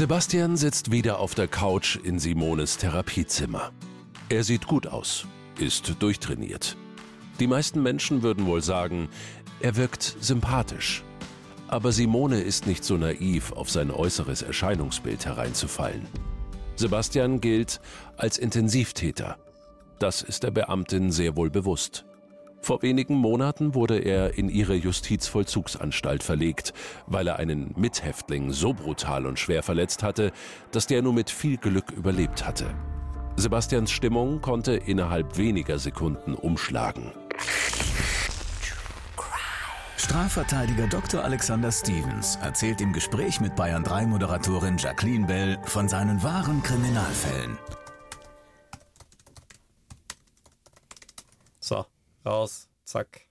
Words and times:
Sebastian 0.00 0.56
sitzt 0.56 0.90
wieder 0.90 1.18
auf 1.18 1.34
der 1.34 1.46
Couch 1.46 1.96
in 2.02 2.18
Simones 2.18 2.78
Therapiezimmer. 2.78 3.70
Er 4.30 4.44
sieht 4.44 4.66
gut 4.66 4.86
aus, 4.86 5.26
ist 5.58 5.96
durchtrainiert. 5.98 6.78
Die 7.38 7.46
meisten 7.46 7.82
Menschen 7.82 8.22
würden 8.22 8.46
wohl 8.46 8.62
sagen, 8.62 9.10
er 9.60 9.76
wirkt 9.76 10.16
sympathisch. 10.18 11.04
Aber 11.68 11.92
Simone 11.92 12.40
ist 12.40 12.66
nicht 12.66 12.82
so 12.82 12.96
naiv, 12.96 13.52
auf 13.52 13.68
sein 13.68 13.90
äußeres 13.90 14.40
Erscheinungsbild 14.40 15.26
hereinzufallen. 15.26 16.06
Sebastian 16.76 17.42
gilt 17.42 17.82
als 18.16 18.38
Intensivtäter. 18.38 19.36
Das 19.98 20.22
ist 20.22 20.44
der 20.44 20.50
Beamtin 20.50 21.12
sehr 21.12 21.36
wohl 21.36 21.50
bewusst. 21.50 22.06
Vor 22.62 22.82
wenigen 22.82 23.14
Monaten 23.14 23.74
wurde 23.74 23.98
er 23.98 24.36
in 24.36 24.48
ihre 24.48 24.74
Justizvollzugsanstalt 24.74 26.22
verlegt, 26.22 26.74
weil 27.06 27.26
er 27.26 27.38
einen 27.38 27.74
Mithäftling 27.76 28.52
so 28.52 28.74
brutal 28.74 29.26
und 29.26 29.38
schwer 29.38 29.62
verletzt 29.62 30.02
hatte, 30.02 30.30
dass 30.70 30.86
der 30.86 31.02
nur 31.02 31.14
mit 31.14 31.30
viel 31.30 31.56
Glück 31.56 31.90
überlebt 31.90 32.46
hatte. 32.46 32.66
Sebastians 33.36 33.90
Stimmung 33.90 34.40
konnte 34.42 34.74
innerhalb 34.74 35.38
weniger 35.38 35.78
Sekunden 35.78 36.34
umschlagen. 36.34 37.12
Strafverteidiger 39.96 40.86
Dr. 40.88 41.22
Alexander 41.22 41.70
Stevens 41.70 42.36
erzählt 42.42 42.80
im 42.80 42.92
Gespräch 42.92 43.40
mit 43.40 43.54
Bayern 43.54 43.84
3 43.84 44.06
Moderatorin 44.06 44.76
Jacqueline 44.76 45.26
Bell 45.26 45.58
von 45.64 45.88
seinen 45.88 46.22
wahren 46.22 46.62
Kriminalfällen. 46.62 47.58
Raus, 52.24 52.68
zack. 52.84 53.22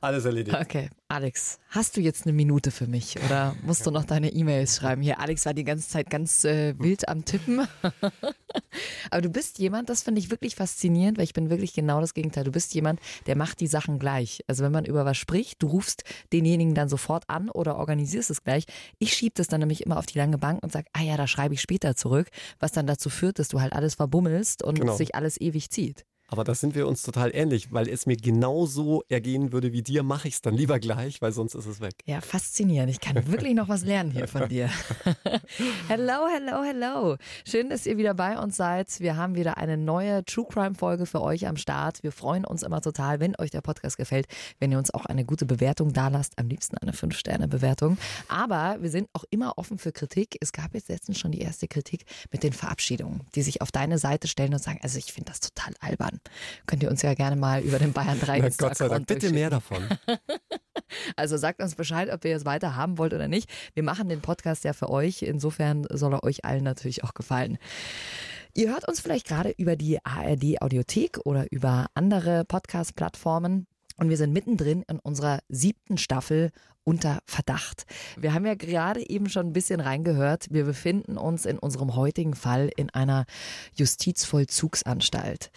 Alles 0.00 0.24
erledigt. 0.24 0.56
Okay, 0.60 0.90
Alex, 1.06 1.60
hast 1.68 1.96
du 1.96 2.00
jetzt 2.00 2.26
eine 2.26 2.32
Minute 2.32 2.72
für 2.72 2.88
mich 2.88 3.22
oder 3.24 3.54
musst 3.62 3.86
du 3.86 3.92
noch 3.92 4.04
deine 4.04 4.32
E-Mails 4.32 4.78
schreiben? 4.78 5.00
Hier, 5.00 5.20
Alex 5.20 5.46
war 5.46 5.54
die 5.54 5.62
ganze 5.62 5.88
Zeit 5.88 6.10
ganz 6.10 6.44
äh, 6.44 6.74
wild 6.76 7.08
am 7.08 7.24
Tippen. 7.24 7.68
Aber 9.12 9.20
du 9.20 9.28
bist 9.30 9.60
jemand, 9.60 9.88
das 9.90 10.02
finde 10.02 10.18
ich 10.20 10.28
wirklich 10.32 10.56
faszinierend, 10.56 11.18
weil 11.18 11.24
ich 11.24 11.34
bin 11.34 11.50
wirklich 11.50 11.72
genau 11.72 12.00
das 12.00 12.14
Gegenteil. 12.14 12.42
Du 12.42 12.50
bist 12.50 12.74
jemand, 12.74 12.98
der 13.26 13.36
macht 13.36 13.60
die 13.60 13.68
Sachen 13.68 14.00
gleich. 14.00 14.42
Also 14.48 14.64
wenn 14.64 14.72
man 14.72 14.84
über 14.86 15.04
was 15.04 15.18
spricht, 15.18 15.62
du 15.62 15.68
rufst 15.68 16.02
denjenigen 16.32 16.74
dann 16.74 16.88
sofort 16.88 17.22
an 17.28 17.48
oder 17.48 17.76
organisierst 17.76 18.30
es 18.30 18.42
gleich. 18.42 18.64
Ich 18.98 19.12
schiebe 19.14 19.34
das 19.36 19.46
dann 19.46 19.60
nämlich 19.60 19.86
immer 19.86 19.98
auf 19.98 20.06
die 20.06 20.18
lange 20.18 20.36
Bank 20.38 20.64
und 20.64 20.72
sage, 20.72 20.88
ah 20.94 21.02
ja, 21.02 21.16
da 21.16 21.28
schreibe 21.28 21.54
ich 21.54 21.60
später 21.60 21.94
zurück, 21.94 22.26
was 22.58 22.72
dann 22.72 22.88
dazu 22.88 23.08
führt, 23.08 23.38
dass 23.38 23.46
du 23.46 23.60
halt 23.60 23.72
alles 23.72 23.94
verbummelst 23.94 24.64
und 24.64 24.80
Genau. 24.80 24.96
sich 24.96 25.14
alles 25.14 25.40
ewig 25.40 25.70
zieht. 25.70 26.04
Aber 26.32 26.44
da 26.44 26.54
sind 26.54 26.74
wir 26.74 26.88
uns 26.88 27.02
total 27.02 27.30
ähnlich, 27.34 27.72
weil 27.72 27.90
es 27.90 28.06
mir 28.06 28.16
genauso 28.16 29.02
ergehen 29.10 29.52
würde 29.52 29.74
wie 29.74 29.82
dir, 29.82 30.02
mache 30.02 30.28
ich 30.28 30.34
es 30.34 30.40
dann 30.40 30.54
lieber 30.54 30.78
gleich, 30.78 31.20
weil 31.20 31.30
sonst 31.30 31.54
ist 31.54 31.66
es 31.66 31.82
weg. 31.82 31.92
Ja, 32.06 32.22
faszinierend. 32.22 32.90
Ich 32.90 33.00
kann 33.00 33.30
wirklich 33.30 33.52
noch 33.52 33.68
was 33.68 33.84
lernen 33.84 34.10
hier 34.10 34.26
von 34.26 34.48
dir. 34.48 34.70
hello, 35.88 36.26
hello, 36.32 36.62
hello. 36.64 37.16
Schön, 37.44 37.68
dass 37.68 37.84
ihr 37.84 37.98
wieder 37.98 38.14
bei 38.14 38.38
uns 38.38 38.56
seid. 38.56 38.98
Wir 38.98 39.18
haben 39.18 39.34
wieder 39.34 39.58
eine 39.58 39.76
neue 39.76 40.24
True 40.24 40.46
Crime 40.48 40.74
Folge 40.74 41.04
für 41.04 41.20
euch 41.20 41.46
am 41.46 41.58
Start. 41.58 42.02
Wir 42.02 42.12
freuen 42.12 42.46
uns 42.46 42.62
immer 42.62 42.80
total, 42.80 43.20
wenn 43.20 43.36
euch 43.38 43.50
der 43.50 43.60
Podcast 43.60 43.98
gefällt, 43.98 44.26
wenn 44.58 44.72
ihr 44.72 44.78
uns 44.78 44.92
auch 44.94 45.04
eine 45.04 45.26
gute 45.26 45.44
Bewertung 45.44 45.92
da 45.92 46.08
lasst. 46.08 46.38
Am 46.38 46.48
liebsten 46.48 46.78
eine 46.78 46.92
5-Sterne-Bewertung. 46.92 47.98
Aber 48.28 48.78
wir 48.80 48.88
sind 48.88 49.10
auch 49.12 49.24
immer 49.28 49.58
offen 49.58 49.76
für 49.76 49.92
Kritik. 49.92 50.38
Es 50.40 50.52
gab 50.52 50.72
jetzt 50.72 50.88
letztens 50.88 51.18
schon 51.18 51.32
die 51.32 51.42
erste 51.42 51.68
Kritik 51.68 52.06
mit 52.30 52.42
den 52.42 52.54
Verabschiedungen, 52.54 53.20
die 53.34 53.42
sich 53.42 53.60
auf 53.60 53.70
deine 53.70 53.98
Seite 53.98 54.28
stellen 54.28 54.54
und 54.54 54.62
sagen, 54.62 54.80
also 54.82 54.96
ich 54.96 55.12
finde 55.12 55.30
das 55.30 55.40
total 55.40 55.74
albern. 55.80 56.21
Könnt 56.66 56.82
ihr 56.82 56.90
uns 56.90 57.02
ja 57.02 57.14
gerne 57.14 57.36
mal 57.36 57.62
über 57.62 57.78
den 57.78 57.92
Bayern 57.92 58.20
3 58.20 58.38
Na 58.40 58.48
Gott 58.56 58.76
sei 58.76 58.88
Dank, 58.88 59.06
bitte 59.06 59.30
mehr 59.30 59.50
davon. 59.50 59.82
also 61.16 61.36
sagt 61.36 61.62
uns 61.62 61.74
Bescheid, 61.74 62.12
ob 62.12 62.24
ihr 62.24 62.36
es 62.36 62.44
weiter 62.44 62.76
haben 62.76 62.98
wollt 62.98 63.14
oder 63.14 63.28
nicht. 63.28 63.50
Wir 63.74 63.82
machen 63.82 64.08
den 64.08 64.20
Podcast 64.20 64.64
ja 64.64 64.72
für 64.72 64.90
euch. 64.90 65.22
Insofern 65.22 65.86
soll 65.90 66.14
er 66.14 66.24
euch 66.24 66.44
allen 66.44 66.64
natürlich 66.64 67.04
auch 67.04 67.14
gefallen. 67.14 67.58
Ihr 68.54 68.70
hört 68.70 68.86
uns 68.86 69.00
vielleicht 69.00 69.26
gerade 69.26 69.54
über 69.56 69.76
die 69.76 70.04
ARD 70.04 70.60
Audiothek 70.60 71.20
oder 71.24 71.50
über 71.50 71.86
andere 71.94 72.44
Podcast-Plattformen. 72.44 73.66
Und 73.96 74.08
wir 74.08 74.16
sind 74.16 74.32
mittendrin 74.32 74.82
in 74.88 74.98
unserer 74.98 75.40
siebten 75.48 75.96
Staffel 75.96 76.50
unter 76.84 77.20
Verdacht. 77.26 77.84
Wir 78.16 78.34
haben 78.34 78.46
ja 78.46 78.54
gerade 78.54 79.08
eben 79.08 79.28
schon 79.28 79.46
ein 79.46 79.52
bisschen 79.52 79.80
reingehört. 79.80 80.46
Wir 80.50 80.64
befinden 80.64 81.16
uns 81.16 81.46
in 81.46 81.58
unserem 81.58 81.94
heutigen 81.94 82.34
Fall 82.34 82.70
in 82.76 82.90
einer 82.90 83.24
Justizvollzugsanstalt. 83.74 85.50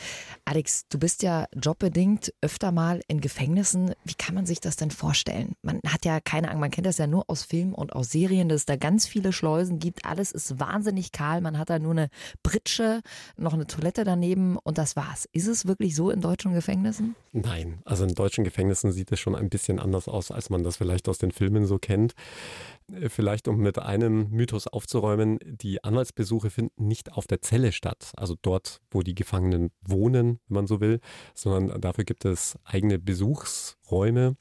Alex, 0.45 0.87
du 0.89 0.99
bist 0.99 1.23
ja 1.23 1.45
jobbedingt 1.53 2.33
öfter 2.41 2.71
mal 2.71 3.01
in 3.07 3.21
Gefängnissen. 3.21 3.93
Wie 4.03 4.13
kann 4.13 4.35
man 4.35 4.45
sich 4.45 4.59
das 4.59 4.75
denn 4.75 4.91
vorstellen? 4.91 5.55
Man 5.61 5.79
hat 5.87 6.05
ja 6.05 6.19
keine 6.19 6.49
Ahnung, 6.49 6.61
man 6.61 6.71
kennt 6.71 6.87
das 6.87 6.97
ja 6.97 7.07
nur 7.07 7.29
aus 7.29 7.43
Filmen 7.43 7.73
und 7.73 7.93
aus 7.93 8.11
Serien, 8.11 8.49
dass 8.49 8.61
es 8.61 8.65
da 8.65 8.75
ganz 8.75 9.07
viele 9.07 9.33
Schleusen 9.33 9.79
gibt. 9.79 10.05
Alles 10.05 10.31
ist 10.31 10.59
wahnsinnig 10.59 11.11
kahl. 11.11 11.41
Man 11.41 11.57
hat 11.57 11.69
da 11.69 11.79
nur 11.79 11.91
eine 11.91 12.09
Pritsche, 12.43 13.01
noch 13.37 13.53
eine 13.53 13.67
Toilette 13.67 14.03
daneben 14.03 14.57
und 14.57 14.77
das 14.77 14.95
war's. 14.95 15.27
Ist 15.31 15.47
es 15.47 15.65
wirklich 15.65 15.95
so 15.95 16.11
in 16.11 16.21
deutschen 16.21 16.53
Gefängnissen? 16.53 17.15
Nein, 17.31 17.79
also 17.85 18.03
in 18.05 18.13
deutschen 18.13 18.43
Gefängnissen 18.43 18.91
sieht 18.91 19.11
es 19.11 19.19
schon 19.19 19.35
ein 19.35 19.49
bisschen 19.49 19.79
anders 19.79 20.07
aus, 20.07 20.31
als 20.31 20.49
man 20.49 20.63
das 20.63 20.77
vielleicht 20.77 21.09
aus 21.09 21.14
den 21.17 21.31
Filmen 21.31 21.65
so 21.65 21.77
kennt. 21.77 22.13
Äh, 22.91 23.09
Vielleicht, 23.09 23.47
um 23.47 23.57
mit 23.57 23.79
einem 23.79 24.29
Mythos 24.29 24.67
aufzuräumen, 24.67 25.39
die 25.43 25.83
Anwaltsbesuche 25.83 26.49
finden 26.49 26.87
nicht 26.87 27.13
auf 27.13 27.27
der 27.27 27.41
Zelle 27.41 27.71
statt, 27.71 28.11
also 28.15 28.35
dort, 28.41 28.81
wo 28.91 29.01
die 29.01 29.15
Gefangenen 29.15 29.71
wohnen, 29.81 30.39
wenn 30.47 30.55
man 30.55 30.67
so 30.67 30.81
will, 30.81 30.99
sondern 31.33 31.81
dafür 31.81 32.03
gibt 32.03 32.25
es 32.25 32.57
eigene 32.63 32.99
Besuchsräume. 32.99 34.35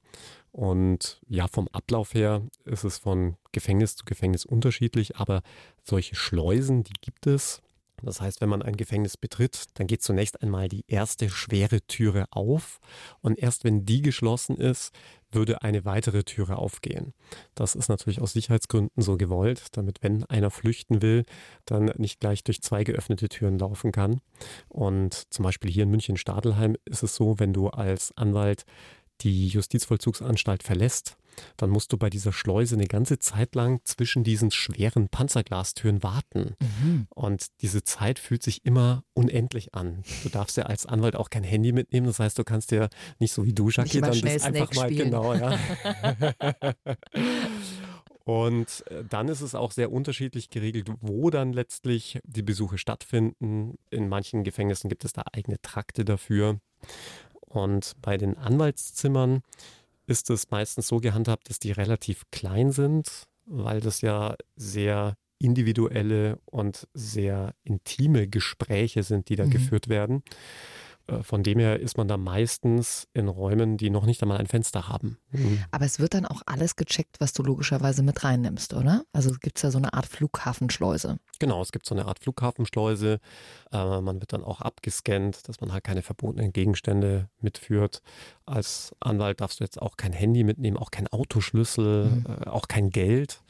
Und 0.53 1.21
ja, 1.27 1.49
vom 1.49 1.67
Ablauf 1.69 2.15
her 2.15 2.43
ist 2.65 2.85
es 2.85 2.99
von 2.99 3.37
Gefängnis 3.51 3.97
zu 3.97 4.05
Gefängnis 4.05 4.45
unterschiedlich, 4.45 5.17
aber 5.17 5.43
solche 5.83 6.15
Schleusen, 6.15 6.85
die 6.85 6.93
gibt 7.01 7.27
es. 7.27 7.61
Das 8.03 8.21
heißt, 8.21 8.41
wenn 8.41 8.49
man 8.49 8.63
ein 8.63 8.77
Gefängnis 8.77 9.17
betritt, 9.17 9.67
dann 9.75 9.87
geht 9.87 10.03
zunächst 10.03 10.43
einmal 10.43 10.69
die 10.69 10.85
erste 10.89 11.31
schwere 11.31 11.81
Türe 11.83 12.27
auf 12.31 12.81
und 13.21 13.39
erst 13.39 13.65
wenn 13.65 13.85
die 13.87 14.03
geschlossen 14.03 14.57
ist, 14.57 14.93
würde 15.33 15.63
eine 15.63 15.85
weitere 15.85 16.23
Türe 16.23 16.57
aufgehen. 16.57 17.13
Das 17.55 17.75
ist 17.75 17.89
natürlich 17.89 18.21
aus 18.21 18.33
Sicherheitsgründen 18.33 19.03
so 19.03 19.17
gewollt, 19.17 19.69
damit 19.73 20.03
wenn 20.03 20.25
einer 20.25 20.51
flüchten 20.51 21.03
will, 21.03 21.25
dann 21.65 21.91
nicht 21.97 22.21
gleich 22.21 22.45
durch 22.45 22.63
zwei 22.63 22.85
geöffnete 22.85 23.29
Türen 23.29 23.59
laufen 23.59 23.93
kann. 23.93 24.21
Und 24.69 25.33
zum 25.33 25.43
Beispiel 25.43 25.71
hier 25.71 25.85
in 25.85 25.91
München-Stadelheim 25.91 26.77
ist 26.85 27.03
es 27.03 27.17
so, 27.17 27.39
wenn 27.39 27.53
du 27.53 27.69
als 27.69 28.17
Anwalt 28.17 28.65
die 29.21 29.49
Justizvollzugsanstalt 29.49 30.63
verlässt, 30.63 31.17
dann 31.57 31.71
musst 31.71 31.93
du 31.93 31.97
bei 31.97 32.11
dieser 32.11 32.33
Schleuse 32.33 32.75
eine 32.75 32.87
ganze 32.87 33.19
Zeit 33.19 33.55
lang 33.55 33.81
zwischen 33.85 34.25
diesen 34.25 34.51
schweren 34.51 35.09
Panzerglastüren 35.09 36.03
warten. 36.03 36.57
Und 37.15 37.47
diese 37.63 37.83
Zeit 37.85 38.19
fühlt 38.19 38.43
sich 38.43 38.65
immer 38.65 39.05
unendlich 39.15 39.75
an. 39.75 40.03
Du 40.23 40.29
darfst 40.29 40.57
ja 40.57 40.65
als 40.65 40.87
Anwalt 40.87 41.17
auch 41.17 41.31
kein 41.31 41.45
Handy 41.45 41.73
mitnehmen. 41.73 42.07
Das 42.07 42.19
heißt, 42.19 42.39
du 42.39 42.45
kannst 42.45 42.71
dir 42.71 42.89
nicht 43.19 43.33
so 43.33 43.45
wie 43.45 43.53
du, 43.53 43.71
Jackie, 43.71 44.01
dann 44.01 44.21
das 44.21 44.43
einfach 44.43 44.73
mal 44.75 44.87
spielen. 44.87 45.11
genau, 45.11 45.35
ja. 45.35 45.59
Und 48.25 48.85
äh, 48.89 49.05
dann 49.05 49.29
ist 49.29 49.43
es 49.43 49.55
auch 49.55 49.71
sehr 49.71 49.93
unterschiedlich 49.93 50.49
geregelt, 50.49 50.89
wo 51.01 51.31
dann 51.31 51.53
letztlich 51.53 52.19
die 52.25 52.43
Besuche 52.43 52.79
stattfinden. 52.79 53.77
In 53.91 54.09
manchen 54.09 54.45
Gefängnissen 54.45 54.89
gibt 54.89 55.05
es 55.05 55.13
da 55.13 55.25
eigene 55.33 55.61
Trakte 55.61 56.05
dafür. 56.05 56.59
Und 57.41 57.95
bei 58.01 58.17
den 58.17 58.37
Anwaltszimmern 58.37 59.43
ist 60.07 60.31
es 60.31 60.51
meistens 60.51 60.89
so 60.89 60.99
gehandhabt, 60.99 61.49
dass 61.51 61.59
die 61.59 61.73
relativ 61.73 62.25
klein 62.31 62.73
sind, 62.73 63.09
weil 63.47 63.81
das 63.81 64.01
ja 64.01 64.37
sehr 64.57 65.17
individuelle 65.39 66.39
und 66.47 66.87
sehr 66.95 67.55
intime 67.65 68.29
Gespräche 68.29 69.03
sind, 69.03 69.29
die 69.29 69.37
da 69.37 69.45
Mhm. 69.47 69.51
geführt 69.51 69.89
werden. 69.89 70.23
Äh, 71.07 71.23
Von 71.23 71.43
dem 71.43 71.59
her 71.59 71.81
ist 71.81 71.97
man 71.99 72.09
da 72.09 72.17
meistens 72.17 73.09
in 73.13 73.29
Räumen, 73.29 73.77
die 73.77 73.91
noch 73.91 74.07
nicht 74.07 74.23
einmal 74.23 74.39
ein 74.39 74.47
Fenster 74.47 74.89
haben. 74.89 75.19
Aber 75.71 75.85
es 75.85 75.99
wird 75.99 76.15
dann 76.15 76.25
auch 76.27 76.43
alles 76.47 76.77
gecheckt, 76.77 77.17
was 77.21 77.33
du 77.33 77.43
logischerweise 77.43 78.03
mit 78.03 78.25
reinnimmst, 78.25 78.73
oder? 78.75 79.05
Also 79.13 79.33
gibt 79.41 79.59
es 79.59 79.63
ja 79.63 79.71
so 79.71 79.79
eine 79.79 79.93
Art 79.93 80.07
Flughafenschleuse. 80.07 81.19
Genau, 81.41 81.61
es 81.61 81.73
gibt 81.73 81.87
so 81.87 81.95
eine 81.95 82.07
Art 82.07 82.21
Flughafenschleuse. 82.21 83.21
Äh, 83.73 84.01
man 84.01 84.21
wird 84.21 84.33
dann 84.33 84.45
auch 84.45 84.61
abgescannt, 84.61 85.49
dass 85.49 85.61
man 85.61 85.73
halt 85.73 85.85
keine 85.85 86.03
verbotenen 86.03 86.53
Gegenstände 86.53 87.29
mitführt. 87.41 88.01
Als 88.47 88.95
Anwalt 89.01 89.41
darfst 89.41 89.61
du 89.61 89.65
jetzt 89.65 89.81
auch 89.83 89.97
kein 89.97 90.13
Handy 90.13 90.45
mitnehmen, 90.45 90.77
auch 90.77 90.91
kein 90.91 91.09
Autoschlüssel, 91.09 92.07
Mhm. 92.07 92.27
äh, 92.27 92.49
auch 92.49 92.69
kein 92.69 92.91
Geld. 92.91 93.43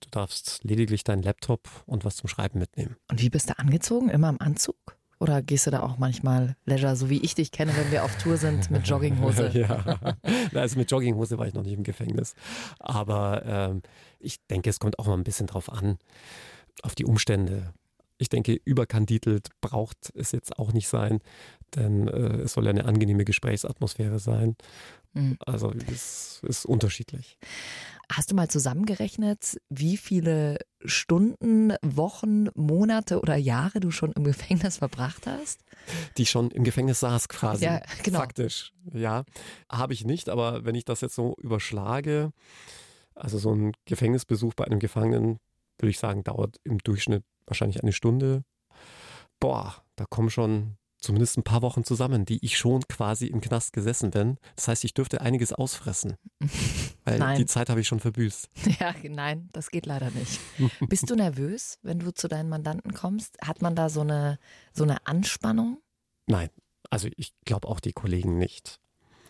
Du 0.00 0.10
darfst 0.10 0.60
lediglich 0.64 1.02
deinen 1.04 1.22
Laptop 1.22 1.68
und 1.86 2.04
was 2.04 2.16
zum 2.16 2.28
Schreiben 2.28 2.58
mitnehmen. 2.58 2.96
Und 3.10 3.22
wie 3.22 3.30
bist 3.30 3.48
du 3.48 3.58
angezogen? 3.58 4.10
Immer 4.10 4.28
im 4.28 4.40
Anzug? 4.40 4.76
Oder 5.20 5.42
gehst 5.42 5.66
du 5.66 5.70
da 5.70 5.80
auch 5.80 5.98
manchmal 5.98 6.56
Leisure, 6.64 6.96
so 6.96 7.08
wie 7.10 7.20
ich 7.20 7.34
dich 7.34 7.52
kenne, 7.52 7.72
wenn 7.76 7.90
wir 7.90 8.04
auf 8.04 8.16
Tour 8.18 8.36
sind, 8.36 8.70
mit 8.70 8.86
Jogginghose? 8.88 9.50
ja, 9.52 9.96
also 10.54 10.78
mit 10.78 10.90
Jogginghose 10.90 11.38
war 11.38 11.46
ich 11.46 11.54
noch 11.54 11.62
nicht 11.62 11.74
im 11.74 11.84
Gefängnis. 11.84 12.34
Aber 12.78 13.42
ähm, 13.44 13.82
ich 14.18 14.44
denke, 14.46 14.70
es 14.70 14.78
kommt 14.80 14.98
auch 14.98 15.06
mal 15.06 15.14
ein 15.14 15.24
bisschen 15.24 15.46
drauf 15.46 15.70
an, 15.70 15.98
auf 16.82 16.94
die 16.94 17.04
Umstände. 17.04 17.72
Ich 18.18 18.28
denke, 18.28 18.58
überkandidelt 18.64 19.48
braucht 19.60 20.12
es 20.14 20.32
jetzt 20.32 20.58
auch 20.58 20.72
nicht 20.72 20.88
sein, 20.88 21.20
denn 21.74 22.08
äh, 22.08 22.42
es 22.42 22.52
soll 22.52 22.64
ja 22.64 22.70
eine 22.70 22.84
angenehme 22.84 23.24
Gesprächsatmosphäre 23.24 24.18
sein. 24.18 24.56
Mhm. 25.14 25.36
Also 25.46 25.72
es 25.90 26.42
ist 26.46 26.66
unterschiedlich. 26.66 27.38
Hast 28.12 28.30
du 28.30 28.34
mal 28.34 28.48
zusammengerechnet, 28.48 29.58
wie 29.70 29.96
viele 29.96 30.58
Stunden, 30.84 31.72
Wochen, 31.82 32.48
Monate 32.54 33.20
oder 33.20 33.36
Jahre 33.36 33.80
du 33.80 33.90
schon 33.90 34.12
im 34.12 34.24
Gefängnis 34.24 34.78
verbracht 34.78 35.26
hast? 35.26 35.60
Die 36.18 36.26
schon 36.26 36.50
im 36.50 36.64
Gefängnis 36.64 37.00
saß 37.00 37.28
quasi. 37.28 37.64
Ja, 37.64 37.80
genau. 38.02 38.18
Faktisch. 38.18 38.72
Ja, 38.92 39.24
habe 39.70 39.94
ich 39.94 40.04
nicht, 40.04 40.28
aber 40.28 40.64
wenn 40.64 40.74
ich 40.74 40.84
das 40.84 41.00
jetzt 41.00 41.14
so 41.14 41.34
überschlage, 41.40 42.32
also 43.14 43.38
so 43.38 43.54
ein 43.54 43.72
Gefängnisbesuch 43.86 44.54
bei 44.54 44.64
einem 44.64 44.80
Gefangenen, 44.80 45.38
würde 45.78 45.90
ich 45.90 45.98
sagen, 45.98 46.24
dauert 46.24 46.58
im 46.64 46.78
Durchschnitt 46.78 47.24
wahrscheinlich 47.46 47.82
eine 47.82 47.92
Stunde. 47.92 48.44
Boah, 49.40 49.82
da 49.96 50.04
kommen 50.04 50.30
schon 50.30 50.76
zumindest 51.04 51.38
ein 51.38 51.44
paar 51.44 51.62
Wochen 51.62 51.84
zusammen, 51.84 52.24
die 52.24 52.44
ich 52.44 52.58
schon 52.58 52.82
quasi 52.88 53.26
im 53.26 53.40
Knast 53.40 53.72
gesessen 53.72 54.10
bin. 54.10 54.38
Das 54.56 54.68
heißt, 54.68 54.84
ich 54.84 54.94
dürfte 54.94 55.20
einiges 55.20 55.52
ausfressen. 55.52 56.16
Weil 57.04 57.18
nein. 57.18 57.38
die 57.38 57.46
Zeit 57.46 57.70
habe 57.70 57.80
ich 57.80 57.88
schon 57.88 58.00
verbüßt. 58.00 58.50
Ja, 58.80 58.92
nein, 59.08 59.48
das 59.52 59.70
geht 59.70 59.86
leider 59.86 60.10
nicht. 60.10 60.40
Bist 60.88 61.08
du 61.08 61.14
nervös, 61.14 61.78
wenn 61.82 62.00
du 62.00 62.12
zu 62.12 62.26
deinen 62.26 62.48
Mandanten 62.48 62.92
kommst? 62.92 63.36
Hat 63.40 63.62
man 63.62 63.76
da 63.76 63.88
so 63.88 64.00
eine, 64.00 64.38
so 64.72 64.82
eine 64.82 65.06
Anspannung? 65.06 65.78
Nein, 66.26 66.50
also 66.90 67.08
ich 67.16 67.34
glaube 67.44 67.68
auch 67.68 67.78
die 67.78 67.92
Kollegen 67.92 68.36
nicht. 68.36 68.80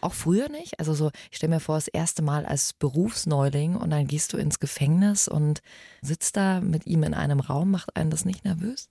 Auch 0.00 0.15
früher 0.15 0.49
nicht? 0.49 0.79
Also 0.79 0.94
so, 0.94 1.11
ich 1.31 1.38
stelle 1.38 1.55
mir 1.55 1.61
vor, 1.61 1.76
das 1.76 1.88
erste 1.88 2.23
Mal 2.23 2.47
als 2.47 2.75
Berufsneuling 2.75 3.76
und 3.76 3.91
dann 3.91 4.06
gehst 4.06 4.32
du 4.32 4.37
ins 4.37 4.61
Gefängnis 4.61 5.29
und 5.29 5.62
sitzt 6.03 6.37
da 6.37 6.61
mit 6.61 6.87
ihm 6.87 7.03
in 7.03 7.15
einem 7.15 7.41
Raum, 7.41 7.71
macht 7.71 7.97
einen 7.97 8.11
das 8.11 8.25
nicht 8.25 8.44
nervös? 8.44 8.91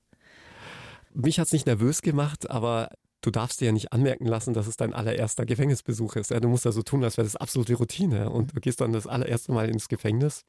Mich 1.14 1.40
hat 1.40 1.48
es 1.48 1.54
nicht 1.54 1.66
nervös 1.66 2.02
gemacht, 2.02 2.50
aber 2.50 2.90
du 3.22 3.32
darfst 3.32 3.62
dir 3.62 3.66
ja 3.66 3.72
nicht 3.72 3.94
anmerken 3.94 4.26
lassen, 4.26 4.54
dass 4.54 4.68
es 4.68 4.78
dein 4.78 4.94
allererster 4.94 5.46
Gefängnisbesuch 5.46 6.16
ist. 6.16 6.32
Ja, 6.32 6.40
du 6.40 6.50
musst 6.50 6.66
ja 6.66 6.72
so 6.72 6.84
tun, 6.84 7.04
als 7.04 7.18
wäre 7.18 7.26
das 7.26 7.36
absolute 7.36 7.76
Routine. 7.76 8.30
Und 8.30 8.56
du 8.56 8.60
gehst 8.60 8.82
dann 8.82 8.94
das 8.94 9.08
allererste 9.08 9.52
Mal 9.52 9.70
ins 9.70 9.88
Gefängnis, 9.88 10.44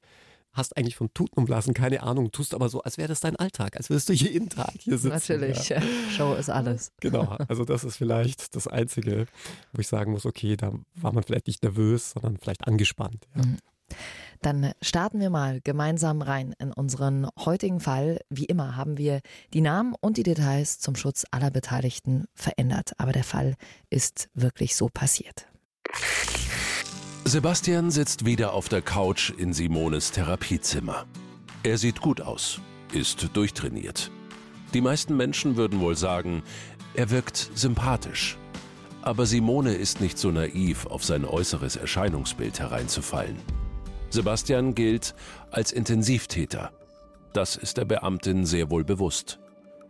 hast 0.52 0.76
eigentlich 0.76 0.96
von 0.96 1.12
Tuten 1.14 1.38
und 1.40 1.46
Blasen 1.46 1.74
keine 1.74 2.02
Ahnung, 2.02 2.30
tust 2.30 2.54
aber 2.54 2.68
so, 2.68 2.82
als 2.82 2.96
wäre 2.96 3.08
das 3.08 3.20
dein 3.20 3.36
Alltag, 3.36 3.76
als 3.76 3.90
würdest 3.90 4.08
du 4.08 4.12
jeden 4.12 4.48
Tag 4.48 4.72
hier 4.78 4.98
sitzen. 4.98 5.14
Natürlich, 5.14 5.68
ja. 5.68 5.82
Show 6.16 6.34
ist 6.34 6.50
alles. 6.50 6.92
Genau, 7.00 7.36
also 7.48 7.64
das 7.64 7.84
ist 7.84 7.96
vielleicht 7.96 8.54
das 8.54 8.66
Einzige, 8.68 9.26
wo 9.72 9.80
ich 9.80 9.88
sagen 9.88 10.12
muss, 10.12 10.26
okay, 10.26 10.56
da 10.56 10.72
war 10.94 11.12
man 11.12 11.24
vielleicht 11.24 11.48
nicht 11.48 11.62
nervös, 11.62 12.12
sondern 12.12 12.38
vielleicht 12.38 12.66
angespannt. 12.66 13.26
Ja. 13.34 13.42
Dann 14.42 14.72
starten 14.82 15.20
wir 15.20 15.30
mal 15.30 15.60
gemeinsam 15.62 16.20
rein 16.20 16.54
in 16.58 16.70
unseren 16.70 17.26
heutigen 17.38 17.80
Fall. 17.80 18.20
Wie 18.28 18.44
immer 18.44 18.76
haben 18.76 18.98
wir 18.98 19.20
die 19.54 19.62
Namen 19.62 19.94
und 19.98 20.18
die 20.18 20.22
Details 20.22 20.78
zum 20.80 20.96
Schutz 20.96 21.24
aller 21.30 21.50
Beteiligten 21.50 22.26
verändert. 22.34 22.92
Aber 22.98 23.12
der 23.12 23.24
Fall 23.24 23.54
ist 23.88 24.28
wirklich 24.34 24.76
so 24.76 24.90
passiert. 24.92 25.46
Sebastian 27.24 27.90
sitzt 27.90 28.26
wieder 28.26 28.52
auf 28.52 28.68
der 28.68 28.82
Couch 28.82 29.30
in 29.30 29.54
Simones 29.54 30.12
Therapiezimmer. 30.12 31.06
Er 31.62 31.78
sieht 31.78 32.02
gut 32.02 32.20
aus, 32.20 32.60
ist 32.92 33.30
durchtrainiert. 33.32 34.10
Die 34.74 34.82
meisten 34.82 35.16
Menschen 35.16 35.56
würden 35.56 35.80
wohl 35.80 35.96
sagen, 35.96 36.42
er 36.92 37.08
wirkt 37.08 37.50
sympathisch. 37.54 38.36
Aber 39.00 39.24
Simone 39.24 39.74
ist 39.74 40.02
nicht 40.02 40.18
so 40.18 40.30
naiv, 40.30 40.84
auf 40.84 41.02
sein 41.02 41.24
äußeres 41.24 41.76
Erscheinungsbild 41.76 42.60
hereinzufallen. 42.60 43.36
Sebastian 44.14 44.76
gilt 44.76 45.12
als 45.50 45.72
Intensivtäter. 45.72 46.70
Das 47.32 47.56
ist 47.56 47.78
der 47.78 47.84
Beamtin 47.84 48.46
sehr 48.46 48.70
wohl 48.70 48.84
bewusst. 48.84 49.40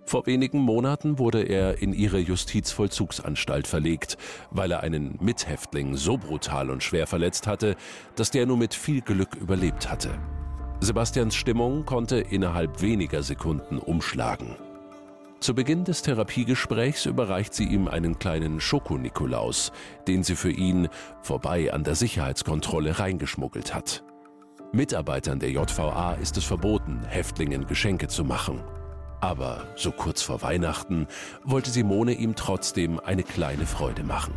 Vor 0.07 0.27
wenigen 0.27 0.61
Monaten 0.61 1.19
wurde 1.19 1.43
er 1.43 1.83
in 1.83 1.93
ihre 1.93 2.19
Justizvollzugsanstalt 2.19 3.67
verlegt, 3.67 4.17
weil 4.51 4.71
er 4.71 4.81
einen 4.81 5.19
Mithäftling 5.21 5.97
so 5.97 6.17
brutal 6.17 6.71
und 6.71 6.83
schwer 6.83 7.07
verletzt 7.07 7.47
hatte, 7.47 7.77
dass 8.17 8.31
der 8.31 8.47
nur 8.47 8.57
mit 8.57 8.73
viel 8.73 9.03
Glück 9.03 9.35
überlebt 9.35 9.91
hatte. 9.91 10.19
Sebastians 10.81 11.35
Stimmung 11.35 11.85
konnte 11.85 12.17
innerhalb 12.17 12.81
weniger 12.81 13.23
Sekunden 13.23 13.79
umschlagen. 13.79 14.57
Zu 15.41 15.55
Beginn 15.55 15.85
des 15.85 16.01
Therapiegesprächs 16.01 17.05
überreicht 17.05 17.53
sie 17.53 17.65
ihm 17.65 17.89
einen 17.89 18.19
kleinen 18.19 18.61
Schokonikolaus, 18.61 19.73
den 20.09 20.23
sie 20.23 20.37
für 20.37 20.51
ihn 20.51 20.89
vorbei 21.21 21.75
an 21.75 21.85
der 21.85 21.95
Sicherheitskontrolle 21.95 22.99
reingeschmuggelt 22.99 23.75
hat. 23.75 24.04
Mitarbeitern 24.73 25.39
der 25.39 25.51
JVA 25.51 26.15
ist 26.15 26.37
es 26.37 26.45
verboten, 26.45 27.03
Häftlingen 27.07 27.67
Geschenke 27.67 28.09
zu 28.09 28.25
machen. 28.25 28.61
Aber 29.21 29.67
so 29.77 29.91
kurz 29.91 30.23
vor 30.23 30.43
Weihnachten 30.43 31.07
wollte 31.45 31.71
Simone 31.71 32.13
ihm 32.13 32.35
trotzdem 32.35 33.01
eine 33.01 33.23
kleine 33.23 33.67
Freude 33.67 34.05
machen. 34.05 34.35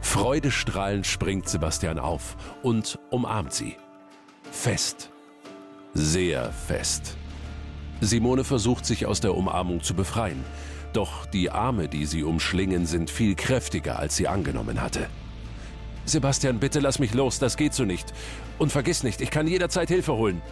Freudestrahlend 0.00 1.06
springt 1.06 1.48
Sebastian 1.48 1.98
auf 1.98 2.36
und 2.62 2.98
umarmt 3.10 3.52
sie. 3.52 3.76
Fest. 4.50 5.10
Sehr 5.94 6.50
fest. 6.52 7.16
Simone 8.00 8.44
versucht 8.44 8.86
sich 8.86 9.06
aus 9.06 9.20
der 9.20 9.36
Umarmung 9.36 9.82
zu 9.82 9.94
befreien. 9.94 10.44
Doch 10.92 11.26
die 11.26 11.50
Arme, 11.50 11.88
die 11.88 12.06
sie 12.06 12.24
umschlingen, 12.24 12.86
sind 12.86 13.10
viel 13.10 13.34
kräftiger, 13.34 13.98
als 13.98 14.16
sie 14.16 14.26
angenommen 14.26 14.80
hatte. 14.80 15.06
Sebastian, 16.04 16.58
bitte 16.58 16.80
lass 16.80 16.98
mich 16.98 17.14
los, 17.14 17.38
das 17.38 17.56
geht 17.56 17.74
so 17.74 17.84
nicht. 17.84 18.12
Und 18.58 18.72
vergiss 18.72 19.02
nicht, 19.02 19.20
ich 19.20 19.30
kann 19.30 19.46
jederzeit 19.46 19.88
Hilfe 19.88 20.14
holen. 20.14 20.42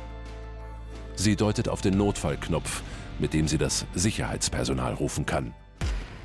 Sie 1.16 1.36
deutet 1.36 1.68
auf 1.68 1.80
den 1.80 1.96
Notfallknopf, 1.96 2.82
mit 3.18 3.34
dem 3.34 3.48
sie 3.48 3.58
das 3.58 3.86
Sicherheitspersonal 3.94 4.94
rufen 4.94 5.26
kann. 5.26 5.52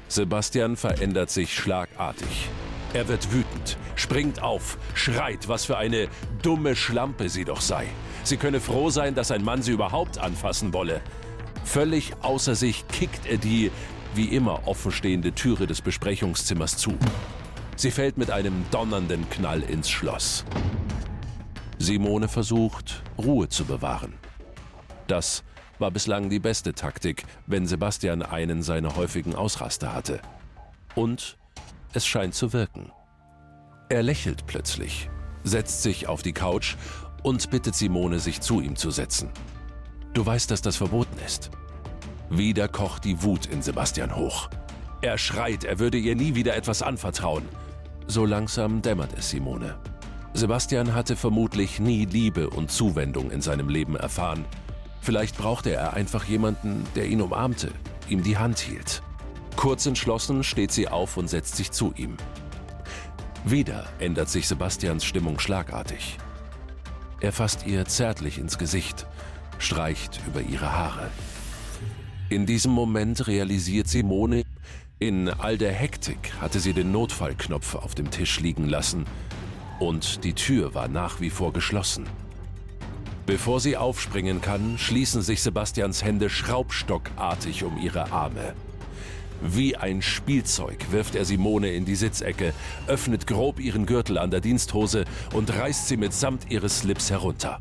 Sebastian 0.07 0.75
verändert 0.75 1.31
sich 1.31 1.55
schlagartig. 1.55 2.47
Er 2.93 3.07
wird 3.07 3.33
wütend, 3.33 3.77
springt 3.95 4.43
auf, 4.43 4.77
schreit, 4.93 5.47
was 5.47 5.65
für 5.65 5.77
eine 5.77 6.07
dumme 6.43 6.75
Schlampe 6.75 7.29
sie 7.29 7.43
doch 7.43 7.61
sei. 7.61 7.87
Sie 8.23 8.37
könne 8.37 8.59
froh 8.59 8.91
sein, 8.91 9.15
dass 9.15 9.31
ein 9.31 9.43
Mann 9.43 9.63
sie 9.63 9.71
überhaupt 9.71 10.19
anfassen 10.19 10.73
wolle. 10.73 11.01
Völlig 11.65 12.13
außer 12.21 12.53
sich 12.53 12.87
kickt 12.87 13.25
er 13.25 13.37
die, 13.37 13.71
wie 14.13 14.25
immer 14.25 14.67
offenstehende 14.67 15.33
Türe 15.33 15.65
des 15.65 15.81
Besprechungszimmers 15.81 16.77
zu. 16.77 16.95
Sie 17.75 17.91
fällt 17.91 18.17
mit 18.17 18.31
einem 18.31 18.65
donnernden 18.71 19.29
Knall 19.29 19.61
ins 19.61 19.89
Schloss. 19.89 20.45
Simone 21.79 22.27
versucht, 22.27 23.03
Ruhe 23.17 23.49
zu 23.49 23.65
bewahren. 23.65 24.13
Das 25.07 25.43
war 25.79 25.91
bislang 25.91 26.29
die 26.29 26.39
beste 26.39 26.73
Taktik, 26.73 27.25
wenn 27.47 27.65
Sebastian 27.67 28.21
einen 28.21 28.63
seiner 28.63 28.95
häufigen 28.95 29.35
Ausraster 29.35 29.93
hatte. 29.93 30.21
Und 30.95 31.37
es 31.93 32.05
scheint 32.05 32.35
zu 32.35 32.53
wirken. 32.53 32.91
Er 33.89 34.03
lächelt 34.03 34.45
plötzlich, 34.45 35.09
setzt 35.43 35.83
sich 35.83 36.07
auf 36.07 36.21
die 36.21 36.33
Couch 36.33 36.75
und 37.21 37.49
bittet 37.49 37.75
Simone, 37.75 38.19
sich 38.19 38.39
zu 38.39 38.61
ihm 38.61 38.75
zu 38.75 38.91
setzen. 38.91 39.29
Du 40.13 40.25
weißt, 40.25 40.51
dass 40.51 40.61
das 40.61 40.77
verboten 40.77 41.17
ist. 41.25 41.49
Wieder 42.29 42.67
kocht 42.67 43.03
die 43.03 43.21
Wut 43.23 43.47
in 43.47 43.61
Sebastian 43.61 44.15
hoch. 44.15 44.49
Er 45.01 45.17
schreit, 45.17 45.63
er 45.63 45.79
würde 45.79 45.97
ihr 45.97 46.15
nie 46.15 46.35
wieder 46.35 46.55
etwas 46.55 46.81
anvertrauen. 46.81 47.43
So 48.07 48.25
langsam 48.25 48.81
dämmert 48.81 49.11
es 49.17 49.29
Simone. 49.29 49.75
Sebastian 50.33 50.93
hatte 50.95 51.15
vermutlich 51.15 51.79
nie 51.79 52.05
Liebe 52.05 52.49
und 52.49 52.71
Zuwendung 52.71 53.31
in 53.31 53.41
seinem 53.41 53.69
Leben 53.69 53.95
erfahren. 53.95 54.45
Vielleicht 55.01 55.37
brauchte 55.37 55.71
er 55.71 55.93
einfach 55.93 56.25
jemanden, 56.25 56.85
der 56.95 57.07
ihn 57.07 57.21
umarmte, 57.21 57.71
ihm 58.09 58.23
die 58.23 58.37
Hand 58.37 58.59
hielt. 58.59 59.01
Kurz 59.55 59.85
entschlossen 59.85 60.43
steht 60.43 60.71
sie 60.71 60.87
auf 60.87 61.17
und 61.17 61.29
setzt 61.29 61.55
sich 61.55 61.71
zu 61.71 61.93
ihm. 61.95 62.17
Wieder 63.45 63.85
ändert 63.99 64.29
sich 64.29 64.47
Sebastians 64.47 65.03
Stimmung 65.05 65.39
schlagartig. 65.39 66.17
Er 67.19 67.31
fasst 67.31 67.65
ihr 67.65 67.85
zärtlich 67.85 68.37
ins 68.37 68.57
Gesicht, 68.57 69.05
streicht 69.59 70.19
über 70.27 70.41
ihre 70.41 70.71
Haare. 70.71 71.09
In 72.29 72.45
diesem 72.45 72.71
Moment 72.71 73.27
realisiert 73.27 73.87
Simone, 73.87 74.43
in 74.99 75.29
all 75.29 75.57
der 75.57 75.73
Hektik 75.73 76.33
hatte 76.39 76.59
sie 76.59 76.73
den 76.73 76.91
Notfallknopf 76.91 77.75
auf 77.75 77.93
dem 77.93 78.09
Tisch 78.09 78.39
liegen 78.39 78.69
lassen 78.69 79.05
und 79.79 80.23
die 80.23 80.33
Tür 80.33 80.73
war 80.73 80.87
nach 80.87 81.19
wie 81.19 81.29
vor 81.29 81.51
geschlossen. 81.51 82.07
Bevor 83.25 83.59
sie 83.59 83.77
aufspringen 83.77 84.41
kann, 84.41 84.77
schließen 84.77 85.21
sich 85.21 85.41
Sebastians 85.41 86.03
Hände 86.03 86.29
schraubstockartig 86.29 87.63
um 87.63 87.77
ihre 87.77 88.11
Arme. 88.11 88.53
Wie 89.41 89.75
ein 89.75 90.01
Spielzeug 90.01 90.91
wirft 90.91 91.15
er 91.15 91.25
Simone 91.25 91.73
in 91.73 91.83
die 91.83 91.95
Sitzecke, 91.95 92.53
öffnet 92.87 93.27
grob 93.27 93.59
ihren 93.59 93.85
Gürtel 93.85 94.17
an 94.17 94.31
der 94.31 94.39
Diensthose 94.39 95.05
und 95.33 95.53
reißt 95.53 95.87
sie 95.87 95.97
mitsamt 95.97 96.49
ihres 96.49 96.79
Slips 96.79 97.11
herunter. 97.11 97.59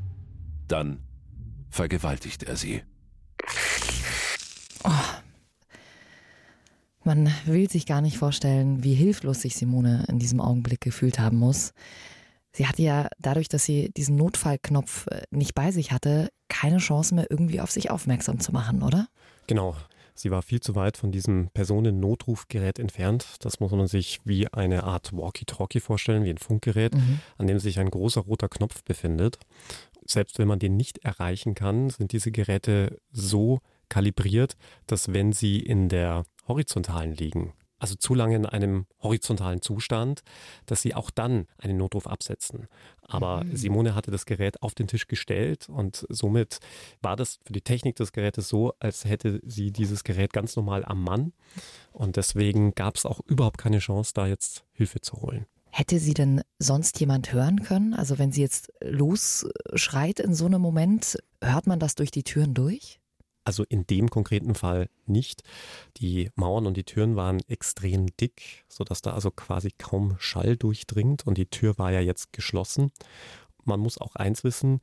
Dann 0.68 1.00
vergewaltigt 1.70 2.44
er 2.44 2.56
sie. 2.56 2.82
Oh. 4.84 4.90
Man 7.04 7.32
will 7.46 7.68
sich 7.68 7.86
gar 7.86 8.00
nicht 8.00 8.18
vorstellen, 8.18 8.84
wie 8.84 8.94
hilflos 8.94 9.42
sich 9.42 9.56
Simone 9.56 10.04
in 10.08 10.18
diesem 10.18 10.40
Augenblick 10.40 10.80
gefühlt 10.80 11.18
haben 11.18 11.38
muss. 11.38 11.72
Sie 12.54 12.66
hatte 12.66 12.82
ja 12.82 13.08
dadurch, 13.18 13.48
dass 13.48 13.64
sie 13.64 13.90
diesen 13.96 14.16
Notfallknopf 14.16 15.06
äh, 15.06 15.22
nicht 15.30 15.54
bei 15.54 15.70
sich 15.70 15.90
hatte, 15.90 16.28
keine 16.48 16.78
Chance 16.78 17.14
mehr 17.14 17.26
irgendwie 17.30 17.60
auf 17.60 17.70
sich 17.70 17.90
aufmerksam 17.90 18.40
zu 18.40 18.52
machen, 18.52 18.82
oder? 18.82 19.08
Genau. 19.46 19.74
Sie 20.14 20.30
war 20.30 20.42
viel 20.42 20.60
zu 20.60 20.74
weit 20.74 20.98
von 20.98 21.10
diesem 21.10 21.48
Personennotrufgerät 21.54 22.78
entfernt. 22.78 23.36
Das 23.40 23.60
muss 23.60 23.72
man 23.72 23.86
sich 23.86 24.20
wie 24.24 24.46
eine 24.48 24.84
Art 24.84 25.12
Walkie-Talkie 25.14 25.80
vorstellen, 25.80 26.24
wie 26.24 26.30
ein 26.30 26.38
Funkgerät, 26.38 26.94
mhm. 26.94 27.20
an 27.38 27.46
dem 27.46 27.58
sich 27.58 27.78
ein 27.78 27.90
großer 27.90 28.20
roter 28.20 28.50
Knopf 28.50 28.84
befindet. 28.84 29.38
Selbst 30.04 30.38
wenn 30.38 30.48
man 30.48 30.58
den 30.58 30.76
nicht 30.76 30.98
erreichen 30.98 31.54
kann, 31.54 31.88
sind 31.88 32.12
diese 32.12 32.30
Geräte 32.30 32.98
so 33.10 33.60
kalibriert, 33.88 34.56
dass 34.86 35.12
wenn 35.12 35.32
sie 35.32 35.60
in 35.60 35.88
der 35.88 36.24
horizontalen 36.46 37.12
liegen, 37.12 37.52
also 37.78 37.96
zu 37.96 38.14
lange 38.14 38.36
in 38.36 38.46
einem 38.46 38.86
horizontalen 39.02 39.60
Zustand, 39.60 40.22
dass 40.66 40.82
sie 40.82 40.94
auch 40.94 41.10
dann 41.10 41.46
einen 41.58 41.76
Notruf 41.76 42.06
absetzen. 42.06 42.68
Aber 43.02 43.42
mhm. 43.42 43.56
Simone 43.56 43.94
hatte 43.96 44.12
das 44.12 44.24
Gerät 44.24 44.62
auf 44.62 44.74
den 44.74 44.86
Tisch 44.86 45.08
gestellt 45.08 45.68
und 45.68 46.06
somit 46.08 46.60
war 47.00 47.16
das 47.16 47.40
für 47.44 47.52
die 47.52 47.60
Technik 47.60 47.96
des 47.96 48.12
Gerätes 48.12 48.48
so, 48.48 48.72
als 48.78 49.04
hätte 49.04 49.40
sie 49.44 49.72
dieses 49.72 50.04
Gerät 50.04 50.32
ganz 50.32 50.54
normal 50.54 50.84
am 50.84 51.02
Mann. 51.02 51.32
Und 51.92 52.16
deswegen 52.16 52.74
gab 52.74 52.96
es 52.96 53.04
auch 53.04 53.20
überhaupt 53.26 53.58
keine 53.58 53.80
Chance, 53.80 54.12
da 54.14 54.28
jetzt 54.28 54.64
Hilfe 54.72 55.00
zu 55.00 55.20
holen. 55.20 55.46
Hätte 55.74 55.98
sie 55.98 56.14
denn 56.14 56.42
sonst 56.58 57.00
jemand 57.00 57.32
hören 57.32 57.62
können? 57.62 57.94
Also 57.94 58.18
wenn 58.18 58.30
sie 58.30 58.42
jetzt 58.42 58.70
losschreit 58.80 60.20
in 60.20 60.34
so 60.34 60.46
einem 60.46 60.60
Moment, 60.60 61.16
hört 61.42 61.66
man 61.66 61.80
das 61.80 61.94
durch 61.94 62.10
die 62.10 62.22
Türen 62.22 62.52
durch? 62.54 63.00
Also 63.44 63.64
in 63.64 63.86
dem 63.86 64.08
konkreten 64.08 64.54
Fall 64.54 64.88
nicht. 65.06 65.42
Die 65.96 66.30
Mauern 66.36 66.66
und 66.66 66.76
die 66.76 66.84
Türen 66.84 67.16
waren 67.16 67.40
extrem 67.48 68.06
dick, 68.16 68.64
sodass 68.68 69.02
da 69.02 69.12
also 69.12 69.30
quasi 69.30 69.70
kaum 69.76 70.16
Schall 70.18 70.56
durchdringt 70.56 71.26
und 71.26 71.38
die 71.38 71.46
Tür 71.46 71.78
war 71.78 71.90
ja 71.90 72.00
jetzt 72.00 72.32
geschlossen. 72.32 72.92
Man 73.64 73.80
muss 73.80 73.98
auch 73.98 74.14
eins 74.14 74.44
wissen, 74.44 74.80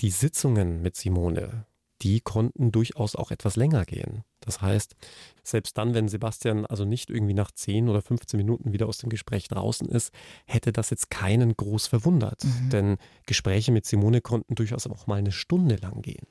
die 0.00 0.10
Sitzungen 0.10 0.80
mit 0.80 0.96
Simone, 0.96 1.66
die 2.02 2.20
konnten 2.20 2.70
durchaus 2.70 3.16
auch 3.16 3.30
etwas 3.30 3.56
länger 3.56 3.84
gehen. 3.84 4.22
Das 4.40 4.62
heißt, 4.62 4.94
selbst 5.42 5.76
dann, 5.76 5.94
wenn 5.94 6.08
Sebastian 6.08 6.64
also 6.64 6.84
nicht 6.84 7.10
irgendwie 7.10 7.34
nach 7.34 7.50
10 7.50 7.88
oder 7.88 8.02
15 8.02 8.38
Minuten 8.38 8.72
wieder 8.72 8.86
aus 8.86 8.98
dem 8.98 9.08
Gespräch 9.08 9.48
draußen 9.48 9.88
ist, 9.88 10.12
hätte 10.46 10.72
das 10.72 10.90
jetzt 10.90 11.10
keinen 11.10 11.56
groß 11.56 11.88
verwundert. 11.88 12.44
Mhm. 12.44 12.70
Denn 12.70 12.96
Gespräche 13.26 13.72
mit 13.72 13.86
Simone 13.86 14.20
konnten 14.20 14.54
durchaus 14.54 14.86
auch 14.86 15.06
mal 15.06 15.16
eine 15.16 15.32
Stunde 15.32 15.76
lang 15.76 16.02
gehen. 16.02 16.26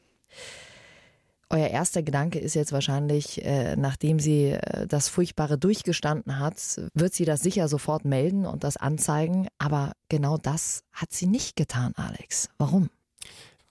Euer 1.50 1.68
erster 1.68 2.04
Gedanke 2.04 2.40
ist 2.40 2.56
jetzt 2.56 2.74
wahrscheinlich, 2.74 3.44
äh, 3.46 3.78
nachdem 3.78 4.20
sie 4.20 4.52
äh, 4.52 4.86
das 4.86 5.08
Furchtbare 5.08 5.58
durchgestanden 5.58 6.40
hat, 6.40 6.58
wird 6.94 7.14
sie 7.14 7.24
das 7.24 7.42
sicher 7.42 7.70
sofort 7.70 8.04
melden 8.04 8.46
und 8.46 8.66
das 8.66 8.76
anzeigen. 8.76 9.48
Aber 9.58 9.94
genau 10.10 10.38
das 10.38 10.84
hat 10.92 11.14
sie 11.14 11.26
nicht 11.26 11.56
getan, 11.56 11.94
Alex. 11.96 12.50
Warum? 12.58 12.90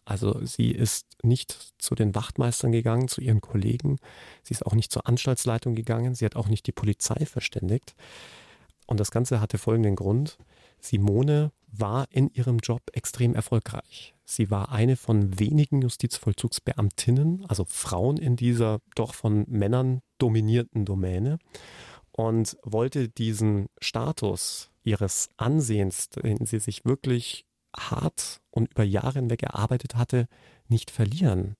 Also 0.06 0.42
sie 0.46 0.70
ist 0.70 1.06
nicht 1.22 1.74
zu 1.78 1.94
den 1.94 2.14
Wachtmeistern 2.14 2.72
gegangen, 2.72 3.08
zu 3.08 3.20
ihren 3.20 3.42
Kollegen. 3.42 3.98
Sie 4.42 4.54
ist 4.54 4.64
auch 4.64 4.74
nicht 4.74 4.90
zur 4.90 5.06
Anstaltsleitung 5.06 5.74
gegangen. 5.74 6.14
Sie 6.14 6.24
hat 6.24 6.36
auch 6.36 6.48
nicht 6.48 6.66
die 6.66 6.72
Polizei 6.72 7.26
verständigt. 7.26 7.94
Und 8.86 9.00
das 9.00 9.10
Ganze 9.10 9.40
hatte 9.40 9.58
folgenden 9.58 9.96
Grund. 9.96 10.38
Simone 10.80 11.52
war 11.66 12.06
in 12.10 12.30
ihrem 12.30 12.58
Job 12.58 12.82
extrem 12.92 13.34
erfolgreich. 13.34 14.15
Sie 14.28 14.50
war 14.50 14.72
eine 14.72 14.96
von 14.96 15.38
wenigen 15.38 15.80
Justizvollzugsbeamtinnen, 15.82 17.46
also 17.46 17.64
Frauen 17.64 18.16
in 18.16 18.34
dieser 18.34 18.80
doch 18.96 19.14
von 19.14 19.44
Männern 19.48 20.02
dominierten 20.18 20.84
Domäne 20.84 21.38
und 22.10 22.56
wollte 22.64 23.08
diesen 23.08 23.68
Status 23.80 24.70
ihres 24.82 25.30
Ansehens, 25.36 26.08
den 26.10 26.44
sie 26.44 26.58
sich 26.58 26.84
wirklich 26.84 27.46
hart 27.76 28.40
und 28.50 28.72
über 28.72 28.82
Jahre 28.82 29.20
hinweg 29.20 29.44
erarbeitet 29.44 29.94
hatte, 29.94 30.26
nicht 30.66 30.90
verlieren. 30.90 31.54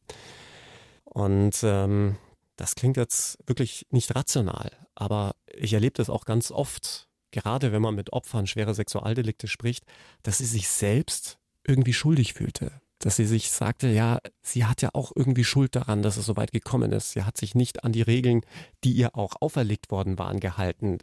Und 1.05 1.61
ähm, 1.63 2.17
das 2.57 2.75
klingt 2.75 2.97
jetzt 2.97 3.39
wirklich 3.47 3.87
nicht 3.91 4.13
rational, 4.17 4.73
aber 4.97 5.37
ich 5.55 5.73
erlebe 5.73 5.95
das 5.95 6.11
auch 6.11 6.25
ganz 6.25 6.51
oft, 6.51 7.09
gerade 7.31 7.71
wenn 7.71 7.83
man 7.83 7.95
mit 7.95 8.13
Opfern 8.13 8.49
schwerer 8.49 8.75
Sexualdelikte 8.75 9.47
spricht, 9.47 9.85
dass 10.25 10.39
sie 10.39 10.47
sich 10.47 10.69
selbst 10.69 11.39
irgendwie 11.69 11.93
schuldig 11.93 12.35
fühlte. 12.35 12.73
Dass 12.99 13.17
sie 13.17 13.27
sich 13.27 13.51
sagte, 13.51 13.89
ja, 13.89 14.21
sie 14.43 14.65
hat 14.65 14.81
ja 14.81 14.89
auch 14.95 15.13
irgendwie 15.15 15.45
Schuld 15.45 15.77
daran, 15.77 16.03
dass 16.03 16.17
es 16.17 16.25
so 16.25 16.37
weit 16.37 16.51
gekommen 16.51 16.93
ist. 16.93 17.11
Sie 17.11 17.23
hat 17.25 17.37
sich 17.37 17.55
nicht 17.55 17.85
an 17.85 17.93
die 17.93 18.03
Regeln, 18.03 18.41
die 18.85 18.93
ihr 18.93 19.17
auch 19.17 19.35
auferlegt 19.41 19.91
worden 19.91 20.19
waren, 20.19 20.41
gehalten. 20.41 20.99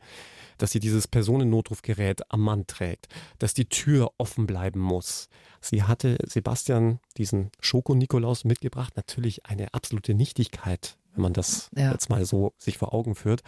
Dass 0.58 0.72
sie 0.72 0.80
dieses 0.80 1.08
Personennotrufgerät 1.08 2.32
am 2.32 2.42
Mann 2.42 2.66
trägt. 2.66 3.10
Dass 3.38 3.54
die 3.54 3.70
Tür 3.70 4.12
offen 4.18 4.48
bleiben 4.48 4.80
muss. 4.80 5.30
Sie 5.62 5.84
hatte 5.84 6.18
Sebastian 6.26 7.00
diesen 7.18 7.52
Schoko-Nikolaus 7.60 8.44
mitgebracht. 8.44 8.94
Natürlich 8.96 9.46
eine 9.46 9.72
absolute 9.76 10.16
Nichtigkeit, 10.16 10.98
wenn 11.14 11.22
man 11.22 11.34
das 11.34 11.70
ja. 11.76 11.92
jetzt 11.92 12.10
mal 12.10 12.26
so 12.26 12.54
sich 12.58 12.80
vor 12.80 12.94
Augen 12.94 13.14
führt 13.14 13.44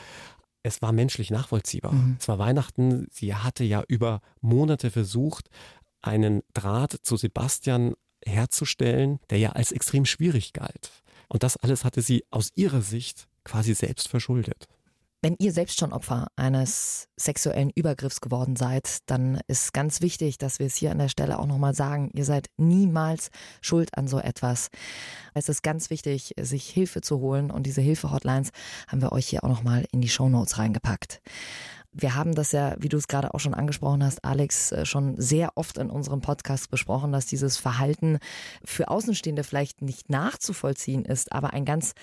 es 0.65 0.81
war 0.81 0.91
menschlich 0.91 1.29
nachvollziehbar. 1.29 1.93
Mhm. 1.93 2.17
Es 2.19 2.27
war 2.27 2.39
Weihnachten. 2.39 3.07
Sie 3.11 3.35
hatte 3.35 3.63
ja 3.63 3.83
über 3.87 4.21
Monate 4.41 4.89
versucht, 4.89 5.49
einen 6.05 6.43
Draht 6.53 6.99
zu 7.03 7.17
Sebastian 7.17 7.95
herzustellen, 8.25 9.19
der 9.29 9.39
ja 9.39 9.51
als 9.51 9.71
extrem 9.71 10.05
schwierig 10.05 10.53
galt. 10.53 10.91
Und 11.27 11.43
das 11.43 11.57
alles 11.57 11.83
hatte 11.83 12.01
sie 12.01 12.23
aus 12.31 12.51
ihrer 12.55 12.81
Sicht 12.81 13.27
quasi 13.43 13.73
selbst 13.73 14.07
verschuldet. 14.07 14.67
Wenn 15.21 15.37
ihr 15.39 15.53
selbst 15.53 15.79
schon 15.79 15.91
Opfer 15.91 16.27
eines 16.35 17.07
sexuellen 17.17 17.71
Übergriffs 17.71 18.21
geworden 18.21 18.55
seid, 18.55 18.99
dann 19.07 19.39
ist 19.47 19.73
ganz 19.73 20.01
wichtig, 20.01 20.37
dass 20.37 20.59
wir 20.59 20.67
es 20.67 20.75
hier 20.75 20.91
an 20.91 20.99
der 20.99 21.09
Stelle 21.09 21.39
auch 21.39 21.47
nochmal 21.47 21.73
sagen, 21.73 22.11
ihr 22.13 22.25
seid 22.25 22.49
niemals 22.57 23.31
schuld 23.59 23.97
an 23.97 24.07
so 24.07 24.19
etwas. 24.19 24.69
Es 25.33 25.49
ist 25.49 25.63
ganz 25.63 25.89
wichtig, 25.89 26.35
sich 26.39 26.69
Hilfe 26.69 27.01
zu 27.01 27.21
holen 27.21 27.49
und 27.49 27.65
diese 27.65 27.81
Hilfe-Hotlines 27.81 28.51
haben 28.87 29.01
wir 29.01 29.13
euch 29.13 29.27
hier 29.27 29.43
auch 29.43 29.49
nochmal 29.49 29.85
in 29.91 30.01
die 30.01 30.09
Shownotes 30.09 30.59
reingepackt. 30.59 31.21
Wir 31.97 32.13
haben 32.13 32.35
das 32.35 32.51
ja, 32.51 32.75
wie 32.77 32.89
du 32.89 32.97
es 32.97 33.07
gerade 33.07 33.33
auch 33.33 33.39
schon 33.39 33.53
angesprochen 33.53 34.03
hast, 34.03 34.25
Alex, 34.25 34.73
äh, 34.73 34.85
schon 34.85 35.15
sehr 35.17 35.53
oft 35.55 35.77
in 35.77 35.89
unserem 35.89 36.19
Podcast 36.19 36.69
besprochen, 36.69 37.13
dass 37.13 37.25
dieses 37.25 37.55
Verhalten 37.55 38.19
für 38.65 38.89
Außenstehende 38.89 39.45
vielleicht 39.45 39.81
nicht 39.81 40.09
nachzuvollziehen 40.09 41.05
ist, 41.05 41.31
aber 41.31 41.53
ein 41.53 41.63
ganz 41.63 41.93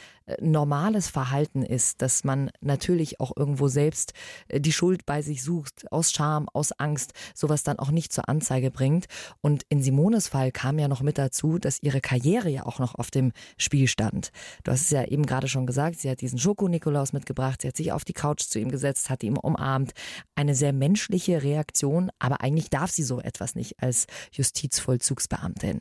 normales 0.41 1.09
Verhalten 1.09 1.63
ist, 1.63 2.03
dass 2.03 2.25
man 2.25 2.51
natürlich 2.61 3.21
auch 3.21 3.33
irgendwo 3.37 3.69
selbst 3.69 4.13
äh, 4.49 4.61
die 4.61 4.73
Schuld 4.73 5.07
bei 5.07 5.23
sich 5.23 5.43
sucht, 5.43 5.91
aus 5.91 6.13
Scham, 6.13 6.49
aus 6.53 6.73
Angst, 6.73 7.13
sowas 7.35 7.63
dann 7.63 7.79
auch 7.79 7.91
nicht 7.91 8.13
zur 8.13 8.29
Anzeige 8.29 8.71
bringt. 8.71 9.07
Und 9.41 9.65
in 9.69 9.83
Simones 9.83 10.29
Fall 10.29 10.53
kam 10.53 10.79
ja 10.79 10.89
noch 10.89 11.03
mit 11.03 11.19
dazu, 11.19 11.59
dass 11.59 11.83
ihre 11.83 12.01
Karriere 12.01 12.49
ja 12.49 12.67
auch 12.67 12.79
noch 12.79 12.95
auf 12.95 13.11
dem 13.11 13.33
Spiel 13.59 13.89
stand. 13.89 14.31
Du 14.65 14.73
hast 14.73 14.83
es 14.83 14.91
ja 14.91 15.05
eben 15.05 15.27
gerade 15.27 15.49
schon 15.49 15.67
gesagt, 15.67 16.01
sie 16.01 16.11
hat 16.11 16.21
diesen 16.21 16.39
Schoko-Nikolaus 16.39 17.13
mitgebracht, 17.13 17.63
sie 17.63 17.69
hat 17.69 17.77
sich 17.77 17.93
auf 17.93 18.05
die 18.05 18.13
Couch 18.13 18.43
zu 18.43 18.59
ihm 18.59 18.71
gesetzt, 18.71 19.11
hat 19.11 19.23
ihn 19.23 19.37
umarmt 19.37 19.93
eine 20.35 20.55
sehr 20.55 20.73
menschliche 20.73 21.43
Reaktion, 21.43 22.11
aber 22.19 22.41
eigentlich 22.41 22.71
darf 22.71 22.91
sie 22.91 23.03
so 23.03 23.21
etwas 23.21 23.55
nicht 23.55 23.83
als 23.83 24.07
Justizvollzugsbeamtin. 24.33 25.81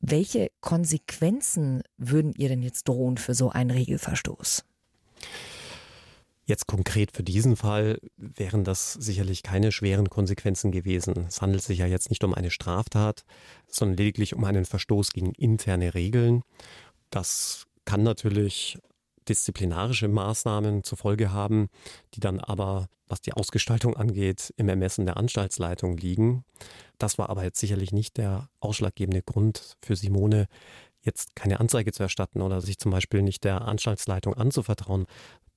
Welche 0.00 0.50
Konsequenzen 0.60 1.82
würden 1.96 2.32
ihr 2.36 2.48
denn 2.48 2.62
jetzt 2.62 2.88
drohen 2.88 3.16
für 3.16 3.34
so 3.34 3.50
einen 3.50 3.70
Regelverstoß? 3.70 4.64
Jetzt 6.44 6.66
konkret 6.66 7.14
für 7.14 7.22
diesen 7.22 7.56
Fall 7.56 7.98
wären 8.16 8.64
das 8.64 8.94
sicherlich 8.94 9.42
keine 9.42 9.70
schweren 9.70 10.08
Konsequenzen 10.08 10.72
gewesen. 10.72 11.26
Es 11.28 11.42
handelt 11.42 11.62
sich 11.62 11.80
ja 11.80 11.86
jetzt 11.86 12.08
nicht 12.08 12.24
um 12.24 12.32
eine 12.32 12.50
Straftat, 12.50 13.24
sondern 13.66 13.98
lediglich 13.98 14.34
um 14.34 14.44
einen 14.44 14.64
Verstoß 14.64 15.10
gegen 15.10 15.32
interne 15.32 15.92
Regeln. 15.92 16.42
Das 17.10 17.66
kann 17.84 18.02
natürlich 18.02 18.78
disziplinarische 19.28 20.08
Maßnahmen 20.08 20.84
zur 20.84 20.98
Folge 20.98 21.32
haben, 21.32 21.68
die 22.14 22.20
dann 22.20 22.40
aber, 22.40 22.88
was 23.06 23.20
die 23.20 23.32
Ausgestaltung 23.32 23.96
angeht, 23.96 24.52
im 24.56 24.68
Ermessen 24.68 25.06
der 25.06 25.16
Anstaltsleitung 25.16 25.96
liegen. 25.96 26.44
Das 26.98 27.18
war 27.18 27.30
aber 27.30 27.44
jetzt 27.44 27.60
sicherlich 27.60 27.92
nicht 27.92 28.16
der 28.16 28.48
ausschlaggebende 28.60 29.22
Grund 29.22 29.76
für 29.82 29.96
Simone, 29.96 30.46
jetzt 31.00 31.36
keine 31.36 31.60
Anzeige 31.60 31.92
zu 31.92 32.02
erstatten 32.02 32.42
oder 32.42 32.60
sich 32.60 32.78
zum 32.78 32.90
Beispiel 32.90 33.22
nicht 33.22 33.44
der 33.44 33.62
Anstaltsleitung 33.62 34.34
anzuvertrauen. 34.34 35.06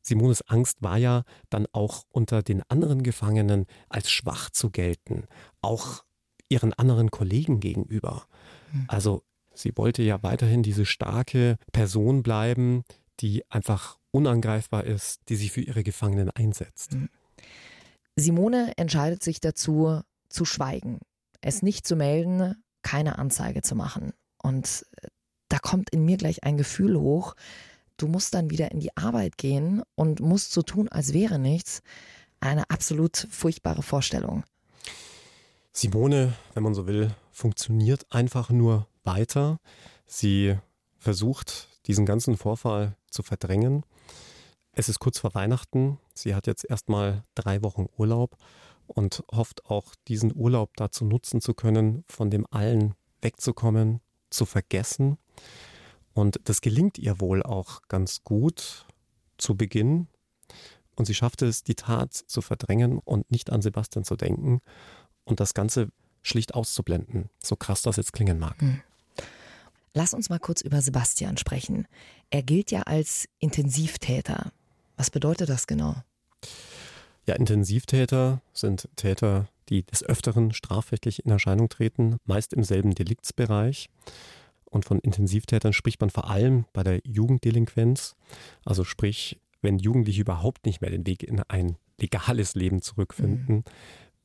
Simones 0.02 0.42
Angst 0.48 0.82
war 0.82 0.98
ja 0.98 1.24
dann 1.50 1.68
auch 1.74 2.06
unter 2.10 2.42
den 2.42 2.64
anderen 2.70 3.04
Gefangenen 3.04 3.66
als 3.90 4.10
schwach 4.10 4.50
zu 4.50 4.70
gelten, 4.70 5.26
auch 5.62 6.04
ihren 6.50 6.74
anderen 6.74 7.12
Kollegen 7.12 7.60
gegenüber. 7.60 8.26
Hm. 8.72 8.86
Also 8.88 9.24
sie 9.54 9.72
wollte 9.76 10.04
ja 10.04 10.22
weiterhin 10.24 10.64
diese 10.64 10.86
starke 10.86 11.58
Person 11.72 12.24
bleiben, 12.24 12.84
die 13.22 13.44
einfach 13.50 13.98
unangreifbar 14.12 14.84
ist, 14.84 15.22
die 15.30 15.36
sich 15.36 15.52
für 15.52 15.62
ihre 15.62 15.84
Gefangenen 15.84 16.30
einsetzt. 16.30 16.94
Mhm. 16.94 17.10
Simone 18.16 18.74
entscheidet 18.78 19.24
sich 19.24 19.40
dazu, 19.40 20.02
zu 20.30 20.46
schweigen, 20.46 21.00
es 21.42 21.62
nicht 21.62 21.88
zu 21.88 21.96
melden, 21.96 22.64
keine 22.82 23.20
Anzeige 23.20 23.62
zu 23.62 23.76
machen. 23.76 24.14
Und 24.38 24.86
da 25.50 25.60
kommt 25.60 25.90
in 25.92 26.06
mir 26.06 26.18
gleich 26.18 26.44
ein 26.44 26.58
Gefühl 26.58 27.00
hoch, 27.00 27.36
du 27.98 28.08
musst 28.08 28.34
dann 28.34 28.50
wieder 28.50 28.72
in 28.72 28.80
die 28.80 28.96
Arbeit 28.98 29.38
gehen 29.38 29.84
und 29.96 30.20
musst 30.20 30.54
so 30.54 30.62
tun, 30.62 30.90
als 30.90 31.14
wäre 31.14 31.40
nichts. 31.40 31.82
Eine 32.40 32.70
absolut 32.70 33.28
furchtbare 33.30 33.84
Vorstellung. 33.84 34.44
Simone, 35.74 36.34
wenn 36.54 36.64
man 36.64 36.74
so 36.74 36.88
will, 36.88 37.12
funktioniert 37.32 38.06
einfach 38.10 38.50
nur 38.50 38.88
weiter. 39.04 39.60
Sie 40.08 40.58
versucht, 40.98 41.68
diesen 41.92 42.06
ganzen 42.06 42.38
Vorfall 42.38 42.96
zu 43.10 43.22
verdrängen. 43.22 43.84
Es 44.72 44.88
ist 44.88 45.00
kurz 45.00 45.20
vor 45.20 45.36
Weihnachten. 45.36 46.00
Sie 46.14 46.34
hat 46.34 46.48
jetzt 46.48 46.64
erstmal 46.64 47.26
drei 47.36 47.62
Wochen 47.64 47.88
Urlaub 47.98 48.38
und 48.88 49.26
hofft 49.30 49.66
auch, 49.66 49.94
diesen 50.08 50.34
Urlaub 50.34 50.70
dazu 50.78 51.04
nutzen 51.04 51.42
zu 51.42 51.54
können, 51.54 52.06
von 52.08 52.30
dem 52.30 52.48
allen 52.50 52.96
wegzukommen, 53.22 54.00
zu 54.30 54.46
vergessen. 54.46 55.18
Und 56.14 56.40
das 56.46 56.62
gelingt 56.62 56.98
ihr 56.98 57.20
wohl 57.20 57.44
auch 57.44 57.82
ganz 57.90 58.24
gut 58.24 58.86
zu 59.38 59.58
Beginn. 59.58 60.08
Und 60.96 61.08
sie 61.08 61.14
schafft 61.14 61.42
es, 61.42 61.66
die 61.66 61.76
Tat 61.76 62.14
zu 62.14 62.42
verdrängen 62.42 63.00
und 63.00 63.30
nicht 63.32 63.50
an 63.50 63.62
Sebastian 63.62 64.06
zu 64.06 64.16
denken 64.16 64.62
und 65.26 65.42
das 65.42 65.54
Ganze 65.54 65.90
schlicht 66.22 66.54
auszublenden, 66.54 67.30
so 67.44 67.58
krass 67.58 67.82
das 67.82 67.98
jetzt 67.98 68.14
klingen 68.14 68.40
mag. 68.40 68.62
Hm. 68.62 68.82
Lass 69.94 70.14
uns 70.14 70.30
mal 70.30 70.40
kurz 70.40 70.62
über 70.62 70.82
Sebastian 70.82 71.38
sprechen. 71.38 71.88
Er 72.30 72.44
gilt 72.44 72.72
ja 72.72 72.84
als 72.84 73.28
Intensivtäter. 73.40 74.52
Was 74.96 75.10
bedeutet 75.10 75.50
das 75.50 75.68
genau? 75.68 75.96
Ja, 77.28 77.36
Intensivtäter 77.36 78.42
sind 78.54 78.90
Täter, 78.96 79.50
die 79.70 79.84
des 79.84 80.04
Öfteren 80.04 80.54
strafrechtlich 80.54 81.26
in 81.26 81.32
Erscheinung 81.32 81.70
treten, 81.70 82.18
meist 82.26 82.54
im 82.54 82.64
selben 82.64 82.96
Deliktsbereich. 82.96 83.90
Und 84.66 84.86
von 84.86 85.00
Intensivtätern 85.00 85.74
spricht 85.74 86.00
man 86.00 86.10
vor 86.10 86.30
allem 86.30 86.66
bei 86.72 86.84
der 86.84 87.02
Jugenddelinquenz, 87.04 88.16
also 88.64 88.86
sprich, 88.86 89.40
wenn 89.62 89.78
Jugendliche 89.78 90.22
überhaupt 90.22 90.66
nicht 90.66 90.82
mehr 90.82 90.90
den 90.90 91.06
Weg 91.06 91.24
in 91.24 91.42
ein 91.42 91.78
legales 92.00 92.56
Leben 92.56 92.82
zurückfinden, 92.82 93.58
mhm. 93.58 93.64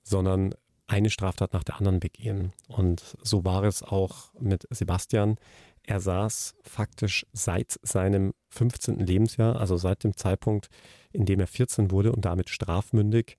sondern 0.04 0.54
eine 0.86 1.10
Straftat 1.10 1.52
nach 1.52 1.64
der 1.64 1.76
anderen 1.76 2.00
begehen. 2.00 2.52
Und 2.68 3.16
so 3.22 3.44
war 3.44 3.64
es 3.64 3.82
auch 3.82 4.32
mit 4.38 4.66
Sebastian. 4.70 5.36
Er 5.82 6.00
saß 6.00 6.54
faktisch 6.62 7.26
seit 7.32 7.78
seinem 7.82 8.34
15. 8.50 8.98
Lebensjahr, 9.00 9.60
also 9.60 9.76
seit 9.76 10.04
dem 10.04 10.16
Zeitpunkt, 10.16 10.68
in 11.12 11.26
dem 11.26 11.40
er 11.40 11.46
14 11.46 11.90
wurde 11.90 12.12
und 12.12 12.24
damit 12.24 12.50
strafmündig, 12.50 13.36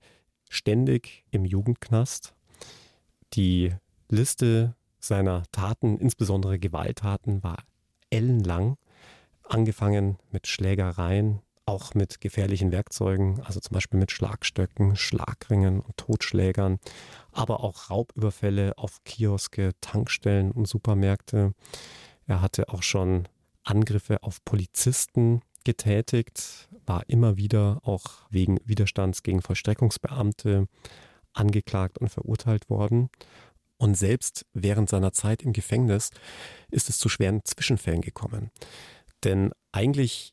ständig 0.48 1.24
im 1.30 1.44
Jugendknast. 1.44 2.34
Die 3.34 3.74
Liste 4.08 4.74
seiner 4.98 5.44
Taten, 5.52 5.98
insbesondere 5.98 6.58
Gewalttaten, 6.58 7.42
war 7.42 7.62
ellenlang, 8.10 8.76
angefangen 9.42 10.18
mit 10.30 10.46
Schlägereien, 10.46 11.40
auch 11.68 11.94
mit 11.94 12.20
gefährlichen 12.22 12.72
Werkzeugen, 12.72 13.40
also 13.44 13.60
zum 13.60 13.74
Beispiel 13.74 14.00
mit 14.00 14.10
Schlagstöcken, 14.10 14.96
Schlagringen 14.96 15.80
und 15.80 15.96
Totschlägern, 15.98 16.78
aber 17.30 17.62
auch 17.62 17.90
Raubüberfälle 17.90 18.72
auf 18.78 19.04
Kioske, 19.04 19.72
Tankstellen 19.82 20.50
und 20.50 20.66
Supermärkte. 20.66 21.52
Er 22.26 22.40
hatte 22.40 22.70
auch 22.70 22.82
schon 22.82 23.28
Angriffe 23.64 24.22
auf 24.22 24.42
Polizisten 24.46 25.42
getätigt, 25.64 26.68
war 26.86 27.02
immer 27.06 27.36
wieder 27.36 27.80
auch 27.82 28.26
wegen 28.30 28.58
Widerstands 28.64 29.22
gegen 29.22 29.42
Vollstreckungsbeamte 29.42 30.68
angeklagt 31.34 31.98
und 31.98 32.08
verurteilt 32.08 32.70
worden. 32.70 33.10
Und 33.76 33.94
selbst 33.94 34.46
während 34.54 34.88
seiner 34.88 35.12
Zeit 35.12 35.42
im 35.42 35.52
Gefängnis 35.52 36.10
ist 36.70 36.88
es 36.88 36.98
zu 36.98 37.10
schweren 37.10 37.44
Zwischenfällen 37.44 38.00
gekommen. 38.00 38.50
Denn 39.22 39.52
eigentlich 39.70 40.32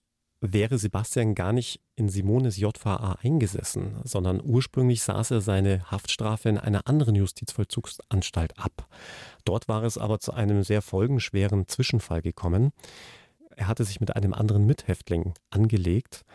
wäre 0.54 0.78
Sebastian 0.78 1.36
gar 1.36 1.54
nicht 1.54 1.82
in 1.96 2.10
Simones 2.10 2.58
JVA 2.58 3.18
eingesessen, 3.22 3.96
sondern 4.04 4.42
ursprünglich 4.44 5.02
saß 5.04 5.32
er 5.32 5.42
seine 5.42 5.90
Haftstrafe 5.92 6.50
in 6.50 6.58
einer 6.58 6.88
anderen 6.88 7.16
Justizvollzugsanstalt 7.16 8.58
ab. 8.60 8.88
Dort 9.46 9.68
war 9.68 9.84
es 9.84 9.98
aber 9.98 10.20
zu 10.20 10.34
einem 10.34 10.64
sehr 10.64 10.82
folgenschweren 10.82 11.68
Zwischenfall 11.68 12.22
gekommen. 12.22 12.72
Er 13.56 13.68
hatte 13.68 13.84
sich 13.84 14.00
mit 14.00 14.16
einem 14.16 14.34
anderen 14.34 14.66
Mithäftling 14.66 15.34
angelegt 15.50 16.26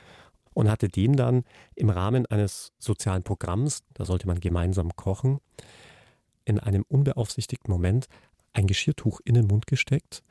und 0.54 0.70
hatte 0.70 0.88
dem 0.88 1.16
dann 1.16 1.44
im 1.74 1.90
Rahmen 1.90 2.26
eines 2.26 2.72
sozialen 2.78 3.22
Programms, 3.22 3.82
da 3.94 4.04
sollte 4.04 4.26
man 4.26 4.40
gemeinsam 4.40 4.96
kochen, 4.96 5.40
in 6.44 6.58
einem 6.58 6.84
unbeaufsichtigten 6.88 7.72
Moment 7.72 8.06
ein 8.52 8.66
Geschirrtuch 8.66 9.20
in 9.24 9.34
den 9.34 9.46
Mund 9.46 9.66
gesteckt 9.66 10.22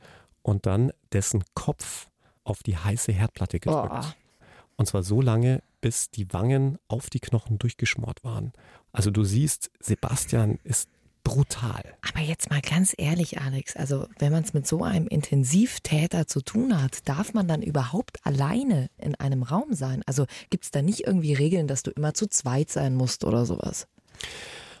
und 0.42 0.66
dann 0.66 0.92
dessen 1.12 1.44
Kopf 1.54 2.09
auf 2.50 2.62
die 2.62 2.76
heiße 2.76 3.12
Herdplatte 3.12 3.60
gedrückt. 3.60 3.90
Oh. 3.92 4.40
Und 4.76 4.86
zwar 4.86 5.02
so 5.02 5.20
lange, 5.20 5.62
bis 5.80 6.10
die 6.10 6.32
Wangen 6.32 6.78
auf 6.88 7.10
die 7.10 7.20
Knochen 7.20 7.58
durchgeschmort 7.58 8.24
waren. 8.24 8.52
Also 8.92 9.10
du 9.10 9.24
siehst, 9.24 9.70
Sebastian 9.80 10.58
ist 10.64 10.88
brutal. 11.22 11.82
Aber 12.08 12.20
jetzt 12.24 12.50
mal 12.50 12.60
ganz 12.60 12.94
ehrlich, 12.96 13.40
Alex, 13.40 13.76
also 13.76 14.06
wenn 14.18 14.32
man 14.32 14.42
es 14.42 14.54
mit 14.54 14.66
so 14.66 14.82
einem 14.82 15.06
Intensivtäter 15.06 16.26
zu 16.26 16.40
tun 16.40 16.80
hat, 16.82 17.08
darf 17.08 17.34
man 17.34 17.46
dann 17.46 17.62
überhaupt 17.62 18.24
alleine 18.24 18.88
in 18.98 19.14
einem 19.14 19.42
Raum 19.42 19.74
sein? 19.74 20.02
Also 20.06 20.26
gibt 20.48 20.64
es 20.64 20.70
da 20.70 20.82
nicht 20.82 21.06
irgendwie 21.06 21.34
Regeln, 21.34 21.66
dass 21.68 21.82
du 21.82 21.90
immer 21.90 22.14
zu 22.14 22.26
zweit 22.26 22.70
sein 22.70 22.94
musst 22.94 23.24
oder 23.24 23.46
sowas? 23.46 23.86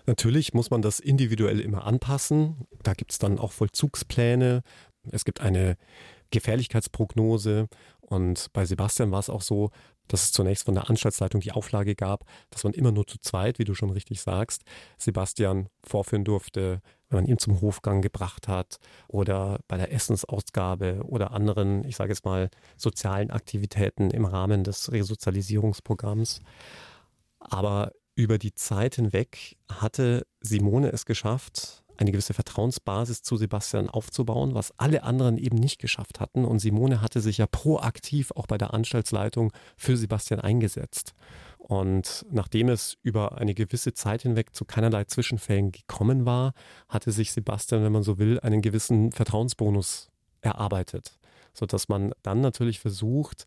Natürlich 0.06 0.54
muss 0.54 0.70
man 0.70 0.82
das 0.82 0.98
individuell 0.98 1.60
immer 1.60 1.86
anpassen. 1.86 2.66
Da 2.82 2.94
gibt 2.94 3.12
es 3.12 3.18
dann 3.18 3.38
auch 3.38 3.52
Vollzugspläne. 3.52 4.62
Es 5.10 5.24
gibt 5.24 5.40
eine 5.40 5.76
Gefährlichkeitsprognose. 6.30 7.68
Und 8.00 8.48
bei 8.52 8.64
Sebastian 8.64 9.10
war 9.10 9.20
es 9.20 9.30
auch 9.30 9.42
so, 9.42 9.70
dass 10.10 10.24
es 10.24 10.32
zunächst 10.32 10.64
von 10.64 10.74
der 10.74 10.90
Anstaltsleitung 10.90 11.40
die 11.40 11.52
Auflage 11.52 11.94
gab, 11.94 12.24
dass 12.50 12.64
man 12.64 12.72
immer 12.72 12.92
nur 12.92 13.06
zu 13.06 13.18
zweit, 13.18 13.58
wie 13.58 13.64
du 13.64 13.74
schon 13.74 13.90
richtig 13.90 14.20
sagst, 14.20 14.64
Sebastian 14.98 15.68
vorführen 15.84 16.24
durfte, 16.24 16.80
wenn 17.08 17.20
man 17.20 17.26
ihn 17.26 17.38
zum 17.38 17.60
Hofgang 17.60 18.02
gebracht 18.02 18.48
hat 18.48 18.78
oder 19.08 19.60
bei 19.68 19.76
der 19.76 19.92
Essensausgabe 19.92 21.02
oder 21.06 21.32
anderen, 21.32 21.84
ich 21.84 21.96
sage 21.96 22.10
jetzt 22.10 22.24
mal, 22.24 22.50
sozialen 22.76 23.30
Aktivitäten 23.30 24.10
im 24.10 24.24
Rahmen 24.24 24.64
des 24.64 24.90
Resozialisierungsprogramms. 24.90 26.40
Aber 27.38 27.92
über 28.14 28.38
die 28.38 28.54
Zeit 28.54 28.96
hinweg 28.96 29.56
hatte 29.70 30.26
Simone 30.40 30.92
es 30.92 31.06
geschafft, 31.06 31.84
eine 32.00 32.12
gewisse 32.12 32.32
Vertrauensbasis 32.32 33.22
zu 33.22 33.36
Sebastian 33.36 33.90
aufzubauen, 33.90 34.54
was 34.54 34.72
alle 34.78 35.02
anderen 35.02 35.36
eben 35.36 35.58
nicht 35.58 35.78
geschafft 35.78 36.18
hatten. 36.18 36.46
Und 36.46 36.58
Simone 36.58 37.02
hatte 37.02 37.20
sich 37.20 37.38
ja 37.38 37.46
proaktiv 37.46 38.32
auch 38.32 38.46
bei 38.46 38.56
der 38.56 38.72
Anstaltsleitung 38.72 39.52
für 39.76 39.96
Sebastian 39.98 40.40
eingesetzt. 40.40 41.12
Und 41.58 42.24
nachdem 42.30 42.70
es 42.70 42.96
über 43.02 43.38
eine 43.38 43.54
gewisse 43.54 43.92
Zeit 43.92 44.22
hinweg 44.22 44.54
zu 44.54 44.64
keinerlei 44.64 45.04
Zwischenfällen 45.04 45.72
gekommen 45.72 46.24
war, 46.24 46.54
hatte 46.88 47.12
sich 47.12 47.32
Sebastian, 47.32 47.84
wenn 47.84 47.92
man 47.92 48.02
so 48.02 48.18
will, 48.18 48.40
einen 48.40 48.62
gewissen 48.62 49.12
Vertrauensbonus 49.12 50.08
erarbeitet, 50.40 51.18
sodass 51.52 51.88
man 51.90 52.12
dann 52.22 52.40
natürlich 52.40 52.80
versucht, 52.80 53.44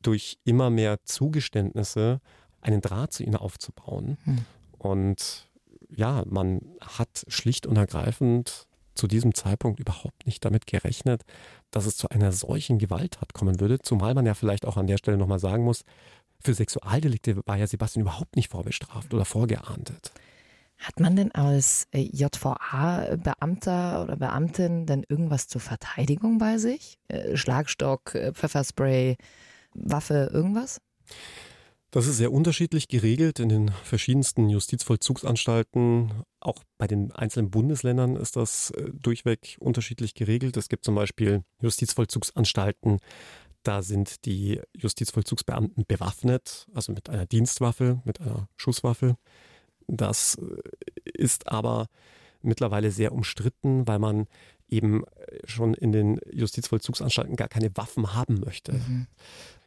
durch 0.00 0.38
immer 0.44 0.70
mehr 0.70 1.04
Zugeständnisse 1.04 2.22
einen 2.62 2.80
Draht 2.80 3.12
zu 3.12 3.24
ihnen 3.24 3.36
aufzubauen. 3.36 4.16
Hm. 4.24 4.38
Und 4.78 5.49
ja, 5.94 6.24
man 6.26 6.60
hat 6.80 7.24
schlicht 7.28 7.66
und 7.66 7.76
ergreifend 7.76 8.66
zu 8.94 9.06
diesem 9.06 9.34
Zeitpunkt 9.34 9.80
überhaupt 9.80 10.26
nicht 10.26 10.44
damit 10.44 10.66
gerechnet, 10.66 11.22
dass 11.70 11.86
es 11.86 11.96
zu 11.96 12.08
einer 12.10 12.32
solchen 12.32 12.78
Gewalttat 12.78 13.32
kommen 13.32 13.60
würde. 13.60 13.78
Zumal 13.78 14.14
man 14.14 14.26
ja 14.26 14.34
vielleicht 14.34 14.66
auch 14.66 14.76
an 14.76 14.86
der 14.86 14.98
Stelle 14.98 15.16
nochmal 15.16 15.38
sagen 15.38 15.64
muss, 15.64 15.84
für 16.42 16.54
Sexualdelikte 16.54 17.40
war 17.46 17.56
ja 17.56 17.66
Sebastian 17.66 18.02
überhaupt 18.02 18.36
nicht 18.36 18.50
vorbestraft 18.50 19.12
oder 19.14 19.24
vorgeahndet. 19.24 20.12
Hat 20.78 20.98
man 20.98 21.14
denn 21.14 21.30
als 21.32 21.86
äh, 21.92 22.00
JVA-Beamter 22.00 24.02
oder 24.02 24.16
Beamtin 24.16 24.86
denn 24.86 25.04
irgendwas 25.06 25.46
zur 25.46 25.60
Verteidigung 25.60 26.38
bei 26.38 26.56
sich? 26.56 26.98
Äh, 27.08 27.36
Schlagstock, 27.36 28.14
äh, 28.14 28.32
Pfefferspray, 28.32 29.18
Waffe, 29.74 30.30
irgendwas? 30.32 30.80
Das 31.90 32.06
ist 32.06 32.18
sehr 32.18 32.32
unterschiedlich 32.32 32.86
geregelt 32.86 33.40
in 33.40 33.48
den 33.48 33.70
verschiedensten 33.82 34.48
Justizvollzugsanstalten. 34.48 36.12
Auch 36.38 36.62
bei 36.78 36.86
den 36.86 37.10
einzelnen 37.10 37.50
Bundesländern 37.50 38.14
ist 38.14 38.36
das 38.36 38.70
äh, 38.70 38.90
durchweg 38.92 39.56
unterschiedlich 39.58 40.14
geregelt. 40.14 40.56
Es 40.56 40.68
gibt 40.68 40.84
zum 40.84 40.94
Beispiel 40.94 41.42
Justizvollzugsanstalten, 41.60 43.00
da 43.62 43.82
sind 43.82 44.24
die 44.24 44.60
Justizvollzugsbeamten 44.74 45.84
bewaffnet, 45.86 46.66
also 46.74 46.92
mit 46.92 47.10
einer 47.10 47.26
Dienstwaffe, 47.26 48.00
mit 48.04 48.20
einer 48.20 48.48
Schusswaffe. 48.56 49.16
Das 49.86 50.36
äh, 50.36 51.10
ist 51.12 51.48
aber 51.48 51.88
mittlerweile 52.40 52.90
sehr 52.90 53.12
umstritten, 53.12 53.86
weil 53.86 53.98
man 53.98 54.26
eben 54.68 55.04
schon 55.44 55.74
in 55.74 55.92
den 55.92 56.20
Justizvollzugsanstalten 56.32 57.36
gar 57.36 57.48
keine 57.48 57.76
Waffen 57.76 58.14
haben 58.14 58.40
möchte. 58.40 58.74
Mhm. 58.74 59.08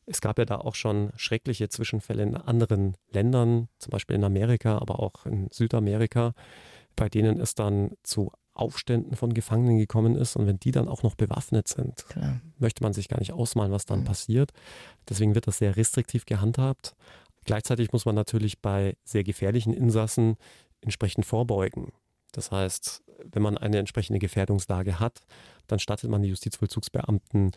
Es 0.05 0.21
gab 0.21 0.37
ja 0.37 0.45
da 0.45 0.57
auch 0.57 0.75
schon 0.75 1.11
schreckliche 1.15 1.69
Zwischenfälle 1.69 2.23
in 2.23 2.35
anderen 2.35 2.95
Ländern, 3.11 3.69
zum 3.79 3.91
Beispiel 3.91 4.15
in 4.15 4.23
Amerika, 4.23 4.77
aber 4.77 4.99
auch 4.99 5.25
in 5.25 5.47
Südamerika, 5.51 6.33
bei 6.95 7.09
denen 7.09 7.39
es 7.39 7.55
dann 7.55 7.91
zu 8.03 8.31
Aufständen 8.53 9.15
von 9.15 9.33
Gefangenen 9.33 9.79
gekommen 9.79 10.15
ist 10.15 10.35
und 10.35 10.45
wenn 10.45 10.59
die 10.59 10.71
dann 10.71 10.87
auch 10.87 11.01
noch 11.01 11.15
bewaffnet 11.15 11.67
sind, 11.67 12.05
Klar. 12.09 12.39
möchte 12.59 12.83
man 12.83 12.93
sich 12.93 13.07
gar 13.07 13.19
nicht 13.19 13.33
ausmalen, 13.33 13.71
was 13.71 13.85
dann 13.85 14.01
mhm. 14.01 14.05
passiert. 14.05 14.51
Deswegen 15.09 15.33
wird 15.33 15.47
das 15.47 15.57
sehr 15.57 15.75
restriktiv 15.75 16.25
gehandhabt. 16.25 16.95
Gleichzeitig 17.45 17.91
muss 17.91 18.05
man 18.05 18.15
natürlich 18.15 18.61
bei 18.61 18.95
sehr 19.03 19.23
gefährlichen 19.23 19.73
Insassen 19.73 20.35
entsprechend 20.81 21.25
vorbeugen. 21.25 21.93
Das 22.31 22.51
heißt, 22.51 23.03
wenn 23.23 23.41
man 23.41 23.57
eine 23.57 23.77
entsprechende 23.77 24.19
Gefährdungslage 24.19 24.99
hat, 24.99 25.21
dann 25.67 25.79
stattet 25.79 26.09
man 26.09 26.21
die 26.21 26.29
Justizvollzugsbeamten 26.29 27.51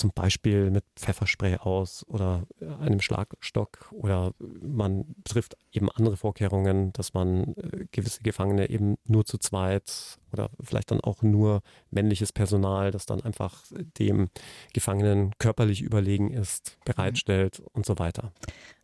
zum 0.00 0.12
Beispiel 0.12 0.70
mit 0.70 0.84
Pfefferspray 0.96 1.56
aus 1.58 2.06
oder 2.08 2.46
einem 2.80 3.02
Schlagstock 3.02 3.92
oder 3.92 4.32
man 4.38 5.14
trifft 5.24 5.56
eben 5.72 5.90
andere 5.90 6.16
Vorkehrungen, 6.16 6.92
dass 6.94 7.12
man 7.12 7.54
äh, 7.56 7.86
gewisse 7.92 8.22
Gefangene 8.22 8.70
eben 8.70 8.96
nur 9.04 9.26
zu 9.26 9.36
zweit 9.36 10.18
oder 10.32 10.48
vielleicht 10.62 10.90
dann 10.90 11.02
auch 11.02 11.22
nur 11.22 11.60
männliches 11.90 12.32
Personal, 12.32 12.90
das 12.90 13.04
dann 13.04 13.20
einfach 13.20 13.64
dem 13.98 14.30
Gefangenen 14.72 15.32
körperlich 15.38 15.82
überlegen 15.82 16.32
ist, 16.32 16.78
bereitstellt 16.86 17.60
mhm. 17.60 17.66
und 17.74 17.86
so 17.86 17.98
weiter. 17.98 18.32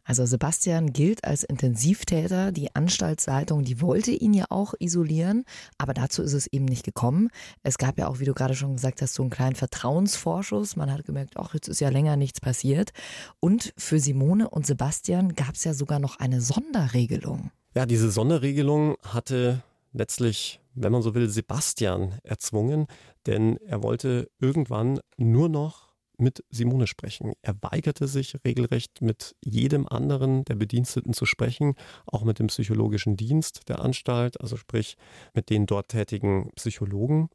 Also 0.06 0.24
Sebastian 0.24 0.92
gilt 0.92 1.24
als 1.24 1.42
Intensivtäter. 1.42 2.52
Die 2.52 2.74
Anstaltsleitung, 2.74 3.64
die 3.64 3.80
wollte 3.80 4.12
ihn 4.12 4.32
ja 4.32 4.46
auch 4.50 4.72
isolieren, 4.78 5.44
aber 5.78 5.94
dazu 5.94 6.22
ist 6.22 6.32
es 6.32 6.46
eben 6.46 6.64
nicht 6.64 6.84
gekommen. 6.84 7.28
Es 7.64 7.76
gab 7.76 7.98
ja 7.98 8.06
auch, 8.06 8.20
wie 8.20 8.24
du 8.24 8.32
gerade 8.32 8.54
schon 8.54 8.76
gesagt 8.76 9.02
hast, 9.02 9.14
so 9.14 9.22
einen 9.22 9.30
kleinen 9.30 9.56
Vertrauensvorschuss. 9.56 10.76
Man 10.76 10.92
hat 10.92 11.04
gemerkt, 11.04 11.36
ach, 11.36 11.54
jetzt 11.54 11.68
ist 11.68 11.80
ja 11.80 11.88
länger 11.88 12.16
nichts 12.16 12.40
passiert. 12.40 12.92
Und 13.40 13.74
für 13.76 13.98
Simone 13.98 14.48
und 14.48 14.64
Sebastian 14.64 15.34
gab 15.34 15.56
es 15.56 15.64
ja 15.64 15.74
sogar 15.74 15.98
noch 15.98 16.20
eine 16.20 16.40
Sonderregelung. 16.40 17.50
Ja, 17.74 17.84
diese 17.84 18.10
Sonderregelung 18.10 18.96
hatte 19.02 19.62
letztlich, 19.92 20.60
wenn 20.74 20.92
man 20.92 21.02
so 21.02 21.14
will, 21.14 21.28
Sebastian 21.28 22.14
erzwungen, 22.22 22.86
denn 23.26 23.56
er 23.66 23.82
wollte 23.82 24.30
irgendwann 24.38 25.00
nur 25.16 25.48
noch 25.48 25.88
mit 26.18 26.44
Simone 26.50 26.86
sprechen. 26.86 27.32
Er 27.42 27.56
weigerte 27.60 28.08
sich 28.08 28.36
regelrecht 28.44 29.02
mit 29.02 29.34
jedem 29.44 29.86
anderen 29.86 30.44
der 30.44 30.54
Bediensteten 30.54 31.12
zu 31.12 31.26
sprechen, 31.26 31.74
auch 32.06 32.24
mit 32.24 32.38
dem 32.38 32.48
psychologischen 32.48 33.16
Dienst 33.16 33.68
der 33.68 33.80
Anstalt, 33.80 34.40
also 34.40 34.56
sprich 34.56 34.96
mit 35.34 35.50
den 35.50 35.66
dort 35.66 35.88
tätigen 35.88 36.50
Psychologen. 36.56 37.28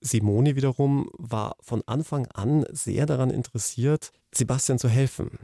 Simone 0.00 0.56
wiederum 0.56 1.10
war 1.18 1.56
von 1.60 1.82
Anfang 1.86 2.26
an 2.28 2.64
sehr 2.70 3.06
daran 3.06 3.30
interessiert, 3.30 4.12
Sebastian 4.32 4.78
zu 4.78 4.88
helfen. 4.88 5.38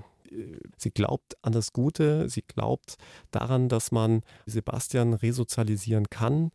Sie 0.77 0.90
glaubt 0.90 1.37
an 1.42 1.53
das 1.53 1.72
Gute, 1.72 2.29
sie 2.29 2.42
glaubt 2.42 2.96
daran, 3.31 3.68
dass 3.68 3.92
man 3.92 4.22
Sebastian 4.46 5.14
resozialisieren 5.14 6.09
kann. 6.11 6.51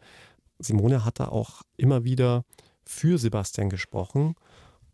Simone 0.59 1.05
hat 1.05 1.19
da 1.19 1.29
auch 1.29 1.61
immer 1.77 2.03
wieder 2.03 2.43
für 2.85 3.17
Sebastian 3.17 3.69
gesprochen 3.69 4.35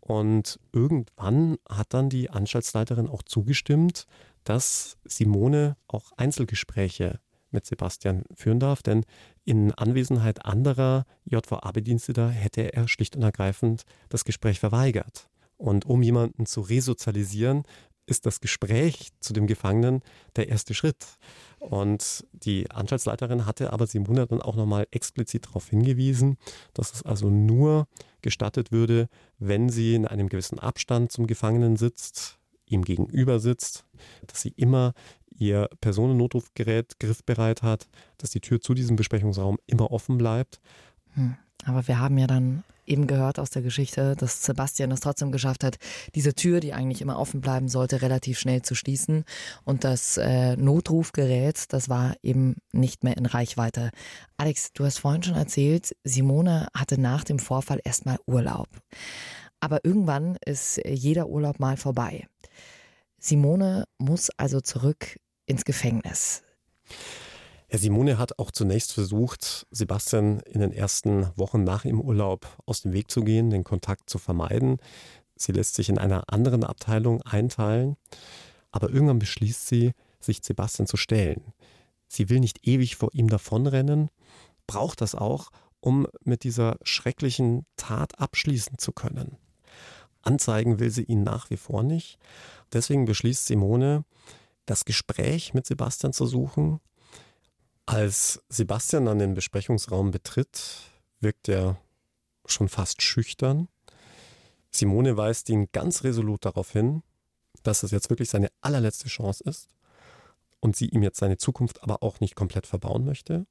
und 0.07 0.57
irgendwann 0.71 1.57
hat 1.69 1.93
dann 1.93 2.09
die 2.09 2.29
Anstaltsleiterin 2.29 3.09
auch 3.09 3.23
zugestimmt, 3.23 4.07
dass 4.45 4.97
Simone 5.03 5.75
auch 5.89 6.13
Einzelgespräche 6.15 7.19
mit 7.51 7.65
Sebastian 7.65 8.23
führen 8.33 8.61
darf, 8.61 8.81
denn 8.81 9.03
in 9.43 9.73
Anwesenheit 9.73 10.45
anderer 10.45 11.05
JVA-Bediensteter 11.25 12.29
hätte 12.29 12.73
er 12.73 12.87
schlicht 12.87 13.17
und 13.17 13.23
ergreifend 13.23 13.83
das 14.07 14.23
Gespräch 14.23 14.61
verweigert. 14.61 15.29
Und 15.57 15.85
um 15.85 16.01
jemanden 16.01 16.45
zu 16.45 16.61
resozialisieren, 16.61 17.63
ist 18.07 18.25
das 18.25 18.39
Gespräch 18.39 19.09
zu 19.19 19.33
dem 19.33 19.45
Gefangenen 19.45 20.01
der 20.35 20.49
erste 20.49 20.73
Schritt. 20.73 21.05
Und 21.59 22.25
die 22.31 22.69
Anstaltsleiterin 22.71 23.45
hatte 23.45 23.73
aber 23.73 23.85
Simone 23.85 24.25
dann 24.25 24.41
auch 24.41 24.55
nochmal 24.55 24.87
explizit 24.91 25.47
darauf 25.47 25.69
hingewiesen, 25.69 26.37
dass 26.73 26.93
es 26.93 27.03
also 27.03 27.29
nur 27.29 27.87
gestattet 28.21 28.71
würde, 28.71 29.09
wenn 29.37 29.69
sie 29.69 29.95
in 29.95 30.07
einem 30.07 30.29
gewissen 30.29 30.59
Abstand 30.59 31.11
zum 31.11 31.27
Gefangenen 31.27 31.75
sitzt, 31.77 32.39
ihm 32.65 32.83
gegenüber 32.83 33.39
sitzt, 33.39 33.85
dass 34.25 34.41
sie 34.41 34.53
immer 34.55 34.93
ihr 35.37 35.69
Personennotrufgerät 35.81 36.99
griffbereit 36.99 37.61
hat, 37.61 37.87
dass 38.17 38.31
die 38.31 38.41
Tür 38.41 38.59
zu 38.59 38.73
diesem 38.73 38.95
Besprechungsraum 38.95 39.57
immer 39.67 39.91
offen 39.91 40.17
bleibt. 40.17 40.59
Hm. 41.13 41.35
Aber 41.65 41.87
wir 41.87 41.99
haben 41.99 42.17
ja 42.17 42.27
dann 42.27 42.63
eben 42.87 43.07
gehört 43.07 43.39
aus 43.39 43.49
der 43.49 43.61
Geschichte, 43.61 44.15
dass 44.15 44.43
Sebastian 44.43 44.91
es 44.91 44.99
trotzdem 44.99 45.31
geschafft 45.31 45.63
hat, 45.63 45.77
diese 46.15 46.33
Tür, 46.33 46.59
die 46.59 46.73
eigentlich 46.73 47.01
immer 47.01 47.19
offen 47.19 47.41
bleiben 47.41 47.67
sollte, 47.67 48.01
relativ 48.01 48.39
schnell 48.39 48.61
zu 48.61 48.75
schließen. 48.75 49.23
Und 49.63 49.83
das 49.83 50.17
äh, 50.17 50.55
Notrufgerät, 50.55 51.71
das 51.73 51.89
war 51.89 52.15
eben 52.23 52.55
nicht 52.71 53.03
mehr 53.03 53.17
in 53.17 53.25
Reichweite. 53.25 53.91
Alex, 54.37 54.73
du 54.73 54.85
hast 54.85 54.99
vorhin 54.99 55.23
schon 55.23 55.35
erzählt, 55.35 55.95
Simone 56.03 56.67
hatte 56.73 56.99
nach 56.99 57.23
dem 57.23 57.39
Vorfall 57.39 57.79
erstmal 57.83 58.17
Urlaub. 58.25 58.67
Aber 59.59 59.83
irgendwann 59.83 60.37
ist 60.45 60.79
jeder 60.85 61.27
Urlaub 61.29 61.59
mal 61.59 61.77
vorbei. 61.77 62.27
Simone 63.19 63.85
muss 63.97 64.29
also 64.37 64.61
zurück 64.61 65.17
ins 65.45 65.65
Gefängnis. 65.65 66.43
Ja, 67.69 67.77
Simone 67.77 68.17
hat 68.17 68.39
auch 68.39 68.51
zunächst 68.51 68.93
versucht, 68.93 69.67
Sebastian 69.71 70.39
in 70.41 70.61
den 70.61 70.71
ersten 70.71 71.27
Wochen 71.35 71.65
nach 71.65 71.83
ihrem 71.83 71.99
Urlaub 71.99 72.47
aus 72.65 72.81
dem 72.81 72.93
Weg 72.93 73.11
zu 73.11 73.23
gehen, 73.23 73.49
den 73.49 73.65
Kontakt 73.65 74.09
zu 74.09 74.19
vermeiden. 74.19 74.77
Sie 75.35 75.51
lässt 75.51 75.75
sich 75.75 75.89
in 75.89 75.97
einer 75.97 76.31
anderen 76.31 76.63
Abteilung 76.63 77.21
einteilen, 77.23 77.97
aber 78.71 78.89
irgendwann 78.89 79.19
beschließt 79.19 79.67
sie, 79.67 79.91
sich 80.21 80.39
Sebastian 80.43 80.87
zu 80.87 80.95
stellen. 80.95 81.53
Sie 82.07 82.29
will 82.29 82.39
nicht 82.39 82.65
ewig 82.65 82.95
vor 82.95 83.09
ihm 83.13 83.29
davonrennen, 83.29 84.09
braucht 84.65 85.01
das 85.01 85.13
auch, 85.13 85.51
um 85.81 86.07
mit 86.23 86.43
dieser 86.43 86.77
schrecklichen 86.83 87.65
Tat 87.75 88.17
abschließen 88.17 88.77
zu 88.77 88.93
können. 88.93 89.37
Anzeigen 90.21 90.79
will 90.79 90.89
sie 90.89 91.03
ihn 91.03 91.23
nach 91.23 91.49
wie 91.49 91.57
vor 91.57 91.83
nicht. 91.83 92.17
Deswegen 92.71 93.05
beschließt 93.05 93.45
Simone, 93.45 94.05
das 94.65 94.85
Gespräch 94.85 95.53
mit 95.53 95.65
Sebastian 95.65 96.13
zu 96.13 96.25
suchen, 96.25 96.79
als 97.87 98.43
Sebastian 98.49 99.05
dann 99.05 99.17
den 99.17 99.33
Besprechungsraum 99.33 100.11
betritt, 100.11 100.91
wirkt 101.21 101.47
er 101.47 101.79
schon 102.45 102.67
fast 102.67 103.01
schüchtern. 103.01 103.69
Simone 104.71 105.15
weist 105.15 105.49
ihn 105.49 105.69
ganz 105.71 106.03
resolut 106.03 106.45
darauf 106.45 106.71
hin, 106.71 107.01
dass 107.63 107.83
es 107.83 107.91
jetzt 107.91 108.09
wirklich 108.09 108.29
seine 108.29 108.49
allerletzte 108.59 109.07
Chance 109.07 109.43
ist 109.45 109.69
und 110.59 110.75
sie 110.75 110.89
ihm 110.89 111.01
jetzt 111.01 111.17
seine 111.17 111.37
Zukunft 111.37 111.81
aber 111.81 112.03
auch 112.03 112.19
nicht 112.19 112.35
komplett 112.35 112.67
verbauen 112.67 113.05
möchte. 113.05 113.47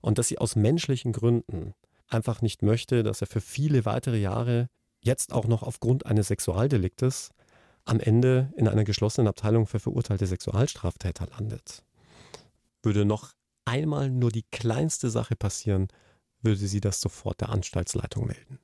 Und 0.00 0.16
dass 0.16 0.28
sie 0.28 0.38
aus 0.38 0.56
menschlichen 0.56 1.12
Gründen 1.12 1.74
einfach 2.08 2.40
nicht 2.40 2.62
möchte, 2.62 3.02
dass 3.02 3.20
er 3.20 3.26
für 3.26 3.42
viele 3.42 3.84
weitere 3.84 4.18
Jahre, 4.18 4.70
jetzt 5.00 5.34
auch 5.34 5.46
noch 5.46 5.62
aufgrund 5.62 6.06
eines 6.06 6.28
Sexualdeliktes, 6.28 7.30
am 7.84 8.00
Ende 8.00 8.52
in 8.56 8.66
einer 8.66 8.84
geschlossenen 8.84 9.28
Abteilung 9.28 9.66
für 9.66 9.78
verurteilte 9.78 10.26
Sexualstraftäter 10.26 11.26
landet 11.26 11.85
würde 12.86 13.04
noch 13.04 13.34
einmal 13.66 14.08
nur 14.08 14.30
die 14.30 14.44
kleinste 14.50 15.10
Sache 15.10 15.36
passieren, 15.36 15.88
würde 16.40 16.66
sie 16.66 16.80
das 16.80 17.00
sofort 17.00 17.42
der 17.42 17.50
Anstaltsleitung 17.50 18.26
melden. 18.28 18.58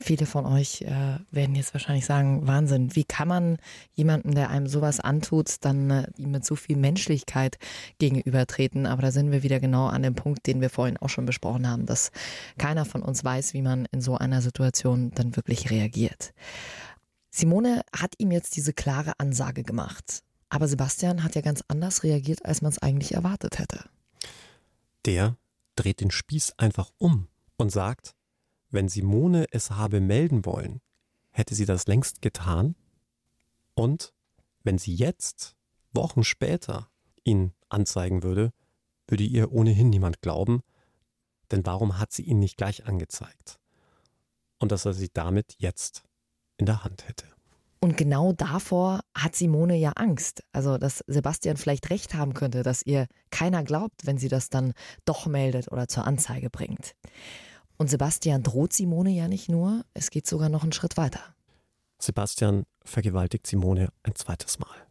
Viele 0.00 0.26
von 0.26 0.46
euch 0.46 0.82
äh, 0.82 1.18
werden 1.30 1.54
jetzt 1.54 1.74
wahrscheinlich 1.74 2.06
sagen, 2.06 2.44
Wahnsinn, 2.48 2.96
wie 2.96 3.04
kann 3.04 3.28
man 3.28 3.58
jemandem, 3.92 4.34
der 4.34 4.50
einem 4.50 4.66
sowas 4.66 4.98
antut, 4.98 5.56
dann 5.60 5.90
äh, 5.90 6.06
ihm 6.16 6.32
mit 6.32 6.44
so 6.44 6.56
viel 6.56 6.76
Menschlichkeit 6.76 7.58
gegenübertreten? 7.98 8.86
Aber 8.86 9.02
da 9.02 9.12
sind 9.12 9.30
wir 9.30 9.44
wieder 9.44 9.60
genau 9.60 9.86
an 9.86 10.02
dem 10.02 10.16
Punkt, 10.16 10.48
den 10.48 10.60
wir 10.60 10.70
vorhin 10.70 10.96
auch 10.96 11.08
schon 11.08 11.26
besprochen 11.26 11.68
haben, 11.68 11.86
dass 11.86 12.10
keiner 12.58 12.84
von 12.84 13.02
uns 13.02 13.22
weiß, 13.22 13.54
wie 13.54 13.62
man 13.62 13.86
in 13.92 14.00
so 14.00 14.16
einer 14.16 14.42
Situation 14.42 15.12
dann 15.14 15.36
wirklich 15.36 15.70
reagiert. 15.70 16.32
Simone 17.30 17.82
hat 17.96 18.14
ihm 18.18 18.32
jetzt 18.32 18.56
diese 18.56 18.72
klare 18.72 19.12
Ansage 19.18 19.62
gemacht. 19.62 20.24
Aber 20.52 20.68
Sebastian 20.68 21.24
hat 21.24 21.34
ja 21.34 21.40
ganz 21.40 21.64
anders 21.68 22.02
reagiert, 22.02 22.44
als 22.44 22.60
man 22.60 22.70
es 22.70 22.78
eigentlich 22.78 23.14
erwartet 23.14 23.58
hätte. 23.58 23.88
Der 25.06 25.38
dreht 25.76 26.02
den 26.02 26.10
Spieß 26.10 26.58
einfach 26.58 26.92
um 26.98 27.28
und 27.56 27.72
sagt, 27.72 28.14
wenn 28.68 28.86
Simone 28.86 29.46
es 29.50 29.70
habe 29.70 30.02
melden 30.02 30.44
wollen, 30.44 30.82
hätte 31.30 31.54
sie 31.54 31.64
das 31.64 31.86
längst 31.86 32.20
getan. 32.20 32.76
Und 33.72 34.12
wenn 34.62 34.76
sie 34.76 34.94
jetzt, 34.94 35.56
Wochen 35.94 36.22
später, 36.22 36.90
ihn 37.24 37.54
anzeigen 37.70 38.22
würde, 38.22 38.52
würde 39.06 39.24
ihr 39.24 39.52
ohnehin 39.52 39.88
niemand 39.88 40.20
glauben, 40.20 40.60
denn 41.50 41.64
warum 41.64 41.98
hat 41.98 42.12
sie 42.12 42.24
ihn 42.24 42.40
nicht 42.40 42.58
gleich 42.58 42.84
angezeigt? 42.84 43.58
Und 44.58 44.70
dass 44.70 44.84
er 44.84 44.92
sie 44.92 45.08
damit 45.14 45.54
jetzt 45.56 46.04
in 46.58 46.66
der 46.66 46.84
Hand 46.84 47.08
hätte. 47.08 47.24
Und 47.84 47.96
genau 47.96 48.32
davor 48.32 49.00
hat 49.12 49.34
Simone 49.34 49.76
ja 49.76 49.90
Angst. 49.96 50.44
Also, 50.52 50.78
dass 50.78 51.02
Sebastian 51.08 51.56
vielleicht 51.56 51.90
recht 51.90 52.14
haben 52.14 52.32
könnte, 52.32 52.62
dass 52.62 52.86
ihr 52.86 53.08
keiner 53.30 53.64
glaubt, 53.64 54.06
wenn 54.06 54.18
sie 54.18 54.28
das 54.28 54.50
dann 54.50 54.72
doch 55.04 55.26
meldet 55.26 55.72
oder 55.72 55.88
zur 55.88 56.06
Anzeige 56.06 56.48
bringt. 56.48 56.94
Und 57.78 57.90
Sebastian 57.90 58.44
droht 58.44 58.72
Simone 58.72 59.10
ja 59.10 59.26
nicht 59.26 59.48
nur, 59.48 59.84
es 59.94 60.10
geht 60.10 60.28
sogar 60.28 60.48
noch 60.48 60.62
einen 60.62 60.70
Schritt 60.70 60.96
weiter. 60.96 61.34
Sebastian 62.00 62.66
vergewaltigt 62.84 63.48
Simone 63.48 63.88
ein 64.04 64.14
zweites 64.14 64.60
Mal. 64.60 64.86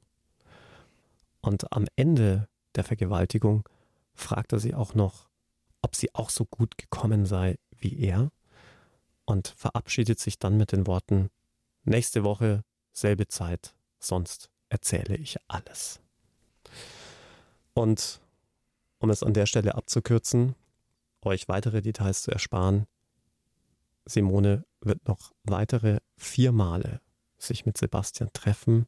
Und 1.39 1.71
am 1.71 1.85
Ende 1.95 2.49
der 2.75 2.83
Vergewaltigung 2.83 3.63
fragt 4.15 4.51
er 4.51 4.59
sie 4.59 4.75
auch 4.75 4.95
noch, 4.95 5.29
ob 5.81 5.95
sie 5.95 6.13
auch 6.13 6.29
so 6.29 6.43
gut 6.43 6.77
gekommen 6.77 7.25
sei 7.25 7.55
wie 7.71 7.97
er 8.01 8.33
und 9.23 9.47
verabschiedet 9.55 10.19
sich 10.19 10.39
dann 10.39 10.57
mit 10.57 10.73
den 10.73 10.87
Worten, 10.87 11.29
nächste 11.85 12.25
Woche, 12.25 12.65
selbe 12.93 13.27
Zeit, 13.27 13.73
sonst 13.99 14.49
erzähle 14.69 15.15
ich 15.15 15.37
alles. 15.47 15.99
Und 17.73 18.21
um 18.99 19.09
es 19.09 19.23
an 19.23 19.33
der 19.33 19.45
Stelle 19.45 19.75
abzukürzen, 19.75 20.55
euch 21.23 21.47
weitere 21.47 21.81
Details 21.81 22.23
zu 22.23 22.31
ersparen, 22.31 22.87
Simone 24.05 24.65
wird 24.81 25.07
noch 25.07 25.31
weitere 25.43 25.99
vier 26.17 26.51
Male 26.51 27.01
sich 27.37 27.65
mit 27.65 27.77
Sebastian 27.77 28.31
treffen, 28.33 28.87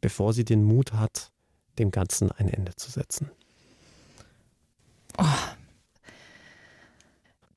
bevor 0.00 0.32
sie 0.32 0.44
den 0.44 0.64
Mut 0.64 0.92
hat, 0.92 1.32
dem 1.78 1.90
Ganzen 1.90 2.30
ein 2.32 2.48
Ende 2.48 2.74
zu 2.76 2.90
setzen. 2.90 3.30
Oh. 5.18 5.24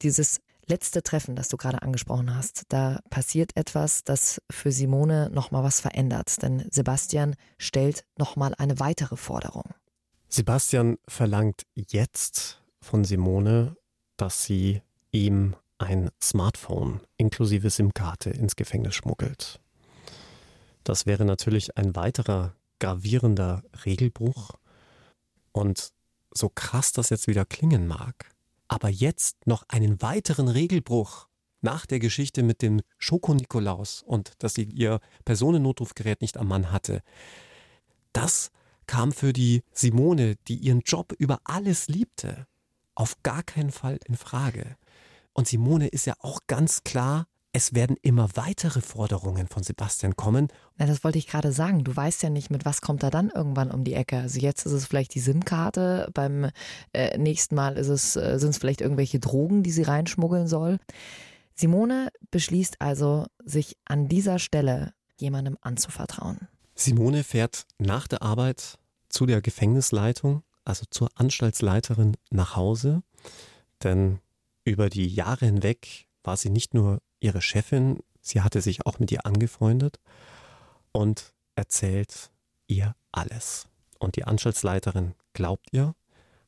Dieses 0.02 0.42
letzte 0.68 1.04
Treffen, 1.04 1.36
das 1.36 1.50
du 1.50 1.58
gerade 1.58 1.82
angesprochen 1.82 2.36
hast, 2.36 2.64
da 2.70 3.00
passiert 3.10 3.56
etwas, 3.56 4.04
das 4.04 4.42
für 4.50 4.72
Simone 4.72 5.30
nochmal 5.32 5.64
was 5.64 5.80
verändert. 5.80 6.42
Denn 6.42 6.68
Sebastian 6.72 7.36
stellt 7.58 8.06
nochmal 8.18 8.54
eine 8.58 8.80
weitere 8.80 9.18
Forderung. 9.18 9.74
Sebastian 10.30 10.98
verlangt 11.08 11.64
jetzt 11.76 12.62
von 12.82 13.04
Simone, 13.04 13.76
dass 14.18 14.44
sie 14.44 14.82
ihm 15.12 15.56
ein 15.78 16.10
Smartphone 16.22 17.02
inklusive 17.18 17.70
SIM-Karte 17.70 18.30
ins 18.30 18.56
Gefängnis 18.56 18.96
schmuggelt. 18.96 19.60
Das 20.84 21.06
wäre 21.06 21.26
natürlich 21.26 21.78
ein 21.78 21.96
weiterer 21.96 22.56
gravierender 22.80 23.64
Regelbruch. 23.86 24.52
Und 25.52 25.92
so 26.32 26.50
krass 26.50 26.92
das 26.92 27.10
jetzt 27.10 27.28
wieder 27.28 27.46
klingen 27.46 27.88
mag, 27.88 28.33
aber 28.74 28.90
jetzt 28.90 29.46
noch 29.46 29.64
einen 29.68 30.02
weiteren 30.02 30.48
Regelbruch 30.48 31.28
nach 31.62 31.86
der 31.86 32.00
Geschichte 32.00 32.42
mit 32.42 32.64
dem 32.64 32.82
Schoko-Nikolaus 32.98 34.02
und 34.02 34.32
dass 34.40 34.56
sie 34.56 34.64
ihr 34.64 35.00
Personennotrufgerät 35.26 36.22
nicht 36.22 36.38
am 36.38 36.48
Mann 36.48 36.72
hatte, 36.72 37.04
das 38.14 38.50
kam 38.88 39.12
für 39.12 39.32
die 39.32 39.62
Simone, 39.72 40.38
die 40.48 40.56
ihren 40.56 40.82
Job 40.82 41.14
über 41.20 41.40
alles 41.44 41.88
liebte, 41.88 42.48
auf 42.96 43.22
gar 43.22 43.44
keinen 43.44 43.72
Fall 43.72 44.00
in 44.08 44.18
Frage. 44.18 44.76
Und 45.34 45.48
Simone 45.48 45.88
ist 45.88 46.06
ja 46.08 46.16
auch 46.20 46.40
ganz 46.48 46.84
klar 46.84 47.28
es 47.56 47.76
werden 47.76 47.96
immer 48.02 48.30
weitere 48.34 48.82
Forderungen 48.82 49.48
von 49.48 49.62
Sebastian 49.62 50.16
kommen. 50.16 50.48
Na, 50.78 50.88
das 50.88 51.04
wollte 51.04 51.20
ich 51.20 51.28
gerade 51.28 51.52
sagen. 51.52 51.84
Du 51.84 51.96
weißt 51.96 52.24
ja 52.24 52.32
nicht, 52.32 52.50
mit 52.50 52.66
was 52.66 52.82
kommt 52.82 53.04
er 53.04 53.12
dann 53.12 53.30
irgendwann 53.30 53.70
um 53.70 53.84
die 53.84 53.94
Ecke. 53.94 54.18
Also 54.18 54.40
jetzt 54.40 54.66
ist 54.66 54.72
es 54.72 54.88
vielleicht 54.88 55.14
die 55.14 55.20
SIM-Karte, 55.20 56.10
beim 56.16 56.50
äh, 56.94 57.16
nächsten 57.20 57.54
Mal 57.54 57.78
ist 57.78 57.90
es, 57.90 58.16
äh, 58.16 58.40
sind 58.40 58.50
es 58.50 58.58
vielleicht 58.58 58.82
irgendwelche 58.82 59.20
Drogen, 59.20 59.62
die 59.62 59.72
sie 59.72 59.84
reinschmuggeln 59.84 60.48
soll. 60.48 60.80
Simone 61.54 62.10
beschließt 62.32 62.82
also, 62.82 63.28
sich 63.46 63.78
an 63.86 64.08
dieser 64.08 64.40
Stelle 64.40 64.94
jemandem 65.18 65.60
anzuvertrauen. 65.62 66.48
Simone 66.74 67.24
fährt 67.24 67.68
nach 67.78 68.08
der 68.08 68.24
Arbeit 68.24 68.80
zu 69.10 69.28
der 69.28 69.44
Gefängnisleitung, 69.44 70.42
also 70.66 70.86
zur 70.90 71.10
Anstaltsleiterin 71.14 72.18
nach 72.32 72.56
Hause, 72.56 73.04
denn 73.84 74.18
über 74.66 74.90
die 74.90 75.08
Jahre 75.08 75.46
hinweg 75.46 76.08
war 76.24 76.36
sie 76.36 76.50
nicht 76.50 76.74
nur 76.74 77.00
ihre 77.24 77.42
Chefin, 77.42 78.00
sie 78.22 78.42
hatte 78.42 78.62
sich 78.62 78.86
auch 78.86 79.00
mit 79.00 79.12
ihr 79.12 79.26
angefreundet 79.26 80.00
und 80.92 81.34
erzählt 81.56 82.32
ihr 82.68 82.96
alles. 83.12 83.68
Und 84.00 84.16
die 84.16 84.26
Anstaltsleiterin 84.26 85.16
glaubt 85.34 85.68
ihr, 85.72 85.96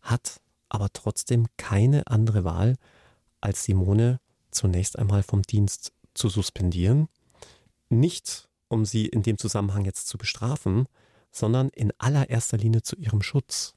hat 0.02 0.42
aber 0.70 0.90
trotzdem 0.92 1.48
keine 1.58 2.08
andere 2.08 2.44
Wahl, 2.44 2.76
als 3.42 3.64
Simone 3.64 4.20
zunächst 4.52 4.98
einmal 4.98 5.24
vom 5.24 5.42
Dienst 5.44 5.94
zu 6.14 6.30
suspendieren. 6.30 7.08
Nicht, 7.90 8.50
um 8.68 8.86
sie 8.86 9.06
in 9.06 9.24
dem 9.24 9.38
Zusammenhang 9.38 9.86
jetzt 9.86 10.08
zu 10.08 10.18
bestrafen, 10.18 10.88
sondern 11.32 11.70
in 11.70 11.92
allererster 11.98 12.58
Linie 12.58 12.82
zu 12.82 12.96
ihrem 12.96 13.22
Schutz. 13.22 13.76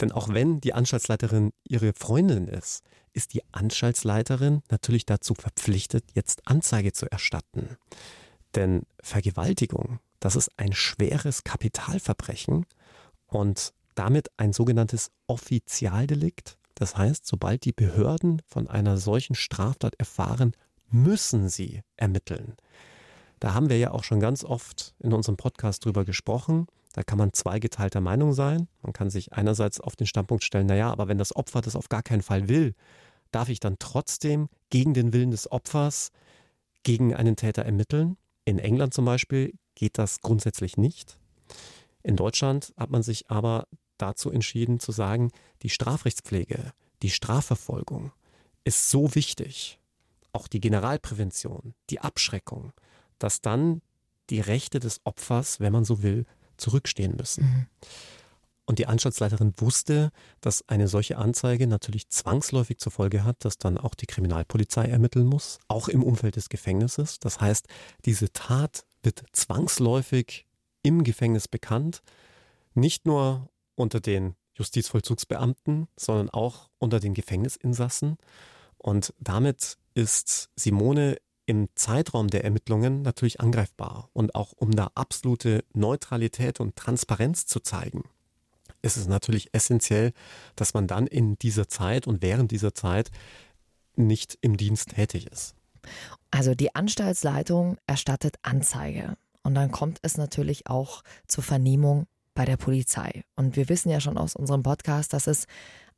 Denn 0.00 0.12
auch 0.12 0.28
wenn 0.28 0.60
die 0.60 0.74
Anstaltsleiterin 0.74 1.52
ihre 1.66 1.92
Freundin 1.94 2.48
ist, 2.48 2.82
ist 3.12 3.32
die 3.32 3.42
Anstaltsleiterin 3.52 4.62
natürlich 4.70 5.06
dazu 5.06 5.34
verpflichtet, 5.34 6.04
jetzt 6.14 6.46
Anzeige 6.46 6.92
zu 6.92 7.10
erstatten. 7.10 7.76
Denn 8.54 8.82
Vergewaltigung, 9.02 10.00
das 10.20 10.36
ist 10.36 10.50
ein 10.58 10.72
schweres 10.72 11.44
Kapitalverbrechen 11.44 12.66
und 13.26 13.72
damit 13.94 14.28
ein 14.36 14.52
sogenanntes 14.52 15.10
Offizialdelikt. 15.26 16.58
Das 16.74 16.96
heißt, 16.96 17.26
sobald 17.26 17.64
die 17.64 17.72
Behörden 17.72 18.42
von 18.46 18.68
einer 18.68 18.98
solchen 18.98 19.34
Straftat 19.34 19.94
erfahren, 19.94 20.52
müssen 20.90 21.48
sie 21.48 21.82
ermitteln. 21.96 22.56
Da 23.40 23.54
haben 23.54 23.68
wir 23.68 23.78
ja 23.78 23.90
auch 23.90 24.04
schon 24.04 24.20
ganz 24.20 24.44
oft 24.44 24.94
in 24.98 25.12
unserem 25.12 25.36
Podcast 25.36 25.84
drüber 25.84 26.04
gesprochen. 26.04 26.66
Da 26.96 27.02
kann 27.02 27.18
man 27.18 27.34
zweigeteilter 27.34 28.00
Meinung 28.00 28.32
sein. 28.32 28.68
Man 28.80 28.94
kann 28.94 29.10
sich 29.10 29.34
einerseits 29.34 29.82
auf 29.82 29.96
den 29.96 30.06
Standpunkt 30.06 30.42
stellen, 30.42 30.66
naja, 30.66 30.90
aber 30.90 31.08
wenn 31.08 31.18
das 31.18 31.36
Opfer 31.36 31.60
das 31.60 31.76
auf 31.76 31.90
gar 31.90 32.02
keinen 32.02 32.22
Fall 32.22 32.48
will, 32.48 32.74
darf 33.32 33.50
ich 33.50 33.60
dann 33.60 33.76
trotzdem 33.78 34.48
gegen 34.70 34.94
den 34.94 35.12
Willen 35.12 35.30
des 35.30 35.52
Opfers 35.52 36.10
gegen 36.84 37.14
einen 37.14 37.36
Täter 37.36 37.66
ermitteln. 37.66 38.16
In 38.46 38.58
England 38.58 38.94
zum 38.94 39.04
Beispiel 39.04 39.52
geht 39.74 39.98
das 39.98 40.22
grundsätzlich 40.22 40.78
nicht. 40.78 41.18
In 42.02 42.16
Deutschland 42.16 42.72
hat 42.78 42.88
man 42.88 43.02
sich 43.02 43.30
aber 43.30 43.68
dazu 43.98 44.30
entschieden 44.30 44.80
zu 44.80 44.90
sagen, 44.90 45.32
die 45.60 45.70
Strafrechtspflege, 45.70 46.72
die 47.02 47.10
Strafverfolgung 47.10 48.12
ist 48.64 48.88
so 48.88 49.14
wichtig, 49.14 49.78
auch 50.32 50.48
die 50.48 50.60
Generalprävention, 50.60 51.74
die 51.90 52.00
Abschreckung, 52.00 52.72
dass 53.18 53.42
dann 53.42 53.82
die 54.30 54.40
Rechte 54.40 54.80
des 54.80 55.02
Opfers, 55.04 55.60
wenn 55.60 55.74
man 55.74 55.84
so 55.84 56.02
will, 56.02 56.24
zurückstehen 56.56 57.16
müssen. 57.16 57.44
Mhm. 57.44 57.66
Und 58.66 58.80
die 58.80 58.86
Anstaltsleiterin 58.86 59.54
wusste, 59.58 60.10
dass 60.40 60.68
eine 60.68 60.88
solche 60.88 61.18
Anzeige 61.18 61.68
natürlich 61.68 62.08
zwangsläufig 62.08 62.78
zur 62.78 62.90
Folge 62.90 63.22
hat, 63.22 63.44
dass 63.44 63.58
dann 63.58 63.78
auch 63.78 63.94
die 63.94 64.06
Kriminalpolizei 64.06 64.86
ermitteln 64.86 65.26
muss, 65.26 65.60
auch 65.68 65.86
im 65.86 66.02
Umfeld 66.02 66.34
des 66.34 66.48
Gefängnisses. 66.48 67.20
Das 67.20 67.40
heißt, 67.40 67.68
diese 68.04 68.32
Tat 68.32 68.84
wird 69.02 69.22
zwangsläufig 69.30 70.46
im 70.82 71.04
Gefängnis 71.04 71.46
bekannt, 71.46 72.02
nicht 72.74 73.06
nur 73.06 73.48
unter 73.76 74.00
den 74.00 74.34
Justizvollzugsbeamten, 74.54 75.86
sondern 75.96 76.30
auch 76.30 76.68
unter 76.78 76.98
den 76.98 77.14
Gefängnisinsassen. 77.14 78.16
Und 78.78 79.14
damit 79.20 79.78
ist 79.94 80.50
Simone 80.56 81.18
im 81.46 81.68
Zeitraum 81.74 82.28
der 82.28 82.44
Ermittlungen 82.44 83.02
natürlich 83.02 83.40
angreifbar. 83.40 84.10
Und 84.12 84.34
auch 84.34 84.52
um 84.52 84.72
da 84.72 84.90
absolute 84.94 85.64
Neutralität 85.72 86.60
und 86.60 86.76
Transparenz 86.76 87.46
zu 87.46 87.60
zeigen, 87.60 88.04
ist 88.82 88.96
es 88.96 89.06
natürlich 89.06 89.54
essentiell, 89.54 90.12
dass 90.56 90.74
man 90.74 90.86
dann 90.86 91.06
in 91.06 91.38
dieser 91.38 91.68
Zeit 91.68 92.06
und 92.06 92.22
während 92.22 92.50
dieser 92.50 92.74
Zeit 92.74 93.10
nicht 93.94 94.36
im 94.40 94.56
Dienst 94.56 94.90
tätig 94.90 95.28
ist. 95.28 95.54
Also 96.30 96.54
die 96.54 96.74
Anstaltsleitung 96.74 97.78
erstattet 97.86 98.36
Anzeige. 98.42 99.16
Und 99.42 99.54
dann 99.54 99.70
kommt 99.70 99.98
es 100.02 100.18
natürlich 100.18 100.66
auch 100.66 101.02
zur 101.28 101.44
Vernehmung 101.44 102.06
bei 102.34 102.44
der 102.44 102.56
Polizei. 102.56 103.24
Und 103.36 103.56
wir 103.56 103.68
wissen 103.68 103.90
ja 103.90 104.00
schon 104.00 104.18
aus 104.18 104.34
unserem 104.34 104.62
Podcast, 104.62 105.12
dass 105.12 105.28
es 105.28 105.46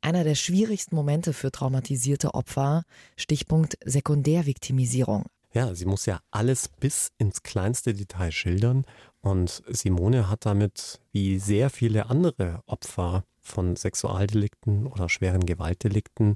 einer 0.01 0.23
der 0.23 0.35
schwierigsten 0.35 0.95
Momente 0.95 1.33
für 1.33 1.51
traumatisierte 1.51 2.33
Opfer, 2.33 2.83
Stichpunkt 3.17 3.77
Sekundärviktimisierung. 3.83 5.25
Ja, 5.51 5.73
sie 5.73 5.85
muss 5.85 6.05
ja 6.05 6.21
alles 6.29 6.67
bis 6.67 7.11
ins 7.17 7.41
kleinste 7.41 7.93
Detail 7.93 8.31
schildern. 8.31 8.85
Und 9.21 9.63
Simone 9.67 10.29
hat 10.29 10.45
damit, 10.45 11.01
wie 11.11 11.39
sehr 11.39 11.69
viele 11.69 12.09
andere 12.09 12.61
Opfer 12.67 13.23
von 13.39 13.75
Sexualdelikten 13.75 14.85
oder 14.85 15.09
schweren 15.09 15.45
Gewaltdelikten, 15.45 16.35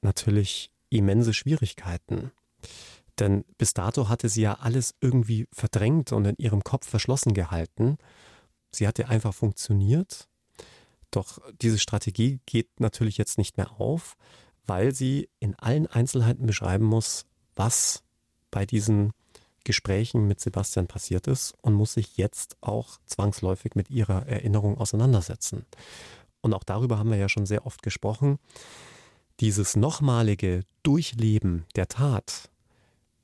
natürlich 0.00 0.70
immense 0.88 1.34
Schwierigkeiten. 1.34 2.32
Denn 3.18 3.44
bis 3.58 3.74
dato 3.74 4.08
hatte 4.08 4.28
sie 4.28 4.42
ja 4.42 4.54
alles 4.54 4.94
irgendwie 5.00 5.46
verdrängt 5.52 6.12
und 6.12 6.24
in 6.24 6.36
ihrem 6.38 6.62
Kopf 6.62 6.88
verschlossen 6.88 7.34
gehalten. 7.34 7.98
Sie 8.70 8.86
hatte 8.86 9.08
einfach 9.08 9.34
funktioniert. 9.34 10.28
Doch 11.10 11.38
diese 11.60 11.78
Strategie 11.78 12.40
geht 12.46 12.80
natürlich 12.80 13.18
jetzt 13.18 13.38
nicht 13.38 13.56
mehr 13.56 13.80
auf, 13.80 14.16
weil 14.66 14.94
sie 14.94 15.28
in 15.40 15.54
allen 15.56 15.86
Einzelheiten 15.86 16.46
beschreiben 16.46 16.84
muss, 16.84 17.24
was 17.56 18.04
bei 18.50 18.66
diesen 18.66 19.12
Gesprächen 19.64 20.26
mit 20.26 20.40
Sebastian 20.40 20.86
passiert 20.86 21.26
ist 21.26 21.54
und 21.60 21.74
muss 21.74 21.94
sich 21.94 22.16
jetzt 22.16 22.56
auch 22.60 22.98
zwangsläufig 23.06 23.74
mit 23.74 23.90
ihrer 23.90 24.26
Erinnerung 24.26 24.78
auseinandersetzen. 24.78 25.66
Und 26.40 26.54
auch 26.54 26.64
darüber 26.64 26.98
haben 26.98 27.10
wir 27.10 27.18
ja 27.18 27.28
schon 27.28 27.46
sehr 27.46 27.66
oft 27.66 27.82
gesprochen. 27.82 28.38
Dieses 29.40 29.76
nochmalige 29.76 30.62
Durchleben 30.82 31.66
der 31.76 31.88
Tat 31.88 32.48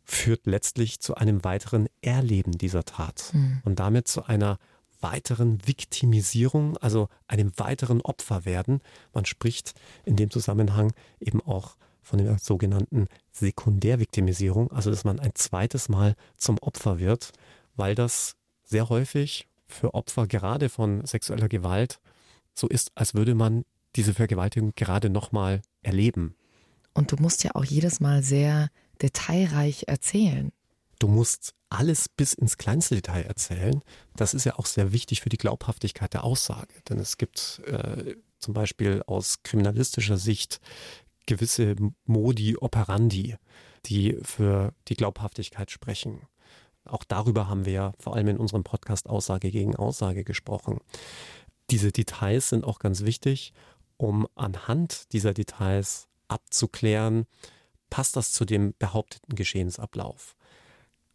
führt 0.04 0.46
letztlich 0.46 1.00
zu 1.00 1.14
einem 1.14 1.44
weiteren 1.44 1.88
Erleben 2.02 2.52
dieser 2.52 2.84
Tat 2.84 3.30
mhm. 3.32 3.62
und 3.64 3.78
damit 3.78 4.06
zu 4.06 4.24
einer 4.24 4.58
weiteren 5.00 5.66
Viktimisierung, 5.66 6.76
also 6.78 7.08
einem 7.26 7.52
weiteren 7.56 8.00
Opfer 8.00 8.44
werden. 8.44 8.80
Man 9.12 9.24
spricht 9.24 9.74
in 10.04 10.16
dem 10.16 10.30
Zusammenhang 10.30 10.92
eben 11.20 11.40
auch 11.42 11.76
von 12.04 12.18
der 12.18 12.38
sogenannten 12.38 13.06
Sekundärviktimisierung, 13.32 14.70
also 14.70 14.90
dass 14.90 15.04
man 15.04 15.18
ein 15.20 15.34
zweites 15.34 15.88
Mal 15.88 16.14
zum 16.36 16.58
Opfer 16.58 16.98
wird, 16.98 17.32
weil 17.76 17.94
das 17.94 18.36
sehr 18.62 18.88
häufig 18.88 19.48
für 19.66 19.94
Opfer 19.94 20.26
gerade 20.26 20.68
von 20.68 21.04
sexueller 21.04 21.48
Gewalt 21.48 22.00
so 22.54 22.68
ist, 22.68 22.92
als 22.94 23.14
würde 23.14 23.34
man 23.34 23.64
diese 23.96 24.14
Vergewaltigung 24.14 24.72
gerade 24.76 25.10
nochmal 25.10 25.62
erleben. 25.82 26.36
Und 26.94 27.10
du 27.12 27.16
musst 27.16 27.42
ja 27.44 27.52
auch 27.54 27.64
jedes 27.64 28.00
Mal 28.00 28.22
sehr 28.22 28.68
detailreich 29.02 29.84
erzählen. 29.88 30.52
Du 30.98 31.08
musst 31.08 31.54
alles 31.68 32.08
bis 32.08 32.34
ins 32.34 32.56
kleinste 32.56 32.94
Detail 32.94 33.22
erzählen. 33.22 33.82
Das 34.16 34.32
ist 34.32 34.44
ja 34.44 34.58
auch 34.58 34.66
sehr 34.66 34.92
wichtig 34.92 35.20
für 35.20 35.28
die 35.28 35.38
Glaubhaftigkeit 35.38 36.14
der 36.14 36.22
Aussage. 36.22 36.72
Denn 36.88 37.00
es 37.00 37.18
gibt 37.18 37.60
äh, 37.66 38.14
zum 38.38 38.54
Beispiel 38.54 39.02
aus 39.06 39.42
kriminalistischer 39.42 40.16
Sicht 40.16 40.60
gewisse 41.26 41.76
Modi 42.04 42.56
operandi, 42.56 43.36
die 43.86 44.18
für 44.22 44.74
die 44.88 44.94
Glaubhaftigkeit 44.94 45.70
sprechen. 45.70 46.22
Auch 46.84 47.04
darüber 47.04 47.48
haben 47.48 47.64
wir 47.64 47.72
ja 47.72 47.92
vor 47.98 48.14
allem 48.14 48.28
in 48.28 48.36
unserem 48.36 48.64
Podcast 48.64 49.08
Aussage 49.08 49.50
gegen 49.50 49.74
Aussage 49.76 50.24
gesprochen. 50.24 50.80
Diese 51.70 51.92
Details 51.92 52.50
sind 52.50 52.64
auch 52.64 52.78
ganz 52.78 53.04
wichtig, 53.04 53.52
um 53.96 54.26
anhand 54.34 55.12
dieser 55.12 55.32
Details 55.32 56.08
abzuklären, 56.28 57.26
passt 57.90 58.16
das 58.16 58.32
zu 58.32 58.44
dem 58.44 58.74
behaupteten 58.78 59.34
Geschehensablauf. 59.34 60.36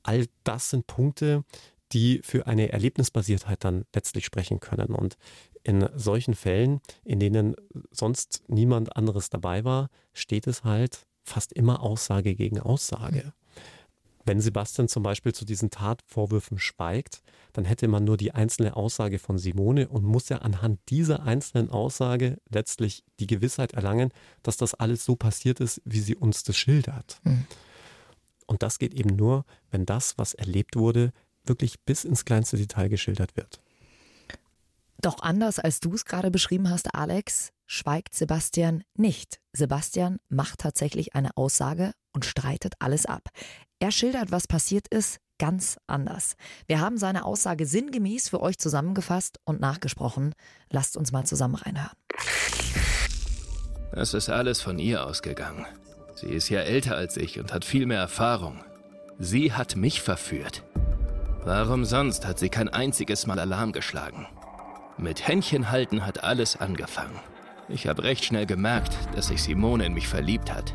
All 0.02 0.26
das 0.44 0.70
sind 0.70 0.88
Punkte, 0.88 1.44
die 1.92 2.22
für 2.24 2.48
eine 2.48 2.72
Erlebnisbasiertheit 2.72 3.64
dann 3.64 3.86
letztlich 3.94 4.26
sprechen 4.26 4.60
können. 4.60 4.94
Und 4.96 5.18
in 5.64 5.88
solchen 5.96 6.34
Fällen, 6.34 6.82
in 7.04 7.20
denen 7.20 7.56
sonst 7.92 8.44
niemand 8.48 8.96
anderes 8.96 9.30
dabei 9.30 9.64
war, 9.64 9.90
steht 10.14 10.48
es 10.48 10.64
halt 10.64 11.06
fast 11.24 11.54
immer 11.54 11.84
Aussage 11.84 12.36
gegen 12.36 12.60
Aussage. 12.60 13.34
Wenn 14.26 14.42
Sebastian 14.42 14.88
zum 14.88 15.02
Beispiel 15.02 15.34
zu 15.34 15.46
diesen 15.46 15.72
Tatvorwürfen 15.72 16.60
schweigt, 16.60 17.24
dann 17.54 17.66
hätte 17.66 17.88
man 17.88 18.04
nur 18.04 18.18
die 18.18 18.34
einzelne 18.34 18.76
Aussage 18.76 19.18
von 19.18 19.38
Simone 19.38 19.88
und 19.88 20.04
muss 20.04 20.30
ja 20.30 20.40
anhand 20.40 20.80
dieser 20.90 21.24
einzelnen 21.24 21.70
Aussage 21.70 22.38
letztlich 22.50 23.04
die 23.20 23.28
Gewissheit 23.28 23.74
erlangen, 23.74 24.12
dass 24.44 24.58
das 24.58 24.76
alles 24.76 25.04
so 25.04 25.16
passiert 25.16 25.60
ist, 25.60 25.82
wie 25.84 26.00
sie 26.00 26.16
uns 26.16 26.44
das 26.44 26.58
schildert. 26.58 27.20
Mhm. 27.24 27.48
Und 28.46 28.62
das 28.62 28.78
geht 28.78 28.94
eben 28.94 29.16
nur, 29.16 29.46
wenn 29.72 29.86
das, 29.86 30.18
was 30.18 30.34
erlebt 30.34 30.76
wurde, 30.76 31.12
wirklich 31.46 31.80
bis 31.82 32.04
ins 32.04 32.26
kleinste 32.26 32.58
Detail 32.58 32.90
geschildert 32.90 33.36
wird. 33.36 33.62
Doch 35.02 35.22
anders 35.22 35.60
als 35.60 35.80
du 35.80 35.94
es 35.94 36.06
gerade 36.06 36.30
beschrieben 36.30 36.70
hast, 36.70 36.94
Alex, 36.94 37.52
schweigt 37.68 38.14
Sebastian 38.14 38.84
nicht. 38.96 39.40
Sebastian 39.54 40.20
macht 40.28 40.60
tatsächlich 40.60 41.16
eine 41.16 41.38
Aussage 41.38 41.94
und 42.12 42.26
streitet 42.26 42.74
alles 42.80 43.06
ab. 43.06 43.30
Er 43.80 43.92
schildert, 43.92 44.32
was 44.32 44.48
passiert 44.48 44.88
ist, 44.90 45.20
ganz 45.38 45.78
anders. 45.88 46.36
Wir 46.68 46.82
haben 46.82 46.98
seine 46.98 47.24
Aussage 47.24 47.66
sinngemäß 47.66 48.28
für 48.28 48.42
euch 48.42 48.58
zusammengefasst 48.58 49.40
und 49.46 49.62
nachgesprochen. 49.62 50.36
Lasst 50.70 50.98
uns 50.98 51.14
mal 51.14 51.26
zusammen 51.26 51.56
reinhören. 51.56 51.96
Es 53.94 54.14
ist 54.14 54.30
alles 54.30 54.62
von 54.62 54.80
ihr 54.80 55.06
ausgegangen. 55.06 55.66
Sie 56.16 56.28
ist 56.28 56.50
ja 56.50 56.60
älter 56.60 56.98
als 56.98 57.16
ich 57.16 57.40
und 57.40 57.54
hat 57.54 57.64
viel 57.64 57.86
mehr 57.86 58.00
Erfahrung. 58.00 58.62
Sie 59.18 59.54
hat 59.54 59.78
mich 59.78 60.02
verführt. 60.02 60.64
Warum 61.46 61.86
sonst 61.86 62.26
hat 62.26 62.38
sie 62.38 62.50
kein 62.50 62.68
einziges 62.68 63.26
Mal 63.26 63.40
Alarm 63.40 63.72
geschlagen? 63.72 64.28
Mit 65.00 65.26
Händchen 65.26 65.72
halten 65.72 66.06
hat 66.06 66.26
alles 66.26 66.60
angefangen. 66.60 67.18
Ich 67.70 67.88
habe 67.88 68.04
recht 68.04 68.26
schnell 68.26 68.46
gemerkt, 68.46 68.98
dass 69.16 69.28
sich 69.28 69.42
Simone 69.42 69.86
in 69.86 69.94
mich 69.94 70.10
verliebt 70.10 70.54
hat. 70.54 70.74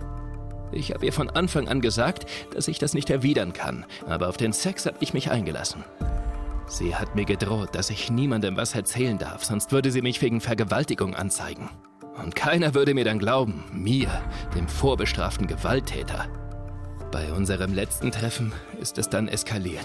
Ich 0.72 0.92
habe 0.94 1.04
ihr 1.04 1.12
von 1.12 1.28
Anfang 1.28 1.68
an 1.68 1.82
gesagt, 1.82 2.24
dass 2.54 2.66
ich 2.66 2.78
das 2.78 2.94
nicht 2.94 3.10
erwidern 3.10 3.52
kann, 3.52 3.84
aber 4.06 4.30
auf 4.30 4.38
den 4.38 4.54
Sex 4.54 4.86
habe 4.86 4.96
ich 5.00 5.12
mich 5.12 5.30
eingelassen. 5.30 5.84
Sie 6.66 6.96
hat 6.96 7.14
mir 7.14 7.26
gedroht, 7.26 7.74
dass 7.74 7.90
ich 7.90 8.10
niemandem 8.10 8.56
was 8.56 8.74
erzählen 8.74 9.18
darf, 9.18 9.44
sonst 9.44 9.72
würde 9.72 9.90
sie 9.90 10.00
mich 10.00 10.22
wegen 10.22 10.40
Vergewaltigung 10.40 11.14
anzeigen. 11.14 11.68
Und 12.16 12.34
keiner 12.34 12.72
würde 12.72 12.94
mir 12.94 13.04
dann 13.04 13.18
glauben, 13.18 13.62
mir, 13.72 14.08
dem 14.54 14.68
vorbestraften 14.68 15.46
Gewalttäter. 15.46 16.28
Bei 17.12 17.30
unserem 17.30 17.74
letzten 17.74 18.10
Treffen 18.10 18.52
ist 18.80 18.96
es 18.96 19.10
dann 19.10 19.28
eskaliert. 19.28 19.84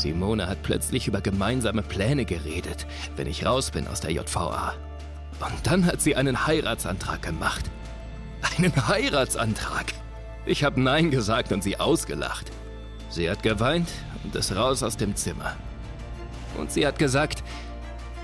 Simone 0.00 0.48
hat 0.48 0.62
plötzlich 0.62 1.06
über 1.06 1.20
gemeinsame 1.20 1.82
Pläne 1.82 2.24
geredet, 2.24 2.86
wenn 3.16 3.26
ich 3.26 3.44
raus 3.44 3.70
bin 3.70 3.86
aus 3.86 4.00
der 4.00 4.12
JVA. 4.12 4.74
Und 5.40 5.66
dann 5.66 5.86
hat 5.86 6.00
sie 6.00 6.16
einen 6.16 6.46
Heiratsantrag 6.46 7.22
gemacht. 7.22 7.70
Einen 8.56 8.74
Heiratsantrag. 8.88 9.86
Ich 10.46 10.64
habe 10.64 10.80
Nein 10.80 11.10
gesagt 11.10 11.52
und 11.52 11.62
sie 11.62 11.78
ausgelacht. 11.78 12.50
Sie 13.08 13.30
hat 13.30 13.42
geweint 13.42 13.88
und 14.24 14.34
ist 14.34 14.54
raus 14.54 14.82
aus 14.82 14.96
dem 14.96 15.16
Zimmer. 15.16 15.56
Und 16.56 16.72
sie 16.72 16.86
hat 16.86 16.98
gesagt, 16.98 17.42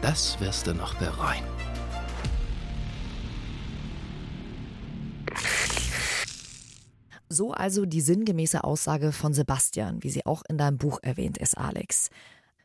das 0.03 0.41
wirst 0.41 0.67
du 0.67 0.75
noch 0.75 0.95
bereuen. 0.95 1.45
So 7.29 7.53
also 7.53 7.87
die 7.87 8.01
sinngemäße 8.01 8.63
Aussage 8.63 9.11
von 9.11 9.35
Sebastian, 9.35 10.03
wie 10.03 10.11
sie 10.11 10.27
auch 10.27 10.43
in 10.49 10.59
deinem 10.59 10.79
Buch 10.79 11.01
erwähnt 11.03 11.39
ist, 11.39 11.59
Alex. 11.59 12.11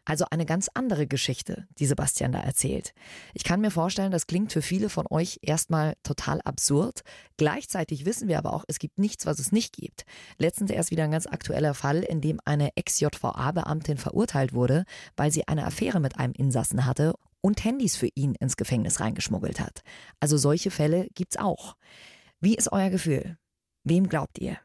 Also 0.04 0.26
eine 0.32 0.46
ganz 0.46 0.70
andere 0.74 1.06
Geschichte, 1.06 1.68
die 1.78 1.86
Sebastian 1.86 2.32
da 2.32 2.40
erzählt. 2.40 2.94
Ich 3.34 3.44
kann 3.44 3.62
mir 3.62 3.70
vorstellen, 3.70 4.12
das 4.12 4.26
klingt 4.26 4.52
für 4.52 4.64
viele 4.64 4.90
von 4.90 5.06
euch 5.10 5.40
erstmal 5.44 5.96
total 6.02 6.42
absurd. 6.42 7.02
Gleichzeitig 7.38 8.06
wissen 8.06 8.28
wir 8.28 8.40
aber 8.40 8.54
auch, 8.54 8.66
es 8.68 8.80
gibt 8.80 8.98
nichts, 8.98 9.28
was 9.28 9.40
es 9.40 9.52
nicht 9.52 9.74
gibt. 9.74 10.06
Letztens 10.38 10.72
erst 10.72 10.90
wieder 10.90 11.04
ein 11.04 11.12
ganz 11.12 11.28
aktueller 11.28 11.76
Fall, 11.76 12.00
in 12.00 12.20
dem 12.20 12.40
eine 12.46 12.76
Ex-JVA-Beamtin 12.76 13.98
verurteilt 13.98 14.54
wurde, 14.54 14.86
weil 15.16 15.32
sie 15.32 15.48
eine 15.48 15.66
Affäre 15.66 16.00
mit 16.00 16.18
einem 16.18 16.34
Insassen 16.34 16.86
hatte 16.86 17.14
und 17.42 17.64
Handys 17.64 17.96
für 17.96 18.10
ihn 18.16 18.34
ins 18.36 18.58
Gefängnis 18.58 19.00
reingeschmuggelt 19.00 19.60
hat. 19.60 19.82
Also 20.20 20.38
solche 20.38 20.72
Fälle 20.72 21.08
gibt's 21.14 21.38
auch. 21.38 21.76
Wie 22.40 22.56
ist 22.56 22.72
euer 22.72 22.90
Gefühl? 22.90 23.38
Wem 23.84 24.10
glaubt 24.10 24.40
ihr? 24.40 24.58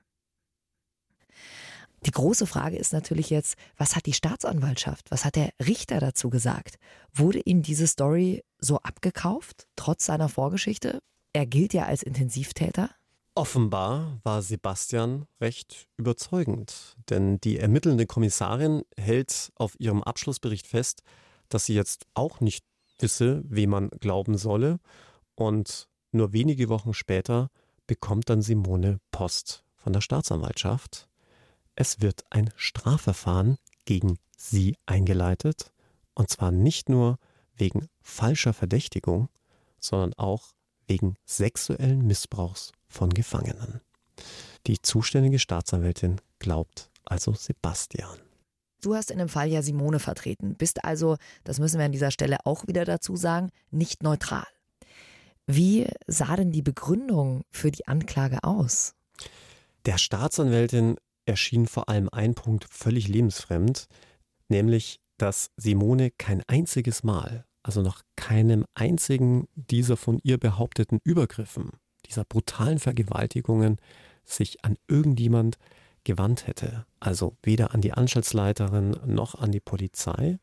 Die 2.05 2.11
große 2.11 2.47
Frage 2.47 2.77
ist 2.77 2.93
natürlich 2.93 3.31
jetzt, 3.31 3.57
was 3.77 3.97
hat 3.97 4.07
die 4.07 4.13
Staatsanwaltschaft, 4.13 5.11
was 5.11 5.25
hat 5.25 5.35
der 5.35 5.51
Richter 5.65 5.99
dazu 5.99 6.31
gesagt? 6.31 6.77
Wurde 7.13 7.41
ihm 7.41 7.63
diese 7.63 7.87
Story 7.87 8.45
so 8.59 8.79
abgekauft, 8.79 9.67
trotz 9.75 10.05
seiner 10.07 10.29
Vorgeschichte? 10.29 11.01
Er 11.33 11.47
gilt 11.47 11.75
ja 11.75 11.85
als 11.87 12.03
Intensivtäter. 12.03 12.91
Offenbar 13.35 14.21
war 14.23 14.41
Sebastian 14.41 15.27
recht 15.41 15.89
überzeugend, 15.97 16.97
denn 17.11 17.39
die 17.41 17.59
ermittelnde 17.59 18.07
Kommissarin 18.07 18.83
hält 18.97 19.53
auf 19.57 19.75
ihrem 19.79 20.03
Abschlussbericht 20.03 20.67
fest, 20.67 21.03
dass 21.49 21.67
sie 21.67 21.75
jetzt 21.75 22.07
auch 22.15 22.41
nicht 22.41 22.65
wisse, 22.99 23.43
wem 23.45 23.71
man 23.71 23.91
glauben 23.91 24.39
solle. 24.39 24.79
Und 25.35 25.89
nur 26.13 26.33
wenige 26.33 26.69
Wochen 26.71 26.95
später 26.95 27.51
bekommt 27.87 28.31
dann 28.31 28.43
Simone 28.43 28.99
Post 29.11 29.65
von 29.77 29.93
der 29.93 30.01
Staatsanwaltschaft 30.01 31.09
es 31.77 32.01
wird 32.01 32.25
ein 32.31 32.51
Strafverfahren 32.57 33.59
gegen 33.85 34.19
sie 34.37 34.77
eingeleitet, 34.87 35.73
und 36.15 36.31
zwar 36.31 36.51
nicht 36.51 36.89
nur 36.89 37.19
wegen 37.55 37.89
falscher 38.01 38.55
Verdächtigung, 38.55 39.29
sondern 39.79 40.15
auch 40.15 40.55
wegen 40.87 41.17
sexuellen 41.27 42.07
Missbrauchs 42.07 42.73
von 42.89 43.11
Gefangenen. 43.11 43.83
Die 44.67 44.81
zuständige 44.81 45.39
Staatsanwältin 45.39 46.21
glaubt 46.39 46.91
also 47.05 47.35
Sebastian. 47.35 48.19
Du 48.81 48.95
hast 48.95 49.11
in 49.11 49.19
dem 49.19 49.29
Fall 49.29 49.49
ja 49.49 49.63
Simone 49.63 49.99
vertreten, 49.99 50.55
bist 50.55 50.85
also, 50.85 51.19
das 51.45 51.59
müssen 51.59 51.79
wir 51.79 51.85
an 51.85 51.93
dieser 51.93 52.11
Stelle 52.11 52.39
auch 52.45 52.67
wieder 52.67 52.85
dazu 52.85 53.17
sagen, 53.17 53.51
nicht 53.71 54.03
neutral. 54.03 54.47
Wie 55.47 55.87
sah 56.09 56.35
denn 56.35 56.51
die 56.51 56.63
Begründung 56.63 57.45
für 57.53 57.71
die 57.71 57.87
Anklage 57.87 58.43
aus? 58.43 58.95
Der 59.87 59.97
Staatsanwältin 59.97 60.97
erschien 61.25 61.69
vor 61.69 61.89
allem 61.89 62.09
ein 62.11 62.35
Punkt 62.35 62.67
völlig 62.69 63.07
lebensfremd, 63.07 63.87
nämlich, 64.49 65.01
dass 65.19 65.51
Simone 65.57 66.11
kein 66.11 66.43
einziges 66.49 67.05
Mal, 67.05 67.45
also 67.63 67.83
nach 67.83 68.03
keinem 68.17 68.65
einzigen 68.75 69.47
dieser 69.55 69.97
von 69.97 70.19
ihr 70.25 70.39
behaupteten 70.39 70.99
Übergriffen, 71.05 71.71
dieser 72.07 72.25
brutalen 72.25 72.81
Vergewaltigungen, 72.81 73.79
sich 74.25 74.65
an 74.65 74.77
irgendjemand 74.89 75.59
gewandt 76.03 76.49
hätte. 76.49 76.87
Also 76.99 77.37
weder 77.45 77.73
an 77.73 77.81
die 77.81 77.93
Anstaltsleiterin 77.93 78.97
noch 79.07 79.37
an 79.37 79.53
die 79.53 79.61
Polizei. 79.61 80.41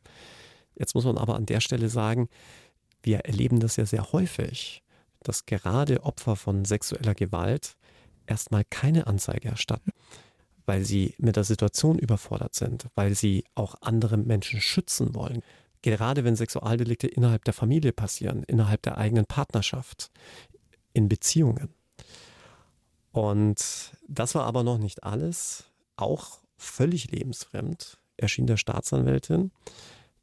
Jetzt 0.75 0.95
muss 0.95 1.03
man 1.03 1.17
aber 1.17 1.35
an 1.35 1.45
der 1.45 1.59
Stelle 1.59 1.89
sagen, 1.89 2.29
wir 3.03 3.19
erleben 3.19 3.59
das 3.59 3.75
ja 3.75 3.85
sehr 3.85 4.13
häufig, 4.13 4.83
dass 5.23 5.45
gerade 5.45 6.03
Opfer 6.03 6.35
von 6.35 6.65
sexueller 6.65 7.15
Gewalt 7.15 7.75
erstmal 8.25 8.63
keine 8.65 9.07
Anzeige 9.07 9.49
erstatten 9.49 9.91
weil 10.65 10.83
sie 10.83 11.15
mit 11.17 11.35
der 11.35 11.43
Situation 11.43 11.99
überfordert 11.99 12.55
sind, 12.55 12.87
weil 12.95 13.15
sie 13.15 13.43
auch 13.55 13.75
andere 13.81 14.17
Menschen 14.17 14.61
schützen 14.61 15.13
wollen. 15.15 15.41
Gerade 15.81 16.23
wenn 16.23 16.35
Sexualdelikte 16.35 17.07
innerhalb 17.07 17.43
der 17.43 17.53
Familie 17.53 17.91
passieren, 17.91 18.43
innerhalb 18.43 18.81
der 18.83 18.97
eigenen 18.97 19.25
Partnerschaft, 19.25 20.11
in 20.93 21.09
Beziehungen. 21.09 21.73
Und 23.11 23.91
das 24.07 24.35
war 24.35 24.45
aber 24.45 24.63
noch 24.63 24.77
nicht 24.77 25.03
alles. 25.03 25.65
Auch 25.97 26.39
völlig 26.57 27.11
lebensfremd 27.11 27.97
erschien 28.15 28.47
der 28.47 28.57
Staatsanwältin, 28.57 29.51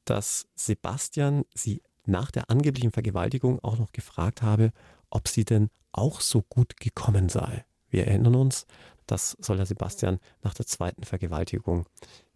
dass 0.04 0.46
Sebastian 0.54 1.44
sie 1.54 1.82
nach 2.06 2.30
der 2.30 2.50
angeblichen 2.50 2.92
Vergewaltigung 2.92 3.62
auch 3.62 3.78
noch 3.78 3.92
gefragt 3.92 4.42
habe, 4.42 4.72
ob 5.10 5.28
sie 5.28 5.44
denn 5.44 5.70
auch 5.92 6.20
so 6.20 6.42
gut 6.42 6.76
gekommen 6.78 7.28
sei. 7.28 7.64
Wir 7.88 8.06
erinnern 8.06 8.36
uns, 8.36 8.66
das 9.06 9.36
soll 9.40 9.56
der 9.56 9.66
Sebastian 9.66 10.20
nach 10.42 10.54
der 10.54 10.66
zweiten 10.66 11.04
Vergewaltigung 11.04 11.86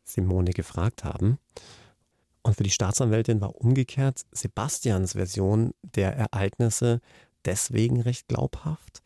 Simone 0.03 0.51
gefragt 0.51 1.05
haben. 1.05 1.39
Und 2.43 2.57
für 2.57 2.62
die 2.62 2.71
Staatsanwältin 2.71 3.41
war 3.41 3.57
umgekehrt 3.57 4.23
Sebastians 4.33 5.12
Version 5.12 5.73
der 5.83 6.15
Ereignisse 6.17 7.01
deswegen 7.45 8.01
recht 8.01 8.29
glaubhaft, 8.29 9.03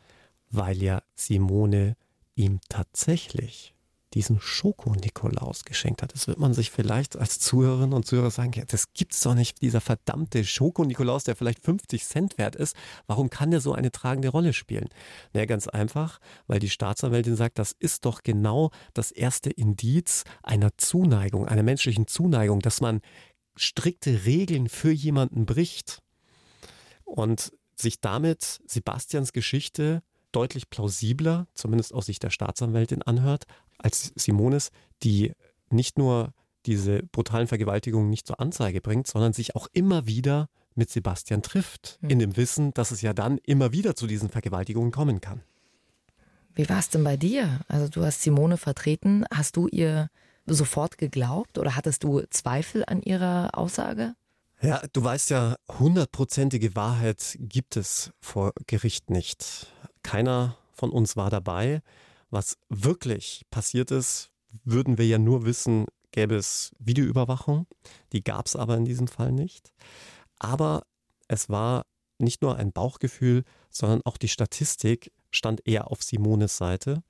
weil 0.51 0.83
ja 0.83 1.03
Simone 1.15 1.97
ihm 2.35 2.61
tatsächlich 2.69 3.75
diesen 4.15 4.41
Schoko-Nikolaus 4.41 5.65
geschenkt 5.65 6.03
hat. 6.03 6.15
Das 6.15 6.27
wird 6.29 6.39
man 6.39 6.55
sich 6.55 6.71
vielleicht 6.71 7.17
als 7.17 7.39
Zuhörerinnen 7.39 7.93
und 7.93 8.07
Zuhörer 8.07 8.31
sagen, 8.31 8.53
ja, 8.55 8.65
das 8.65 8.93
gibt's 8.95 9.21
doch 9.21 9.35
nicht, 9.35 9.61
dieser 9.61 9.81
verdammte 9.81 10.45
Schoko-Nikolaus, 10.45 11.25
der 11.25 11.37
vielleicht 11.37 11.63
50 11.63 12.05
Cent 12.05 12.39
wert 12.39 12.57
ist. 12.57 12.75
Warum 13.07 13.29
kann 13.31 13.51
der 13.51 13.61
so 13.61 13.73
eine 13.73 13.93
tragende 13.93 14.29
Rolle 14.29 14.53
spielen? 14.53 14.89
Na, 15.33 15.45
ganz 15.45 15.69
einfach, 15.69 16.21
weil 16.47 16.59
die 16.59 16.71
Staatsanwältin 16.71 17.37
sagt, 17.37 17.59
das 17.59 17.73
ist 17.79 18.05
doch 18.05 18.23
genau 18.23 18.71
das 18.95 19.11
erste 19.11 19.51
Indiz 19.51 20.25
einer 20.43 20.71
Zuneigung, 20.79 21.47
einer 21.47 21.63
menschlichen 21.63 22.07
Zuneigung, 22.07 22.61
dass 22.61 22.81
man 22.81 23.01
strikte 23.57 24.25
Regeln 24.25 24.69
für 24.69 24.91
jemanden 24.91 25.45
bricht 25.45 26.03
und 27.05 27.53
sich 27.77 28.01
damit 28.01 28.61
Sebastians 28.67 29.33
Geschichte 29.33 30.03
deutlich 30.33 30.69
plausibler, 30.71 31.47
zumindest 31.55 31.95
aus 31.95 32.07
Sicht 32.07 32.23
der 32.23 32.31
Staatsanwältin, 32.31 33.03
anhört, 33.03 33.45
als 33.79 34.12
Simones, 34.16 34.70
die 35.03 35.33
nicht 35.70 35.99
nur 35.99 36.33
diese 36.66 37.03
brutalen 37.03 37.47
Vergewaltigungen 37.47 38.11
nicht 38.11 38.26
zur 38.26 38.41
Anzeige 38.41 38.81
bringt, 38.81 39.07
sondern 39.07 39.33
sich 39.33 39.57
auch 39.57 39.68
immer 39.72 40.07
wieder 40.07 40.49
mit 40.74 40.91
Sebastian 40.91 41.43
trifft, 41.43 41.99
mhm. 42.01 42.11
in 42.11 42.18
dem 42.18 42.37
Wissen, 42.37 42.72
dass 42.74 42.91
es 42.91 43.03
ja 43.03 43.12
dann 43.12 43.39
immer 43.39 43.72
wieder 43.72 43.97
zu 43.97 44.07
diesen 44.07 44.29
Vergewaltigungen 44.29 44.93
kommen 44.93 45.20
kann. 45.20 45.43
Wie 46.55 46.68
war 46.68 46.79
es 46.79 46.89
denn 46.89 47.05
bei 47.05 47.16
dir? 47.16 47.61
Also 47.68 47.89
du 47.89 48.05
hast 48.05 48.22
Simone 48.22 48.57
vertreten. 48.57 49.24
Hast 49.33 49.57
du 49.57 49.68
ihr 49.68 50.09
sofort 50.47 50.99
geglaubt 50.99 51.59
oder 51.59 51.76
hattest 51.76 52.05
du 52.05 52.22
Zweifel 52.31 52.85
an 52.87 53.03
ihrer 53.03 53.57
Aussage? 53.57 54.14
Ja, 54.61 54.83
du 54.93 55.05
weißt 55.05 55.31
ja, 55.31 55.57
hundertprozentige 55.79 56.74
Wahrheit 56.74 57.37
gibt 57.39 57.76
es 57.76 58.11
vor 58.20 58.53
Gericht 58.66 59.09
nicht. 59.09 59.68
Keiner 60.03 60.57
von 60.72 60.91
uns 60.91 61.16
war 61.16 61.31
dabei. 61.31 61.81
Was 62.31 62.59
wirklich 62.68 63.45
passiert 63.51 63.91
ist, 63.91 64.31
würden 64.64 64.99
wir 64.99 65.07
ja 65.07 65.18
nur 65.18 65.45
wissen, 65.45 65.87
gäbe 66.12 66.37
es 66.37 66.72
Videoüberwachung. 66.79 67.66
Die 68.12 68.22
gab 68.22 68.47
es 68.47 68.57
aber 68.57 68.76
in 68.76 68.85
diesem 68.85 69.09
Fall 69.09 69.33
nicht. 69.33 69.72
Aber 70.39 70.85
es 71.29 71.49
war 71.49 71.87
nicht 72.18 72.43
nur 72.43 72.57
ein 72.57 72.72
Bauchgefühl, 72.72 73.45
sondern 73.70 74.03
auch 74.05 74.16
die 74.16 74.29
Statistik 74.29 75.12
stand 75.31 75.66
eher 75.66 75.91
auf 75.91 76.03
Simones 76.03 76.57
Seite. 76.57 77.03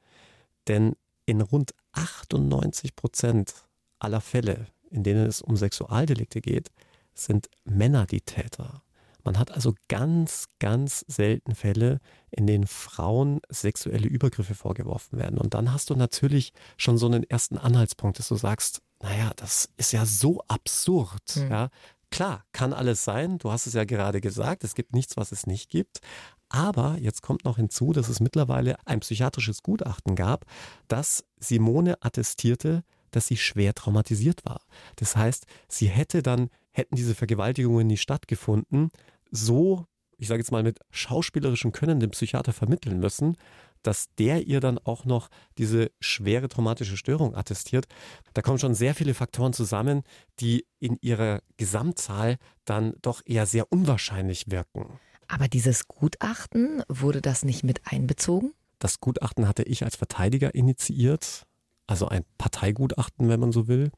Denn 0.66 0.94
in 1.24 1.40
rund 1.40 1.74
98 1.92 2.96
Prozent 2.96 3.54
aller 3.98 4.20
Fälle, 4.20 4.66
in 4.90 5.02
denen 5.02 5.26
es 5.26 5.42
um 5.42 5.56
Sexualdelikte 5.56 6.40
geht, 6.40 6.70
sind 7.14 7.48
Männer 7.64 8.06
die 8.06 8.20
Täter. 8.20 8.82
Man 9.24 9.38
hat 9.38 9.50
also 9.50 9.74
ganz, 9.88 10.46
ganz 10.58 11.04
selten 11.08 11.54
Fälle, 11.54 12.00
in 12.30 12.46
denen 12.46 12.66
Frauen 12.66 13.40
sexuelle 13.48 14.08
Übergriffe 14.08 14.54
vorgeworfen 14.54 15.18
werden. 15.18 15.38
Und 15.38 15.54
dann 15.54 15.72
hast 15.72 15.90
du 15.90 15.94
natürlich 15.94 16.52
schon 16.76 16.98
so 16.98 17.06
einen 17.06 17.24
ersten 17.24 17.58
Anhaltspunkt, 17.58 18.18
dass 18.18 18.28
du 18.28 18.36
sagst, 18.36 18.80
naja, 19.02 19.32
das 19.36 19.68
ist 19.76 19.92
ja 19.92 20.06
so 20.06 20.40
absurd. 20.48 21.36
Mhm. 21.36 21.50
Ja. 21.50 21.68
Klar, 22.10 22.44
kann 22.52 22.72
alles 22.72 23.04
sein. 23.04 23.38
Du 23.38 23.50
hast 23.50 23.66
es 23.66 23.74
ja 23.74 23.84
gerade 23.84 24.20
gesagt. 24.20 24.64
Es 24.64 24.74
gibt 24.74 24.94
nichts, 24.94 25.16
was 25.16 25.30
es 25.30 25.46
nicht 25.46 25.68
gibt. 25.68 26.00
Aber 26.48 26.96
jetzt 26.98 27.22
kommt 27.22 27.44
noch 27.44 27.56
hinzu, 27.56 27.92
dass 27.92 28.08
es 28.08 28.20
mittlerweile 28.20 28.76
ein 28.86 29.00
psychiatrisches 29.00 29.62
Gutachten 29.62 30.16
gab, 30.16 30.46
das 30.88 31.24
Simone 31.38 32.02
attestierte, 32.02 32.84
dass 33.10 33.26
sie 33.26 33.36
schwer 33.36 33.74
traumatisiert 33.74 34.44
war. 34.44 34.60
Das 34.96 35.16
heißt, 35.16 35.46
sie 35.68 35.88
hätte 35.88 36.22
dann, 36.22 36.48
hätten 36.78 36.96
diese 36.96 37.14
Vergewaltigungen 37.14 37.86
nie 37.86 37.96
stattgefunden, 37.96 38.90
so, 39.30 39.86
ich 40.16 40.28
sage 40.28 40.40
jetzt 40.40 40.52
mal 40.52 40.62
mit 40.62 40.78
schauspielerischem 40.90 41.72
Können 41.72 42.00
dem 42.00 42.10
Psychiater 42.10 42.52
vermitteln 42.52 42.98
müssen, 42.98 43.36
dass 43.82 44.08
der 44.18 44.46
ihr 44.46 44.60
dann 44.60 44.78
auch 44.78 45.04
noch 45.04 45.28
diese 45.56 45.90
schwere 46.00 46.48
traumatische 46.48 46.96
Störung 46.96 47.34
attestiert. 47.36 47.86
Da 48.34 48.42
kommen 48.42 48.58
schon 48.58 48.74
sehr 48.74 48.94
viele 48.94 49.14
Faktoren 49.14 49.52
zusammen, 49.52 50.02
die 50.40 50.66
in 50.80 50.98
ihrer 51.00 51.40
Gesamtzahl 51.56 52.38
dann 52.64 52.94
doch 53.02 53.22
eher 53.24 53.46
sehr 53.46 53.70
unwahrscheinlich 53.70 54.50
wirken. 54.50 54.98
Aber 55.28 55.46
dieses 55.46 55.86
Gutachten, 55.86 56.82
wurde 56.88 57.20
das 57.20 57.44
nicht 57.44 57.62
mit 57.62 57.82
einbezogen? 57.84 58.52
Das 58.78 59.00
Gutachten 59.00 59.46
hatte 59.46 59.62
ich 59.62 59.84
als 59.84 59.96
Verteidiger 59.96 60.54
initiiert, 60.54 61.44
also 61.86 62.08
ein 62.08 62.24
Parteigutachten, 62.38 63.28
wenn 63.28 63.40
man 63.40 63.52
so 63.52 63.68
will. 63.68 63.90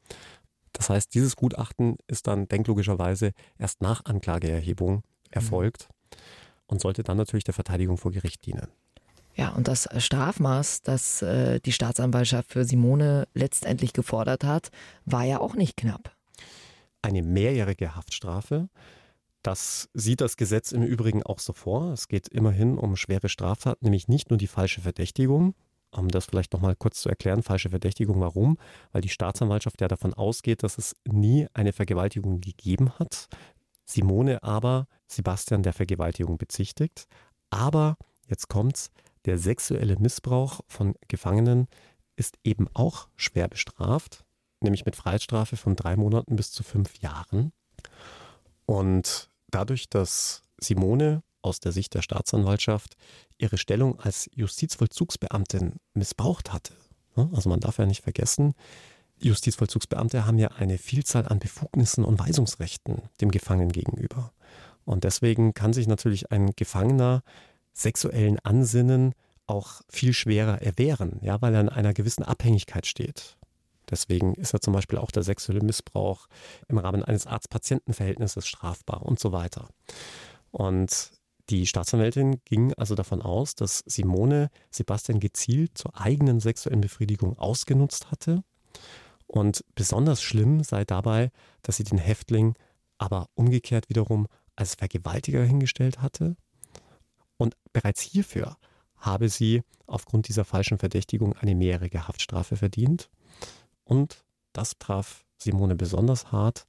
Das 0.73 0.89
heißt, 0.89 1.13
dieses 1.13 1.35
Gutachten 1.35 1.97
ist 2.07 2.27
dann 2.27 2.47
denklogischerweise 2.47 3.31
erst 3.57 3.81
nach 3.81 4.05
Anklageerhebung 4.05 5.03
erfolgt 5.29 5.89
mhm. 5.89 6.17
und 6.67 6.81
sollte 6.81 7.03
dann 7.03 7.17
natürlich 7.17 7.43
der 7.43 7.53
Verteidigung 7.53 7.97
vor 7.97 8.11
Gericht 8.11 8.45
dienen. 8.45 8.67
Ja, 9.33 9.49
und 9.49 9.67
das 9.67 9.87
Strafmaß, 9.95 10.81
das 10.81 11.21
äh, 11.21 11.59
die 11.61 11.71
Staatsanwaltschaft 11.71 12.51
für 12.51 12.65
Simone 12.65 13.27
letztendlich 13.33 13.93
gefordert 13.93 14.43
hat, 14.43 14.69
war 15.05 15.23
ja 15.23 15.39
auch 15.39 15.55
nicht 15.55 15.77
knapp. 15.77 16.15
Eine 17.01 17.23
mehrjährige 17.23 17.95
Haftstrafe. 17.95 18.69
Das 19.41 19.89
sieht 19.93 20.21
das 20.21 20.37
Gesetz 20.37 20.71
im 20.71 20.83
Übrigen 20.83 21.23
auch 21.23 21.39
so 21.39 21.53
vor. 21.53 21.93
Es 21.93 22.07
geht 22.07 22.27
immerhin 22.27 22.77
um 22.77 22.95
schwere 22.95 23.29
Straftaten, 23.29 23.85
nämlich 23.85 24.07
nicht 24.07 24.29
nur 24.29 24.37
die 24.37 24.47
falsche 24.47 24.81
Verdächtigung. 24.81 25.55
Um 25.91 26.07
das 26.07 26.25
vielleicht 26.25 26.53
nochmal 26.53 26.75
kurz 26.75 27.01
zu 27.01 27.09
erklären, 27.09 27.43
falsche 27.43 27.69
Verdächtigung, 27.69 28.21
warum? 28.21 28.57
Weil 28.91 29.01
die 29.01 29.09
Staatsanwaltschaft 29.09 29.81
ja 29.81 29.87
davon 29.87 30.13
ausgeht, 30.13 30.63
dass 30.63 30.77
es 30.77 30.95
nie 31.05 31.47
eine 31.53 31.73
Vergewaltigung 31.73 32.39
gegeben 32.39 32.91
hat. 32.97 33.27
Simone 33.85 34.41
aber 34.41 34.87
Sebastian 35.07 35.63
der 35.63 35.73
Vergewaltigung 35.73 36.37
bezichtigt. 36.37 37.07
Aber, 37.49 37.97
jetzt 38.27 38.47
kommt's, 38.47 38.91
der 39.25 39.37
sexuelle 39.37 39.97
Missbrauch 39.97 40.61
von 40.67 40.95
Gefangenen 41.07 41.67
ist 42.15 42.37
eben 42.43 42.67
auch 42.73 43.07
schwer 43.15 43.47
bestraft, 43.47 44.23
nämlich 44.61 44.85
mit 44.85 44.95
Freiheitsstrafe 44.95 45.57
von 45.57 45.75
drei 45.75 45.95
Monaten 45.95 46.35
bis 46.35 46.51
zu 46.51 46.63
fünf 46.63 47.01
Jahren. 47.01 47.51
Und 48.65 49.29
dadurch, 49.49 49.89
dass 49.89 50.43
Simone 50.57 51.23
aus 51.41 51.59
der 51.59 51.71
Sicht 51.71 51.93
der 51.93 52.01
Staatsanwaltschaft 52.01 52.95
ihre 53.37 53.57
Stellung 53.57 53.99
als 53.99 54.29
Justizvollzugsbeamtin 54.33 55.75
missbraucht 55.93 56.53
hatte, 56.53 56.73
also 57.15 57.49
man 57.49 57.59
darf 57.59 57.77
ja 57.77 57.85
nicht 57.85 58.03
vergessen, 58.03 58.53
Justizvollzugsbeamte 59.19 60.25
haben 60.25 60.39
ja 60.39 60.49
eine 60.49 60.77
Vielzahl 60.77 61.27
an 61.27 61.39
Befugnissen 61.39 62.03
und 62.03 62.19
Weisungsrechten 62.19 63.03
dem 63.19 63.29
Gefangenen 63.29 63.71
gegenüber. 63.71 64.33
Und 64.83 65.03
deswegen 65.03 65.53
kann 65.53 65.73
sich 65.73 65.87
natürlich 65.87 66.31
ein 66.31 66.51
Gefangener 66.55 67.21
sexuellen 67.73 68.39
Ansinnen 68.39 69.13
auch 69.45 69.81
viel 69.89 70.13
schwerer 70.13 70.61
erwehren, 70.61 71.19
ja, 71.21 71.41
weil 71.41 71.53
er 71.53 71.61
in 71.61 71.69
einer 71.69 71.93
gewissen 71.93 72.23
Abhängigkeit 72.23 72.87
steht. 72.87 73.37
Deswegen 73.89 74.33
ist 74.35 74.53
ja 74.53 74.59
zum 74.59 74.73
Beispiel 74.73 74.97
auch 74.97 75.11
der 75.11 75.23
sexuelle 75.23 75.61
Missbrauch 75.61 76.27
im 76.67 76.77
Rahmen 76.77 77.03
eines 77.03 77.27
Arzt-Patienten-Verhältnisses 77.27 78.47
strafbar 78.47 79.03
und 79.03 79.19
so 79.19 79.31
weiter. 79.31 79.67
Und 80.51 81.11
die 81.51 81.67
Staatsanwältin 81.67 82.41
ging 82.45 82.73
also 82.73 82.95
davon 82.95 83.21
aus, 83.21 83.55
dass 83.55 83.83
Simone 83.85 84.49
Sebastian 84.71 85.19
gezielt 85.19 85.77
zur 85.77 85.99
eigenen 85.99 86.39
sexuellen 86.39 86.81
Befriedigung 86.81 87.37
ausgenutzt 87.37 88.09
hatte. 88.09 88.43
Und 89.27 89.63
besonders 89.75 90.21
schlimm 90.21 90.63
sei 90.63 90.85
dabei, 90.85 91.31
dass 91.61 91.77
sie 91.77 91.83
den 91.83 91.97
Häftling 91.97 92.55
aber 92.97 93.27
umgekehrt 93.35 93.89
wiederum 93.89 94.27
als 94.55 94.75
Vergewaltiger 94.75 95.43
hingestellt 95.43 96.01
hatte. 96.01 96.35
Und 97.37 97.55
bereits 97.73 98.01
hierfür 98.01 98.57
habe 98.95 99.27
sie 99.29 99.63
aufgrund 99.87 100.27
dieser 100.27 100.45
falschen 100.45 100.77
Verdächtigung 100.77 101.33
eine 101.33 101.55
mehrjährige 101.55 102.07
Haftstrafe 102.07 102.55
verdient. 102.55 103.09
Und 103.83 104.23
das 104.53 104.77
traf 104.77 105.25
Simone 105.37 105.75
besonders 105.75 106.31
hart. 106.31 106.65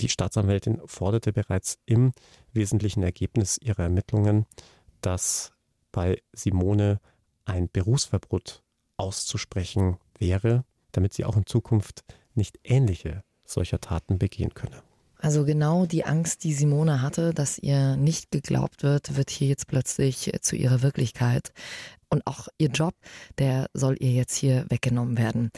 Die 0.00 0.08
Staatsanwältin 0.08 0.80
forderte 0.86 1.32
bereits 1.32 1.78
im 1.84 2.12
wesentlichen 2.52 3.02
Ergebnis 3.02 3.58
ihrer 3.58 3.84
Ermittlungen, 3.84 4.46
dass 5.02 5.52
bei 5.92 6.22
Simone 6.32 7.00
ein 7.44 7.68
Berufsverbot 7.70 8.62
auszusprechen 8.96 9.98
wäre, 10.18 10.64
damit 10.92 11.12
sie 11.12 11.24
auch 11.24 11.36
in 11.36 11.46
Zukunft 11.46 12.04
nicht 12.34 12.58
ähnliche 12.64 13.24
solcher 13.44 13.80
Taten 13.80 14.18
begehen 14.18 14.54
könne. 14.54 14.82
Also 15.18 15.44
genau 15.44 15.84
die 15.84 16.04
Angst, 16.04 16.44
die 16.44 16.54
Simone 16.54 17.02
hatte, 17.02 17.34
dass 17.34 17.58
ihr 17.58 17.96
nicht 17.96 18.30
geglaubt 18.30 18.82
wird, 18.82 19.16
wird 19.16 19.28
hier 19.28 19.48
jetzt 19.48 19.66
plötzlich 19.66 20.32
zu 20.40 20.56
ihrer 20.56 20.80
Wirklichkeit. 20.80 21.52
Und 22.08 22.26
auch 22.26 22.48
ihr 22.56 22.70
Job, 22.70 22.94
der 23.38 23.68
soll 23.74 23.96
ihr 24.00 24.12
jetzt 24.12 24.34
hier 24.34 24.64
weggenommen 24.70 25.18
werden. 25.18 25.50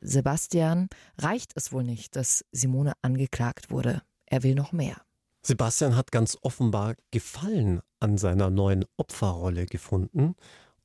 Sebastian 0.00 0.88
reicht 1.18 1.52
es 1.54 1.72
wohl 1.72 1.84
nicht, 1.84 2.16
dass 2.16 2.44
Simone 2.52 2.92
angeklagt 3.02 3.70
wurde. 3.70 4.02
Er 4.26 4.42
will 4.42 4.54
noch 4.54 4.72
mehr. 4.72 4.96
Sebastian 5.42 5.96
hat 5.96 6.12
ganz 6.12 6.36
offenbar 6.42 6.94
Gefallen 7.10 7.80
an 8.00 8.18
seiner 8.18 8.50
neuen 8.50 8.84
Opferrolle 8.96 9.66
gefunden 9.66 10.34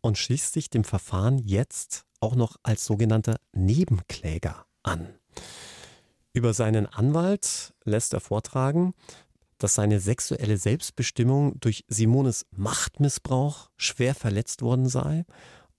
und 0.01 0.17
schließt 0.17 0.53
sich 0.53 0.69
dem 0.69 0.83
Verfahren 0.83 1.39
jetzt 1.39 2.05
auch 2.19 2.35
noch 2.35 2.57
als 2.63 2.85
sogenannter 2.85 3.37
Nebenkläger 3.53 4.65
an. 4.83 5.07
Über 6.33 6.53
seinen 6.53 6.87
Anwalt 6.87 7.73
lässt 7.83 8.13
er 8.13 8.19
vortragen, 8.19 8.93
dass 9.57 9.75
seine 9.75 9.99
sexuelle 9.99 10.57
Selbstbestimmung 10.57 11.59
durch 11.59 11.85
Simones 11.87 12.45
Machtmissbrauch 12.51 13.69
schwer 13.77 14.15
verletzt 14.15 14.61
worden 14.61 14.87
sei 14.87 15.25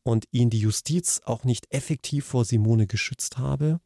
und 0.04 0.26
ihn 0.30 0.50
die 0.50 0.60
Justiz 0.60 1.20
auch 1.24 1.42
nicht 1.42 1.66
effektiv 1.74 2.26
vor 2.26 2.44
Simone 2.44 2.86
geschützt 2.86 3.38
habe. 3.38 3.80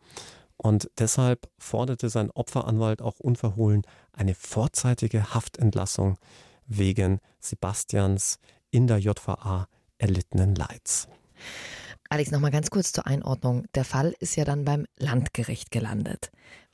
Und 0.58 0.90
deshalb 0.98 1.48
forderte 1.56 2.10
sein 2.10 2.30
Opferanwalt 2.30 3.00
auch 3.00 3.20
unverhohlen 3.20 3.82
eine 4.12 4.34
vorzeitige 4.34 5.32
Haftentlassung 5.32 6.18
wegen 6.66 7.20
Sebastians 7.40 8.38
in 8.70 8.88
der 8.88 8.98
JVA 8.98 9.68
erlittenen 9.96 10.54
Leids. 10.54 11.08
Alex, 12.10 12.30
nochmal 12.30 12.50
ganz 12.50 12.70
kurz 12.70 12.92
zur 12.92 13.06
Einordnung. 13.06 13.66
Der 13.74 13.84
Fall 13.84 14.14
ist 14.18 14.36
ja 14.36 14.44
dann 14.44 14.64
beim 14.64 14.86
Landgericht 14.96 15.70
gelandet. 15.70 16.30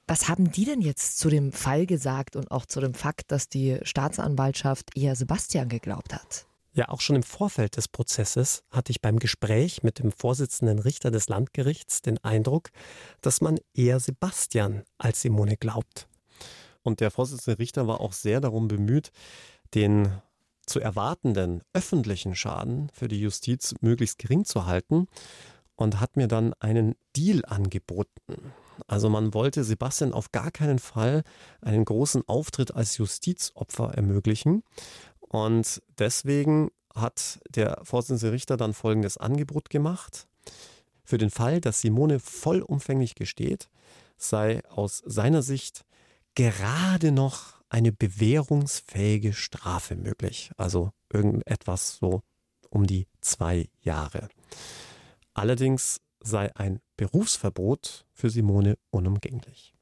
Was 0.07 0.29
haben 0.29 0.51
die 0.51 0.65
denn 0.65 0.81
jetzt 0.81 1.19
zu 1.19 1.29
dem 1.29 1.53
Fall 1.53 1.87
gesagt 1.87 2.37
und 2.37 2.51
auch 2.51 2.67
zu 2.67 2.81
dem 2.81 2.95
Fakt, 2.95 3.31
dass 3.33 3.49
die 3.49 3.79
Staatsanwaltschaft 3.83 4.97
eher 4.97 5.17
Sebastian 5.17 5.69
geglaubt 5.69 6.15
hat? 6.15 6.47
Ja, 6.77 6.89
auch 6.89 7.01
schon 7.01 7.15
im 7.15 7.23
Vorfeld 7.23 7.77
des 7.77 7.87
Prozesses 7.87 8.65
hatte 8.69 8.91
ich 8.91 9.01
beim 9.01 9.21
Gespräch 9.21 9.85
mit 9.85 10.01
dem 10.01 10.11
Vorsitzenden 10.11 10.81
Richter 10.81 11.13
des 11.13 11.29
Landgerichts 11.29 12.03
den 12.03 12.19
Eindruck, 12.25 12.71
dass 13.21 13.41
man 13.41 13.61
eher 13.75 14.01
Sebastian 14.01 14.83
als 14.99 15.21
Simone 15.21 15.57
glaubt. 15.57 16.09
Und 16.83 16.99
der 16.99 17.13
Vorsitzende 17.13 17.61
Richter 17.61 17.87
war 17.87 18.01
auch 18.01 18.13
sehr 18.13 18.41
darum 18.41 18.67
bemüht, 18.67 19.13
den 19.75 20.21
zu 20.67 20.81
erwartenden 20.81 21.63
öffentlichen 21.75 22.35
Schaden 22.35 22.91
für 22.93 23.07
die 23.07 23.21
Justiz 23.21 23.77
möglichst 23.81 24.19
gering 24.19 24.45
zu 24.45 24.67
halten 24.67 25.07
und 25.77 26.01
hat 26.01 26.17
mir 26.17 26.27
dann 26.27 26.55
einen 26.55 26.97
Deal 27.15 27.45
angeboten. 27.45 28.53
Also 28.87 29.09
man 29.09 29.35
wollte 29.35 29.65
Sebastian 29.65 30.13
auf 30.13 30.33
gar 30.33 30.51
keinen 30.51 30.79
Fall 30.79 31.23
einen 31.61 31.85
großen 31.85 32.27
Auftritt 32.27 32.75
als 32.75 32.97
Justizopfer 32.97 33.95
ermöglichen. 33.95 34.63
Und 35.35 35.83
deswegen 35.99 36.71
hat 36.95 37.41
der 37.49 37.81
Vorsitzende 37.83 38.31
Richter 38.31 38.57
dann 38.57 38.73
folgendes 38.73 39.17
Angebot 39.17 39.69
gemacht. 39.69 40.29
Für 41.03 41.19
den 41.19 41.31
Fall, 41.31 41.61
dass 41.61 41.81
Simone 41.81 42.21
vollumfänglich 42.21 43.17
gesteht, 43.17 43.69
sei 44.17 44.65
aus 44.69 45.03
seiner 45.05 45.43
Sicht 45.43 45.85
gerade 46.37 47.11
noch 47.11 47.55
eine 47.69 47.91
bewährungsfähige 47.91 49.33
Strafe 49.33 49.97
möglich. 49.97 50.53
Also 50.57 50.93
irgendetwas 51.13 51.97
so 51.97 52.23
um 52.71 52.87
die 52.87 53.09
zwei 53.21 53.69
Jahre. 53.81 54.29
Allerdings 55.33 56.01
sei 56.21 56.55
ein 56.55 56.79
Berufsverbot 56.97 58.07
für 58.13 58.31
Simone 58.31 58.79
unumgänglich. 58.91 59.74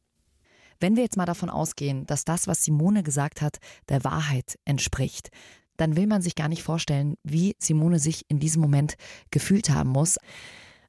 Wenn 0.82 0.96
wir 0.96 1.04
jetzt 1.04 1.16
mal 1.16 1.26
davon 1.26 1.48
ausgehen, 1.48 2.06
dass 2.06 2.24
das, 2.24 2.48
was 2.48 2.64
Simone 2.64 3.04
gesagt 3.04 3.40
hat, 3.40 3.58
der 3.88 4.02
Wahrheit 4.02 4.58
entspricht, 4.64 5.30
dann 5.76 5.94
will 5.94 6.08
man 6.08 6.22
sich 6.22 6.34
gar 6.34 6.48
nicht 6.48 6.64
vorstellen, 6.64 7.14
wie 7.22 7.54
Simone 7.60 8.00
sich 8.00 8.24
in 8.28 8.40
diesem 8.40 8.60
Moment 8.60 8.96
gefühlt 9.30 9.70
haben 9.70 9.90
muss. 9.90 10.18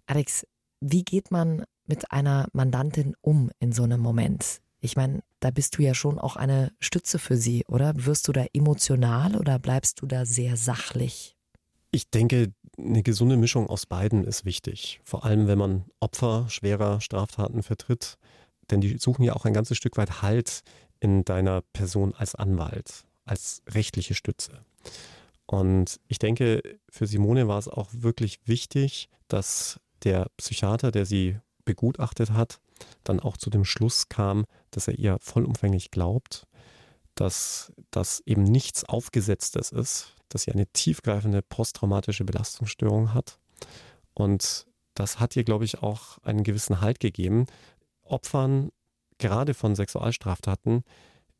Alex, 0.08 0.48
wie 0.82 1.04
geht 1.04 1.30
man 1.30 1.64
mit 1.86 2.12
einer 2.12 2.48
Mandantin 2.54 3.16
um 3.22 3.52
in 3.60 3.72
so 3.72 3.84
einem 3.84 4.02
Moment? 4.02 4.62
Ich 4.80 4.96
meine, 4.96 5.22
da 5.40 5.52
bist 5.52 5.78
du 5.78 5.84
ja 5.84 5.94
schon 5.94 6.18
auch 6.18 6.38
eine 6.38 6.72
Stütze 6.80 7.20
für 7.20 7.38
sie, 7.38 7.64
oder? 7.68 7.94
Wirst 7.96 8.28
du 8.28 8.32
da 8.32 8.46
emotional 8.52 9.36
oder 9.36 9.60
bleibst 9.60 10.02
du 10.02 10.08
da 10.08 10.26
sehr 10.26 10.58
sachlich? 10.58 11.38
Ich 11.92 12.10
denke, 12.10 12.52
eine 12.80 13.04
gesunde 13.04 13.38
Mischung 13.38 13.68
aus 13.68 13.86
beiden 13.86 14.24
ist 14.24 14.44
wichtig. 14.44 15.00
Vor 15.04 15.24
allem, 15.24 15.46
wenn 15.46 15.60
man 15.60 15.86
Opfer 16.00 16.50
schwerer 16.50 17.00
Straftaten 17.00 17.62
vertritt. 17.62 18.18
Denn 18.72 18.82
die 18.82 18.98
suchen 18.98 19.24
ja 19.24 19.34
auch 19.34 19.46
ein 19.46 19.54
ganzes 19.54 19.78
Stück 19.78 19.98
weit 19.98 20.22
Halt 20.22 20.64
in 21.00 21.26
deiner 21.26 21.62
Person 21.62 22.14
als 22.16 22.36
Anwalt, 22.36 23.04
als 23.26 23.62
rechtliche 23.70 24.16
Stütze. 24.16 24.64
Und 25.46 26.00
ich 26.08 26.20
denke, 26.20 26.62
für 26.90 27.08
Simone 27.08 27.48
war 27.48 27.60
es 27.60 27.68
auch 27.68 27.90
wirklich 27.92 28.40
wichtig, 28.46 29.10
dass 29.28 29.80
der 30.04 30.28
Psychiater, 30.38 30.92
der 30.92 31.06
sie 31.06 31.38
begutachtet 31.66 32.32
hat, 32.32 32.60
dann 33.04 33.20
auch 33.20 33.38
zu 33.38 33.50
dem 33.50 33.66
Schluss 33.66 34.10
kam, 34.10 34.46
dass 34.72 34.88
er 34.88 34.98
ihr 34.98 35.18
vollumfänglich 35.22 35.92
glaubt, 35.92 36.48
dass 37.16 37.72
das 37.92 38.22
eben 38.26 38.44
nichts 38.44 38.84
Aufgesetztes 38.84 39.72
ist, 39.72 40.16
dass 40.30 40.44
sie 40.44 40.52
eine 40.52 40.68
tiefgreifende 40.68 41.42
posttraumatische 41.42 42.26
Belastungsstörung 42.26 43.14
hat. 43.14 43.38
Und 44.14 44.66
das 44.96 45.20
hat 45.20 45.36
ihr, 45.36 45.44
glaube 45.44 45.66
ich, 45.66 45.82
auch 45.82 46.18
einen 46.20 46.44
gewissen 46.44 46.82
Halt 46.82 47.00
gegeben. 47.00 47.46
Opfern, 48.04 48.70
gerade 49.18 49.54
von 49.54 49.76
Sexualstraftaten, 49.76 50.84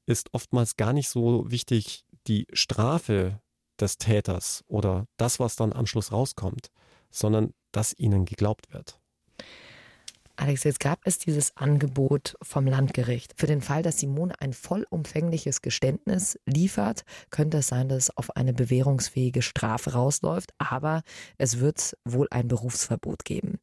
ist 0.06 0.34
oftmals 0.34 0.76
gar 0.76 0.94
nicht 0.94 1.10
so 1.10 1.50
wichtig 1.50 2.06
die 2.28 2.48
Strafe 2.54 3.40
des 3.80 3.98
Täters 3.98 4.64
oder 4.68 5.08
das, 5.18 5.40
was 5.40 5.56
dann 5.56 5.74
am 5.74 5.86
Schluss 5.86 6.12
rauskommt, 6.12 6.68
sondern 7.12 7.54
dass 7.72 7.98
ihnen 7.98 8.26
geglaubt 8.26 8.74
wird. 8.74 9.00
Alex, 10.36 10.64
jetzt 10.64 10.80
gab 10.80 11.00
es 11.04 11.20
dieses 11.20 11.56
Angebot 11.58 12.36
vom 12.42 12.66
Landgericht. 12.66 13.34
Für 13.38 13.46
den 13.46 13.62
Fall, 13.62 13.84
dass 13.84 14.00
Simone 14.00 14.34
ein 14.42 14.54
vollumfängliches 14.54 15.62
Geständnis 15.62 16.40
liefert, 16.48 17.04
könnte 17.30 17.60
es 17.60 17.68
sein, 17.68 17.88
dass 17.88 18.06
es 18.06 18.18
auf 18.18 18.36
eine 18.36 18.52
bewährungsfähige 18.52 19.44
Strafe 19.44 19.94
rausläuft, 19.94 20.52
aber 20.58 21.04
es 21.38 21.60
wird 21.60 21.96
wohl 22.04 22.28
ein 22.32 22.48
Berufsverbot 22.48 23.26
geben. 23.26 23.60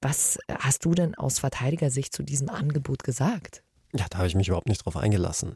Was 0.00 0.38
hast 0.48 0.84
du 0.84 0.94
denn 0.94 1.14
aus 1.16 1.40
Verteidigersicht 1.40 2.14
zu 2.14 2.22
diesem 2.22 2.48
Angebot 2.48 3.02
gesagt? 3.02 3.62
Ja, 3.94 4.06
da 4.10 4.18
habe 4.18 4.28
ich 4.28 4.34
mich 4.34 4.48
überhaupt 4.48 4.68
nicht 4.68 4.84
drauf 4.84 4.96
eingelassen. 4.96 5.54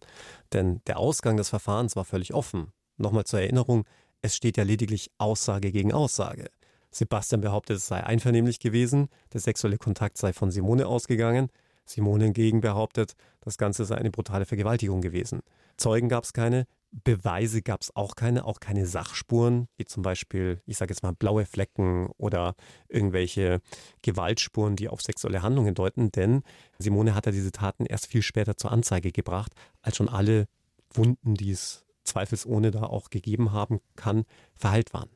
Denn 0.52 0.80
der 0.86 0.98
Ausgang 0.98 1.36
des 1.36 1.50
Verfahrens 1.50 1.96
war 1.96 2.04
völlig 2.04 2.34
offen. 2.34 2.72
Nochmal 2.96 3.24
zur 3.24 3.40
Erinnerung, 3.40 3.84
es 4.20 4.36
steht 4.36 4.56
ja 4.56 4.64
lediglich 4.64 5.10
Aussage 5.18 5.70
gegen 5.70 5.92
Aussage. 5.92 6.50
Sebastian 6.90 7.40
behauptet, 7.40 7.78
es 7.78 7.86
sei 7.86 8.04
einvernehmlich 8.04 8.58
gewesen, 8.58 9.08
der 9.32 9.40
sexuelle 9.40 9.78
Kontakt 9.78 10.18
sei 10.18 10.32
von 10.32 10.50
Simone 10.50 10.86
ausgegangen. 10.86 11.48
Simone 11.84 12.24
hingegen 12.24 12.60
behauptet, 12.60 13.14
das 13.40 13.58
Ganze 13.58 13.84
sei 13.84 13.96
eine 13.96 14.10
brutale 14.10 14.44
Vergewaltigung 14.44 15.00
gewesen. 15.00 15.40
Zeugen 15.76 16.08
gab 16.08 16.24
es 16.24 16.32
keine, 16.32 16.66
Beweise 16.92 17.62
gab 17.62 17.80
es 17.80 17.96
auch 17.96 18.14
keine, 18.16 18.44
auch 18.44 18.60
keine 18.60 18.86
Sachspuren, 18.86 19.66
wie 19.76 19.86
zum 19.86 20.02
Beispiel, 20.02 20.60
ich 20.66 20.76
sage 20.76 20.92
jetzt 20.92 21.02
mal, 21.02 21.14
blaue 21.14 21.46
Flecken 21.46 22.10
oder 22.18 22.54
irgendwelche 22.88 23.60
Gewaltspuren, 24.02 24.76
die 24.76 24.88
auf 24.88 25.00
sexuelle 25.00 25.42
Handlungen 25.42 25.74
deuten, 25.74 26.12
denn 26.12 26.42
Simone 26.78 27.14
hat 27.14 27.26
ja 27.26 27.32
diese 27.32 27.50
Taten 27.50 27.86
erst 27.86 28.06
viel 28.06 28.22
später 28.22 28.56
zur 28.58 28.72
Anzeige 28.72 29.10
gebracht, 29.10 29.52
als 29.80 29.96
schon 29.96 30.10
alle 30.10 30.46
Wunden, 30.92 31.34
die 31.34 31.50
es 31.50 31.86
zweifelsohne 32.04 32.70
da 32.70 32.82
auch 32.82 33.08
gegeben 33.08 33.52
haben 33.52 33.80
kann, 33.96 34.24
verheilt 34.54 34.92
waren. 34.92 35.08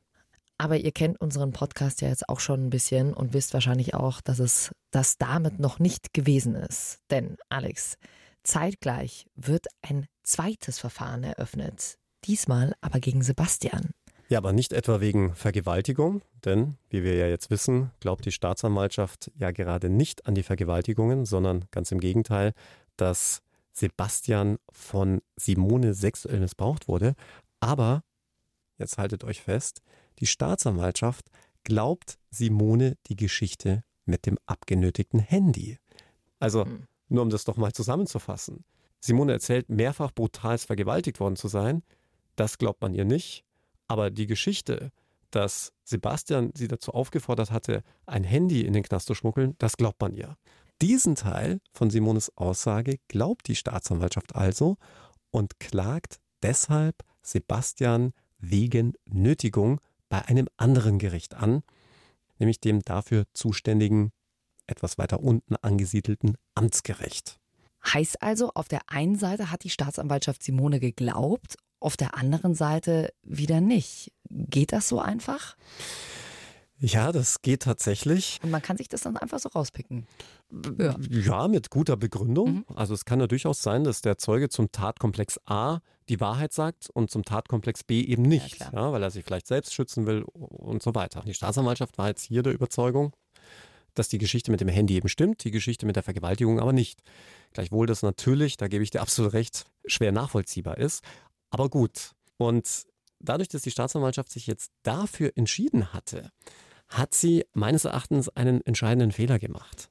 Aber 0.59 0.79
ihr 0.79 0.93
kennt 0.93 1.21
unseren 1.21 1.53
Podcast 1.53 2.01
ja 2.01 2.09
jetzt 2.09 2.29
auch 2.31 2.41
schon 2.41 2.67
ein 2.67 2.71
bisschen 2.71 3.13
und 3.13 3.35
wisst 3.35 3.53
wahrscheinlich 3.53 3.93
auch, 3.93 4.23
dass 4.23 4.39
es 4.39 4.71
das 4.91 5.19
damit 5.19 5.59
noch 5.59 5.79
nicht 5.79 6.15
gewesen 6.15 6.55
ist. 6.55 7.01
Denn, 7.11 7.37
Alex, 7.51 7.99
zeitgleich 8.47 9.27
wird 9.35 9.67
ein 9.83 10.07
zweites 10.23 10.79
Verfahren 10.79 11.25
eröffnet. 11.25 11.99
Diesmal 12.25 12.75
aber 12.81 13.01
gegen 13.01 13.23
Sebastian. 13.23 13.91
Ja, 14.29 14.39
aber 14.39 14.53
nicht 14.53 14.73
etwa 14.73 15.01
wegen 15.01 15.35
Vergewaltigung, 15.37 16.23
denn, 16.45 16.77
wie 16.89 17.05
wir 17.05 17.15
ja 17.15 17.29
jetzt 17.29 17.51
wissen, 17.51 17.93
glaubt 18.01 18.25
die 18.25 18.33
Staatsanwaltschaft 18.33 19.31
ja 19.39 19.53
gerade 19.53 19.89
nicht 19.89 20.27
an 20.27 20.35
die 20.35 20.43
Vergewaltigungen, 20.43 21.25
sondern 21.27 21.67
ganz 21.71 21.93
im 21.93 22.01
Gegenteil, 22.01 22.53
dass 22.97 23.43
Sebastian 23.73 24.59
von 24.73 25.23
Simone 25.37 25.95
sexuell 25.95 26.41
missbraucht 26.41 26.89
wurde. 26.89 27.15
Aber, 27.61 28.03
jetzt 28.79 28.99
haltet 28.99 29.23
euch 29.23 29.43
fest, 29.43 29.83
die 30.19 30.27
Staatsanwaltschaft 30.27 31.27
glaubt 31.63 32.19
Simone 32.31 32.97
die 33.07 33.17
Geschichte 33.17 33.85
mit 34.07 34.27
dem 34.27 34.39
abgenötigten 34.47 35.21
Handy. 35.21 35.79
Also, 36.41 36.65
hm. 36.65 36.87
Nur 37.09 37.23
um 37.23 37.31
das 37.31 37.45
doch 37.45 37.57
mal 37.57 37.73
zusammenzufassen. 37.73 38.65
Simone 39.01 39.33
erzählt, 39.33 39.69
mehrfach 39.69 40.11
brutal 40.13 40.59
vergewaltigt 40.59 41.21
worden 41.21 41.37
zu 41.37 41.49
sein. 41.49 41.83
Das 42.35 42.59
glaubt 42.59 42.81
man 42.81 42.95
ihr 42.95 43.05
nicht. 43.05 43.45
Aber 43.89 44.11
die 44.11 44.27
Geschichte, 44.27 44.91
dass 45.31 45.73
Sebastian 45.85 46.51
sie 46.55 46.69
dazu 46.69 46.93
aufgefordert 46.93 47.51
hatte, 47.51 47.83
ein 48.07 48.25
Handy 48.25 48.63
in 48.63 48.73
den 48.73 48.83
Knast 48.83 49.07
zu 49.07 49.15
schmuggeln, 49.15 49.55
das 49.59 49.77
glaubt 49.77 50.01
man 50.01 50.15
ihr. 50.15 50.37
Diesen 50.83 51.15
Teil 51.15 51.61
von 51.73 51.89
Simones 51.91 52.37
Aussage 52.37 52.99
glaubt 53.09 53.49
die 53.49 53.55
Staatsanwaltschaft 53.55 54.35
also 54.35 54.77
und 55.31 55.59
klagt 55.61 56.21
deshalb 56.43 56.97
Sebastian 57.23 58.13
wegen 58.39 58.95
Nötigung 59.07 59.81
bei 60.09 60.25
einem 60.27 60.49
anderen 60.57 60.99
Gericht 60.99 61.35
an, 61.35 61.63
nämlich 62.39 62.61
dem 62.61 62.83
dafür 62.83 63.25
zuständigen, 63.33 64.13
etwas 64.67 64.99
weiter 64.99 65.21
unten 65.21 65.57
angesiedelten 65.57 66.37
Amtsgericht. 66.55 67.39
Heißt 67.93 68.23
also, 68.23 68.51
auf 68.55 68.69
der 68.69 68.81
einen 68.89 69.17
Seite 69.17 69.51
hat 69.51 69.65
die 69.65 69.71
Staatsanwaltschaft 69.71 70.43
Simone 70.43 70.81
geglaubt, 70.81 71.57
auf 71.79 71.97
der 71.97 72.17
anderen 72.17 72.55
Seite 72.55 73.13
wieder 73.23 73.61
nicht. 73.61 74.13
Geht 74.29 74.73
das 74.73 74.89
so 74.89 74.99
einfach? 74.99 75.57
Ja, 76.79 77.11
das 77.11 77.41
geht 77.41 77.63
tatsächlich. 77.63 78.39
Und 78.43 78.51
man 78.51 78.61
kann 78.61 78.77
sich 78.77 78.89
das 78.89 79.03
dann 79.03 79.17
einfach 79.17 79.39
so 79.39 79.49
rauspicken. 79.49 80.07
Ja, 80.79 80.97
ja 81.09 81.49
mit 81.49 81.71
guter 81.71 81.97
Begründung. 81.97 82.49
Mhm. 82.51 82.65
Also 82.75 82.93
es 82.93 83.05
kann 83.05 83.21
ja 83.21 83.27
durchaus 83.27 83.63
sein, 83.63 83.85
dass 83.85 84.03
der 84.03 84.19
Zeuge 84.19 84.49
zum 84.49 84.71
Tatkomplex 84.73 85.41
A 85.47 85.81
die 86.09 86.21
Wahrheit 86.21 86.53
sagt 86.53 86.91
und 86.91 87.11
zum 87.11 87.25
Tatkomplex 87.25 87.85
B 87.85 88.03
eben 88.03 88.23
nicht, 88.23 88.61
ja, 88.61 88.71
ja, 88.73 88.93
weil 88.93 89.03
er 89.03 89.11
sich 89.11 89.25
vielleicht 89.25 89.47
selbst 89.47 89.75
schützen 89.75 90.07
will 90.07 90.23
und 90.23 90.83
so 90.83 90.95
weiter. 90.95 91.23
Die 91.27 91.35
Staatsanwaltschaft 91.35 91.99
war 91.99 92.09
jetzt 92.09 92.23
hier 92.23 92.43
der 92.43 92.53
Überzeugung, 92.53 93.13
dass 93.99 94.09
die 94.09 94.19
Geschichte 94.19 94.51
mit 94.51 94.61
dem 94.61 94.69
Handy 94.69 94.95
eben 94.95 95.09
stimmt, 95.09 95.45
die 95.45 95.51
Geschichte 95.51 95.87
mit 95.87 95.97
der 95.97 96.03
Vergewaltigung 96.03 96.61
aber 96.61 96.73
nicht. 96.73 97.01
Gleichwohl 97.53 97.87
das 97.87 98.03
natürlich, 98.03 98.57
da 98.57 98.69
gebe 98.69 98.85
ich 98.85 98.91
dir 98.91 99.01
absolut 99.01 99.33
recht, 99.33 99.65
schwer 99.87 100.13
nachvollziehbar 100.13 100.79
ist. 100.79 101.03
Aber 101.51 101.69
gut. 101.69 102.13
Und 102.37 102.87
dadurch, 103.19 103.49
dass 103.49 103.63
die 103.63 103.71
Staatsanwaltschaft 103.71 104.31
sich 104.31 104.47
jetzt 104.47 104.71
dafür 104.83 105.33
entschieden 105.35 105.93
hatte, 105.93 106.31
hat 106.89 107.15
sie 107.15 107.45
meines 107.53 107.85
Erachtens 107.85 108.29
einen 108.29 108.61
entscheidenden 108.65 109.13
Fehler 109.13 109.39
gemacht. 109.39 109.91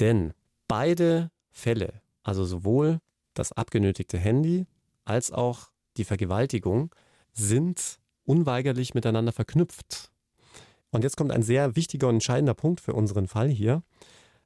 Denn 0.00 0.32
beide 0.68 1.30
Fälle, 1.50 2.00
also 2.22 2.44
sowohl 2.44 3.00
das 3.34 3.52
abgenötigte 3.52 4.18
Handy 4.18 4.66
als 5.04 5.32
auch 5.32 5.70
die 5.96 6.04
Vergewaltigung, 6.04 6.94
sind 7.32 7.98
unweigerlich 8.24 8.94
miteinander 8.94 9.32
verknüpft. 9.32 10.10
Und 10.94 11.02
jetzt 11.02 11.16
kommt 11.16 11.32
ein 11.32 11.42
sehr 11.42 11.74
wichtiger 11.74 12.06
und 12.06 12.14
entscheidender 12.14 12.54
Punkt 12.54 12.80
für 12.80 12.92
unseren 12.92 13.26
Fall 13.26 13.48
hier. 13.48 13.82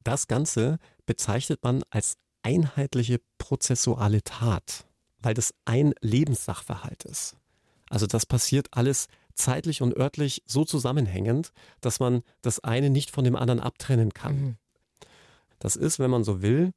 Das 0.03 0.29
Ganze 0.29 0.79
bezeichnet 1.05 1.63
man 1.63 1.83
als 1.91 2.17
einheitliche 2.43 3.21
prozessuale 3.37 4.23
Tat, 4.25 4.87
weil 5.21 5.35
das 5.35 5.53
ein 5.67 5.93
Lebenssachverhalt 6.01 7.05
ist. 7.05 7.37
Also 7.91 8.07
das 8.07 8.25
passiert 8.25 8.69
alles 8.71 9.09
zeitlich 9.35 9.83
und 9.83 9.95
örtlich 9.95 10.43
so 10.47 10.65
zusammenhängend, 10.65 11.53
dass 11.83 12.01
man 12.01 12.23
das 12.41 12.61
eine 12.61 12.89
nicht 12.89 13.11
von 13.11 13.25
dem 13.25 13.37
anderen 13.37 13.61
abtrennen 13.61 14.15
kann. 14.15 14.41
Mhm. 14.41 14.57
Das 15.59 15.77
ist, 15.77 15.99
wenn 15.99 16.11
man 16.11 16.25
so 16.25 16.41
will, 16.41 16.73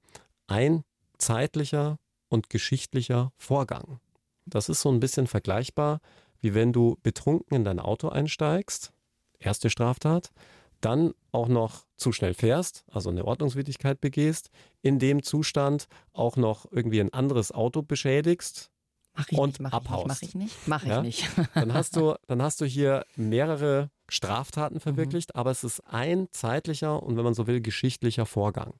ein 0.47 0.83
zeitlicher 1.17 1.97
und 2.27 2.49
geschichtlicher 2.49 3.31
Vorgang. 3.37 4.01
Das 4.45 4.67
ist 4.67 4.81
so 4.81 4.91
ein 4.91 4.99
bisschen 4.99 5.27
vergleichbar, 5.27 6.01
wie 6.41 6.53
wenn 6.53 6.73
du 6.73 6.97
betrunken 7.03 7.55
in 7.55 7.63
dein 7.63 7.79
Auto 7.79 8.09
einsteigst, 8.09 8.91
erste 9.41 9.69
Straftat, 9.69 10.31
dann 10.81 11.13
auch 11.31 11.47
noch 11.47 11.85
zu 11.95 12.11
schnell 12.11 12.33
fährst, 12.33 12.83
also 12.91 13.09
eine 13.09 13.25
Ordnungswidrigkeit 13.25 14.01
begehst, 14.01 14.49
in 14.81 14.99
dem 14.99 15.23
Zustand 15.23 15.87
auch 16.13 16.37
noch 16.37 16.65
irgendwie 16.71 16.99
ein 16.99 17.13
anderes 17.13 17.51
Auto 17.51 17.83
beschädigst, 17.83 18.71
Mach 19.13 19.27
ich 19.29 19.37
und 19.37 19.47
nicht, 19.47 19.61
mach 19.61 19.73
abhaust. 19.73 20.23
Ich 20.23 20.35
nicht, 20.35 20.55
mach 20.67 20.83
ich 20.83 20.87
nicht, 20.87 20.87
mach 20.87 20.87
ja? 20.87 21.03
ich 21.03 21.37
nicht. 21.37 21.49
dann, 21.53 21.73
hast 21.73 21.95
du, 21.95 22.15
dann 22.27 22.41
hast 22.41 22.61
du 22.61 22.65
hier 22.65 23.05
mehrere 23.15 23.89
Straftaten 24.09 24.75
mhm. 24.75 24.81
verwirklicht, 24.81 25.35
mhm. 25.35 25.39
aber 25.39 25.51
es 25.51 25.63
ist 25.63 25.81
ein 25.81 26.27
zeitlicher 26.31 27.03
und 27.03 27.17
wenn 27.17 27.23
man 27.23 27.33
so 27.33 27.47
will, 27.47 27.61
geschichtlicher 27.61 28.25
Vorgang. 28.25 28.73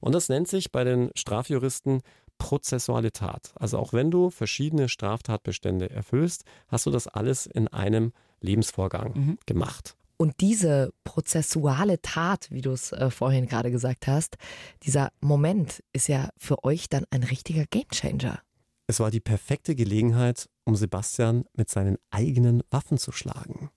Und 0.00 0.14
das 0.14 0.28
nennt 0.28 0.48
sich 0.48 0.70
bei 0.70 0.84
den 0.84 1.10
Strafjuristen 1.14 2.02
prozessuale 2.38 3.12
Tat. 3.12 3.52
Also 3.54 3.78
auch 3.78 3.92
wenn 3.92 4.10
du 4.10 4.30
verschiedene 4.30 4.88
Straftatbestände 4.88 5.90
erfüllst, 5.90 6.44
hast 6.68 6.86
du 6.86 6.90
das 6.90 7.06
alles 7.06 7.46
in 7.46 7.68
einem 7.68 8.12
Lebensvorgang 8.40 9.12
mhm. 9.14 9.38
gemacht. 9.46 9.96
Und 10.20 10.42
diese 10.42 10.92
prozessuale 11.02 12.02
Tat, 12.02 12.50
wie 12.50 12.60
du 12.60 12.72
es 12.72 12.92
äh, 12.92 13.10
vorhin 13.10 13.46
gerade 13.46 13.70
gesagt 13.70 14.06
hast, 14.06 14.36
dieser 14.82 15.12
Moment 15.22 15.82
ist 15.94 16.08
ja 16.08 16.28
für 16.36 16.62
euch 16.62 16.90
dann 16.90 17.06
ein 17.08 17.22
richtiger 17.22 17.64
Gamechanger. 17.64 18.38
Es 18.86 19.00
war 19.00 19.10
die 19.10 19.20
perfekte 19.20 19.74
Gelegenheit, 19.74 20.50
um 20.64 20.76
Sebastian 20.76 21.46
mit 21.54 21.70
seinen 21.70 21.96
eigenen 22.10 22.62
Waffen 22.68 22.98
zu 22.98 23.12
schlagen. 23.12 23.70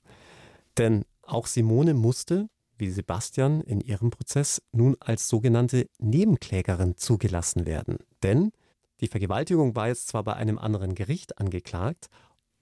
Denn 0.77 1.05
auch 1.21 1.47
Simone 1.47 1.93
musste, 1.93 2.49
wie 2.77 2.89
Sebastian 2.89 3.61
in 3.61 3.79
ihrem 3.79 4.09
Prozess, 4.09 4.61
nun 4.73 4.97
als 4.99 5.29
sogenannte 5.29 5.87
Nebenklägerin 5.99 6.97
zugelassen 6.97 7.65
werden. 7.65 7.99
Denn 8.21 8.51
die 8.99 9.07
Vergewaltigung 9.07 9.77
war 9.77 9.87
jetzt 9.87 10.09
zwar 10.09 10.25
bei 10.25 10.33
einem 10.33 10.57
anderen 10.57 10.93
Gericht 10.93 11.37
angeklagt, 11.37 12.07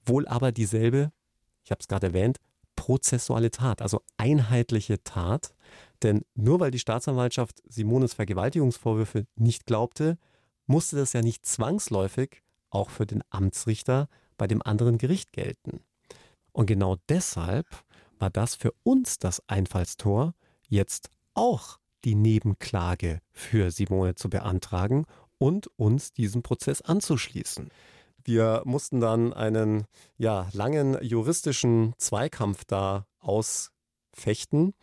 wohl 0.05 0.27
aber 0.27 0.51
dieselbe, 0.51 1.11
ich 1.63 1.71
habe 1.71 1.79
es 1.79 1.87
gerade 1.87 2.05
erwähnt, 2.05 2.37
prozessuale 2.81 3.51
Tat, 3.51 3.79
also 3.83 4.01
einheitliche 4.17 5.03
Tat. 5.03 5.53
Denn 6.01 6.25
nur 6.33 6.59
weil 6.59 6.71
die 6.71 6.79
Staatsanwaltschaft 6.79 7.61
Simones 7.69 8.15
Vergewaltigungsvorwürfe 8.15 9.27
nicht 9.35 9.67
glaubte, 9.67 10.17
musste 10.65 10.95
das 10.95 11.13
ja 11.13 11.21
nicht 11.21 11.45
zwangsläufig 11.45 12.41
auch 12.71 12.89
für 12.89 13.05
den 13.05 13.23
Amtsrichter 13.29 14.09
bei 14.35 14.47
dem 14.47 14.63
anderen 14.63 14.97
Gericht 14.97 15.31
gelten. 15.31 15.81
Und 16.53 16.65
genau 16.65 16.97
deshalb 17.07 17.67
war 18.17 18.31
das 18.31 18.55
für 18.55 18.73
uns 18.81 19.19
das 19.19 19.47
Einfallstor, 19.47 20.33
jetzt 20.67 21.11
auch 21.35 21.77
die 22.03 22.15
Nebenklage 22.15 23.19
für 23.31 23.69
Simone 23.69 24.15
zu 24.15 24.27
beantragen 24.27 25.05
und 25.37 25.67
uns 25.77 26.13
diesem 26.13 26.41
Prozess 26.41 26.81
anzuschließen. 26.81 27.69
Wir 28.23 28.61
mussten 28.65 28.99
dann 28.99 29.33
einen 29.33 29.85
ja, 30.17 30.47
langen 30.53 30.97
juristischen 31.01 31.93
Zweikampf 31.97 32.65
da 32.65 33.05
ausfechten 33.19 34.73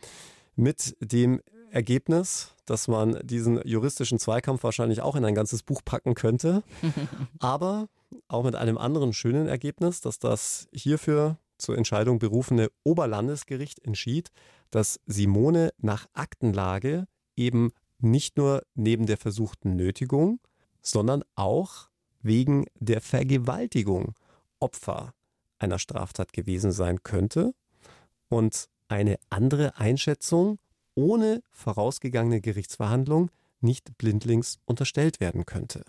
mit 0.55 0.95
dem 0.99 1.41
Ergebnis, 1.71 2.55
dass 2.65 2.87
man 2.87 3.19
diesen 3.23 3.61
juristischen 3.65 4.19
Zweikampf 4.19 4.63
wahrscheinlich 4.63 5.01
auch 5.01 5.15
in 5.15 5.25
ein 5.25 5.35
ganzes 5.35 5.63
Buch 5.63 5.81
packen 5.83 6.15
könnte. 6.15 6.63
Aber 7.39 7.87
auch 8.27 8.43
mit 8.43 8.55
einem 8.55 8.77
anderen 8.77 9.13
schönen 9.13 9.47
Ergebnis, 9.47 10.01
dass 10.01 10.19
das 10.19 10.67
hierfür 10.73 11.37
zur 11.57 11.77
Entscheidung 11.77 12.19
berufene 12.19 12.69
Oberlandesgericht 12.83 13.79
entschied, 13.85 14.29
dass 14.71 14.99
Simone 15.05 15.71
nach 15.77 16.07
Aktenlage 16.13 17.07
eben 17.35 17.71
nicht 17.99 18.37
nur 18.37 18.63
neben 18.75 19.05
der 19.05 19.17
versuchten 19.17 19.75
Nötigung, 19.75 20.39
sondern 20.81 21.23
auch 21.35 21.89
wegen 22.21 22.65
der 22.75 23.01
Vergewaltigung 23.01 24.15
Opfer 24.59 25.13
einer 25.57 25.79
Straftat 25.79 26.33
gewesen 26.33 26.71
sein 26.71 27.03
könnte 27.03 27.53
und 28.29 28.69
eine 28.87 29.17
andere 29.29 29.77
Einschätzung 29.77 30.59
ohne 30.95 31.41
vorausgegangene 31.51 32.41
Gerichtsverhandlung 32.41 33.31
nicht 33.61 33.97
blindlings 33.97 34.59
unterstellt 34.65 35.19
werden 35.19 35.45
könnte. 35.45 35.83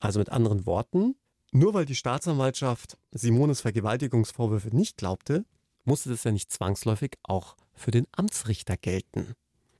Also 0.00 0.18
mit 0.18 0.30
anderen 0.30 0.66
Worten, 0.66 1.16
nur 1.52 1.74
weil 1.74 1.86
die 1.86 1.94
Staatsanwaltschaft 1.94 2.98
Simones 3.12 3.60
Vergewaltigungsvorwürfe 3.62 4.74
nicht 4.74 4.96
glaubte, 4.96 5.44
musste 5.84 6.10
das 6.10 6.24
ja 6.24 6.32
nicht 6.32 6.50
zwangsläufig 6.50 7.12
auch 7.22 7.56
für 7.72 7.90
den 7.90 8.06
Amtsrichter 8.12 8.76
gelten. 8.76 9.34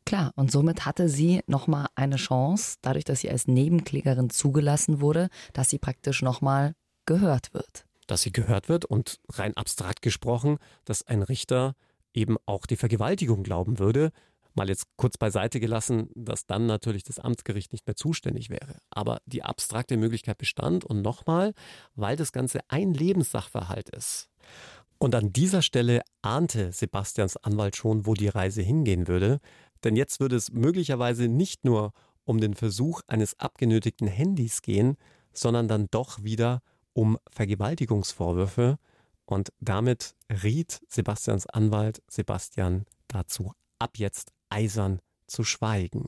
Klar, 0.06 0.32
und 0.36 0.50
somit 0.50 0.84
hatte 0.84 1.08
sie 1.08 1.40
nochmal 1.46 1.86
eine 1.94 2.16
Chance, 2.16 2.76
dadurch, 2.82 3.04
dass 3.04 3.20
sie 3.20 3.30
als 3.30 3.46
Nebenklägerin 3.46 4.30
zugelassen 4.30 5.00
wurde, 5.00 5.28
dass 5.52 5.70
sie 5.70 5.78
praktisch 5.78 6.22
nochmal 6.22 6.74
gehört 7.06 7.54
wird. 7.54 7.86
Dass 8.06 8.22
sie 8.22 8.32
gehört 8.32 8.68
wird 8.68 8.84
und 8.84 9.18
rein 9.30 9.56
abstrakt 9.56 10.02
gesprochen, 10.02 10.58
dass 10.84 11.06
ein 11.06 11.22
Richter 11.22 11.74
eben 12.12 12.36
auch 12.44 12.66
die 12.66 12.76
Vergewaltigung 12.76 13.42
glauben 13.42 13.78
würde, 13.78 14.10
Mal 14.56 14.68
jetzt 14.68 14.86
kurz 14.96 15.18
beiseite 15.18 15.58
gelassen, 15.58 16.10
dass 16.14 16.46
dann 16.46 16.66
natürlich 16.66 17.02
das 17.02 17.18
Amtsgericht 17.18 17.72
nicht 17.72 17.88
mehr 17.88 17.96
zuständig 17.96 18.50
wäre. 18.50 18.78
Aber 18.88 19.18
die 19.26 19.42
abstrakte 19.42 19.96
Möglichkeit 19.96 20.38
bestand 20.38 20.84
und 20.84 21.02
nochmal, 21.02 21.54
weil 21.96 22.16
das 22.16 22.30
Ganze 22.30 22.60
ein 22.68 22.94
Lebenssachverhalt 22.94 23.90
ist. 23.90 24.28
Und 24.98 25.16
an 25.16 25.32
dieser 25.32 25.60
Stelle 25.60 26.02
ahnte 26.22 26.70
Sebastians 26.70 27.36
Anwalt 27.36 27.74
schon, 27.74 28.06
wo 28.06 28.14
die 28.14 28.28
Reise 28.28 28.62
hingehen 28.62 29.08
würde. 29.08 29.40
Denn 29.84 29.96
jetzt 29.96 30.18
würde 30.18 30.36
es 30.36 30.50
möglicherweise 30.50 31.28
nicht 31.28 31.64
nur 31.64 31.92
um 32.24 32.40
den 32.40 32.54
Versuch 32.54 33.02
eines 33.06 33.38
abgenötigten 33.38 34.08
Handys 34.08 34.62
gehen, 34.62 34.96
sondern 35.32 35.68
dann 35.68 35.88
doch 35.90 36.22
wieder 36.22 36.62
um 36.94 37.18
Vergewaltigungsvorwürfe. 37.30 38.78
Und 39.26 39.52
damit 39.60 40.16
riet 40.42 40.80
Sebastians 40.88 41.46
Anwalt 41.46 42.02
Sebastian 42.08 42.86
dazu, 43.08 43.52
ab 43.78 43.98
jetzt 43.98 44.32
eisern 44.48 45.00
zu 45.26 45.44
schweigen. 45.44 46.06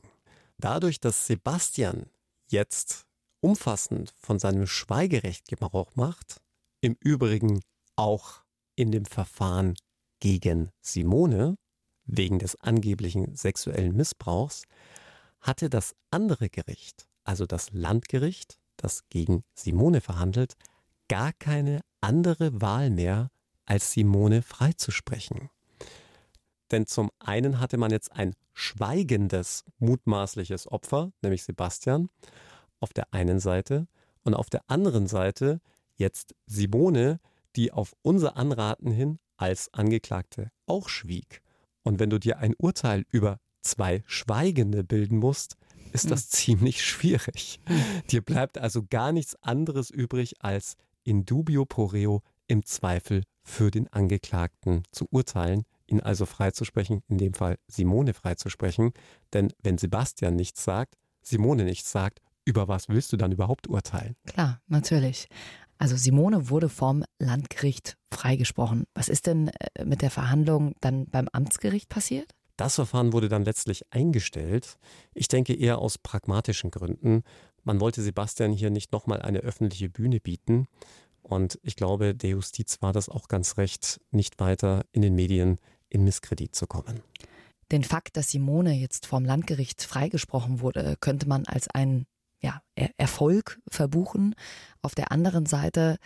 Dadurch, 0.57 0.99
dass 0.99 1.27
Sebastian 1.27 2.07
jetzt 2.47 3.05
umfassend 3.41 4.13
von 4.17 4.39
seinem 4.39 4.65
Schweigerecht 4.65 5.47
Gebrauch 5.47 5.95
macht, 5.95 6.41
im 6.81 6.95
Übrigen 6.99 7.61
auch 7.95 8.41
in 8.75 8.91
dem 8.91 9.05
Verfahren 9.05 9.75
gegen 10.19 10.71
Simone 10.81 11.57
wegen 12.07 12.39
des 12.39 12.55
angeblichen 12.61 13.35
sexuellen 13.35 13.95
Missbrauchs, 13.95 14.63
hatte 15.41 15.69
das 15.69 15.95
andere 16.09 16.49
Gericht, 16.49 17.07
also 17.23 17.45
das 17.45 17.71
Landgericht, 17.71 18.57
das 18.77 19.03
gegen 19.09 19.43
Simone 19.53 20.01
verhandelt, 20.01 20.55
gar 21.07 21.33
keine 21.33 21.81
andere 22.01 22.61
Wahl 22.61 22.89
mehr, 22.89 23.29
als 23.65 23.91
Simone 23.91 24.41
freizusprechen. 24.41 25.49
Denn 26.71 26.85
zum 26.85 27.11
einen 27.19 27.59
hatte 27.59 27.77
man 27.77 27.91
jetzt 27.91 28.11
ein 28.13 28.33
schweigendes, 28.53 29.63
mutmaßliches 29.79 30.67
Opfer, 30.71 31.11
nämlich 31.21 31.43
Sebastian, 31.43 32.09
auf 32.79 32.93
der 32.93 33.13
einen 33.13 33.39
Seite 33.39 33.87
und 34.23 34.33
auf 34.33 34.49
der 34.49 34.61
anderen 34.67 35.07
Seite 35.07 35.61
jetzt 35.95 36.35
Simone, 36.45 37.19
die 37.55 37.71
auf 37.71 37.95
unser 38.01 38.37
Anraten 38.37 38.91
hin 38.91 39.19
als 39.37 39.73
Angeklagte 39.73 40.51
auch 40.65 40.89
schwieg. 40.89 41.41
Und 41.87 41.99
wenn 41.99 42.09
du 42.09 42.19
dir 42.19 42.39
ein 42.39 42.53
Urteil 42.57 43.05
über 43.11 43.39
zwei 43.61 44.03
Schweigende 44.07 44.83
bilden 44.83 45.19
musst, 45.19 45.55
ist 45.93 46.11
das 46.11 46.23
hm. 46.23 46.29
ziemlich 46.31 46.83
schwierig. 46.83 47.61
Dir 48.11 48.21
bleibt 48.21 48.57
also 48.57 48.83
gar 48.89 49.13
nichts 49.13 49.41
anderes 49.41 49.89
übrig, 49.89 50.43
als 50.43 50.75
in 51.05 51.25
dubio 51.25 51.63
pro 51.63 51.85
reo 51.85 52.23
im 52.47 52.65
Zweifel 52.65 53.23
für 53.41 53.71
den 53.71 53.87
Angeklagten 53.87 54.83
zu 54.91 55.07
urteilen, 55.11 55.63
ihn 55.87 56.01
also 56.01 56.25
freizusprechen, 56.25 57.03
in 57.07 57.19
dem 57.19 57.33
Fall 57.33 57.57
Simone 57.67 58.13
freizusprechen. 58.13 58.91
Denn 59.31 59.53
wenn 59.63 59.77
Sebastian 59.77 60.35
nichts 60.35 60.65
sagt, 60.65 60.95
Simone 61.21 61.63
nichts 61.63 61.89
sagt, 61.89 62.19
über 62.43 62.67
was 62.67 62.89
willst 62.89 63.13
du 63.13 63.17
dann 63.17 63.31
überhaupt 63.31 63.67
urteilen? 63.67 64.17
Klar, 64.25 64.59
natürlich. 64.67 65.29
Also 65.77 65.95
Simone 65.95 66.49
wurde 66.49 66.69
vom 66.69 67.03
Landgericht 67.19 67.97
freigesprochen. 68.11 68.85
Was 68.93 69.09
ist 69.09 69.27
denn 69.27 69.49
äh, 69.49 69.85
mit 69.85 70.01
der 70.01 70.11
Verhandlung 70.11 70.73
dann 70.81 71.05
beim 71.07 71.27
Amtsgericht 71.31 71.89
passiert? 71.89 72.31
Das 72.57 72.75
Verfahren 72.75 73.13
wurde 73.13 73.29
dann 73.29 73.45
letztlich 73.45 73.83
eingestellt. 73.91 74.77
Ich 75.13 75.27
denke 75.27 75.53
eher 75.53 75.77
aus 75.77 75.99
pragmatischen 75.99 76.71
Gründen. 76.71 77.23
Man 77.63 77.79
wollte 77.79 78.01
Sebastian 78.01 78.51
hier 78.51 78.71
nicht 78.71 78.91
nochmal 78.91 79.21
eine 79.21 79.39
öffentliche 79.39 79.89
Bühne 79.89 80.19
bieten. 80.19 80.67
Und 81.21 81.59
ich 81.61 81.75
glaube, 81.75 82.15
der 82.15 82.31
Justiz 82.31 82.81
war 82.81 82.93
das 82.93 83.09
auch 83.09 83.27
ganz 83.27 83.57
recht, 83.57 83.99
nicht 84.11 84.39
weiter 84.39 84.85
in 84.91 85.03
den 85.03 85.13
Medien 85.13 85.57
in 85.89 86.03
Misskredit 86.03 86.55
zu 86.55 86.65
kommen. 86.65 87.01
Den 87.71 87.83
Fakt, 87.83 88.15
dass 88.17 88.31
Simone 88.31 88.73
jetzt 88.73 89.05
vom 89.05 89.25
Landgericht 89.25 89.83
freigesprochen 89.83 90.61
wurde, 90.61 90.95
könnte 90.99 91.27
man 91.27 91.45
als 91.45 91.67
einen 91.67 92.05
ja, 92.41 92.61
Erfolg 92.97 93.59
verbuchen. 93.69 94.35
Auf 94.81 94.95
der 94.95 95.11
anderen 95.11 95.45
Seite 95.45 95.97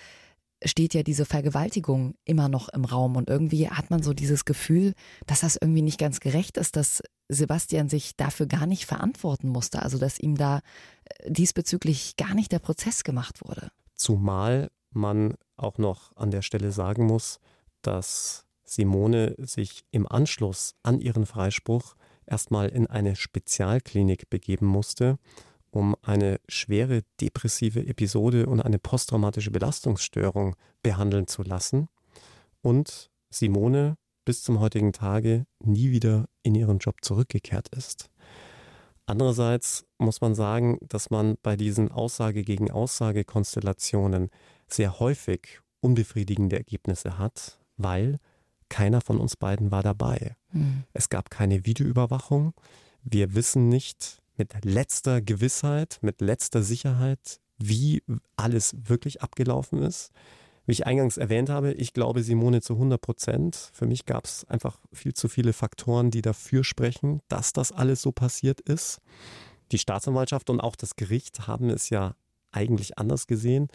steht 0.63 0.93
ja 0.93 1.03
diese 1.03 1.25
Vergewaltigung 1.25 2.13
immer 2.23 2.47
noch 2.47 2.69
im 2.69 2.85
Raum 2.85 3.15
und 3.15 3.29
irgendwie 3.29 3.69
hat 3.69 3.89
man 3.89 4.03
so 4.03 4.13
dieses 4.13 4.45
Gefühl, 4.45 4.93
dass 5.25 5.41
das 5.41 5.57
irgendwie 5.59 5.81
nicht 5.81 5.99
ganz 5.99 6.19
gerecht 6.19 6.57
ist, 6.57 6.75
dass 6.75 7.01
Sebastian 7.29 7.89
sich 7.89 8.15
dafür 8.15 8.45
gar 8.45 8.67
nicht 8.67 8.85
verantworten 8.85 9.49
musste, 9.49 9.81
also 9.81 9.97
dass 9.97 10.19
ihm 10.19 10.35
da 10.35 10.61
äh, 11.05 11.31
diesbezüglich 11.31 12.15
gar 12.15 12.35
nicht 12.35 12.51
der 12.51 12.59
Prozess 12.59 13.03
gemacht 13.03 13.41
wurde. 13.47 13.71
Zumal 13.95 14.69
man 14.91 15.35
auch 15.57 15.77
noch 15.77 16.15
an 16.15 16.31
der 16.31 16.41
Stelle 16.41 16.71
sagen 16.71 17.05
muss, 17.05 17.39
dass 17.81 18.45
Simone 18.63 19.35
sich 19.37 19.83
im 19.91 20.07
Anschluss 20.07 20.75
an 20.83 21.01
ihren 21.01 21.25
Freispruch 21.25 21.95
erstmal 22.25 22.69
in 22.69 22.87
eine 22.87 23.15
Spezialklinik 23.15 24.29
begeben 24.29 24.67
musste, 24.67 25.17
um 25.71 25.95
eine 26.01 26.39
schwere 26.47 27.01
depressive 27.19 27.85
Episode 27.85 28.45
und 28.45 28.61
eine 28.61 28.79
posttraumatische 28.79 29.51
Belastungsstörung 29.51 30.55
behandeln 30.83 31.27
zu 31.27 31.43
lassen 31.43 31.87
und 32.61 33.09
Simone 33.29 33.97
bis 34.25 34.43
zum 34.43 34.59
heutigen 34.59 34.93
Tage 34.93 35.45
nie 35.59 35.91
wieder 35.91 36.27
in 36.43 36.55
ihren 36.55 36.79
Job 36.79 36.97
zurückgekehrt 37.01 37.69
ist. 37.69 38.09
Andererseits 39.05 39.85
muss 39.97 40.21
man 40.21 40.35
sagen, 40.35 40.77
dass 40.81 41.09
man 41.09 41.35
bei 41.41 41.55
diesen 41.55 41.91
Aussage 41.91 42.43
gegen 42.43 42.71
Aussage 42.71 43.25
Konstellationen 43.25 44.29
sehr 44.67 44.99
häufig 44.99 45.59
unbefriedigende 45.81 46.57
Ergebnisse 46.57 47.17
hat, 47.17 47.59
weil 47.77 48.19
keiner 48.69 49.01
von 49.01 49.17
uns 49.17 49.35
beiden 49.35 49.71
war 49.71 49.83
dabei. 49.83 50.35
Mhm. 50.53 50.83
Es 50.93 51.09
gab 51.09 51.29
keine 51.29 51.65
Videoüberwachung. 51.65 52.53
Wir 53.03 53.33
wissen 53.35 53.67
nicht, 53.67 54.20
mit 54.41 54.65
letzter 54.65 55.21
Gewissheit, 55.21 55.99
mit 56.01 56.19
letzter 56.19 56.63
Sicherheit, 56.63 57.39
wie 57.59 58.01
alles 58.37 58.75
wirklich 58.75 59.21
abgelaufen 59.21 59.83
ist. 59.83 60.09
Wie 60.65 60.71
ich 60.71 60.87
eingangs 60.87 61.17
erwähnt 61.17 61.51
habe, 61.51 61.73
ich 61.73 61.93
glaube 61.93 62.23
Simone 62.23 62.61
zu 62.61 62.73
100 62.73 62.99
Prozent. 62.99 63.69
Für 63.71 63.85
mich 63.85 64.07
gab 64.07 64.25
es 64.25 64.43
einfach 64.45 64.79
viel 64.91 65.13
zu 65.13 65.29
viele 65.29 65.53
Faktoren, 65.53 66.09
die 66.09 66.23
dafür 66.23 66.63
sprechen, 66.63 67.21
dass 67.27 67.53
das 67.53 67.71
alles 67.71 68.01
so 68.01 68.11
passiert 68.11 68.61
ist. 68.61 68.99
Die 69.71 69.77
Staatsanwaltschaft 69.77 70.49
und 70.49 70.59
auch 70.59 70.75
das 70.75 70.95
Gericht 70.95 71.45
haben 71.45 71.69
es 71.69 71.91
ja 71.91 72.15
eigentlich 72.51 72.97
anders 72.97 73.27
gesehen 73.27 73.67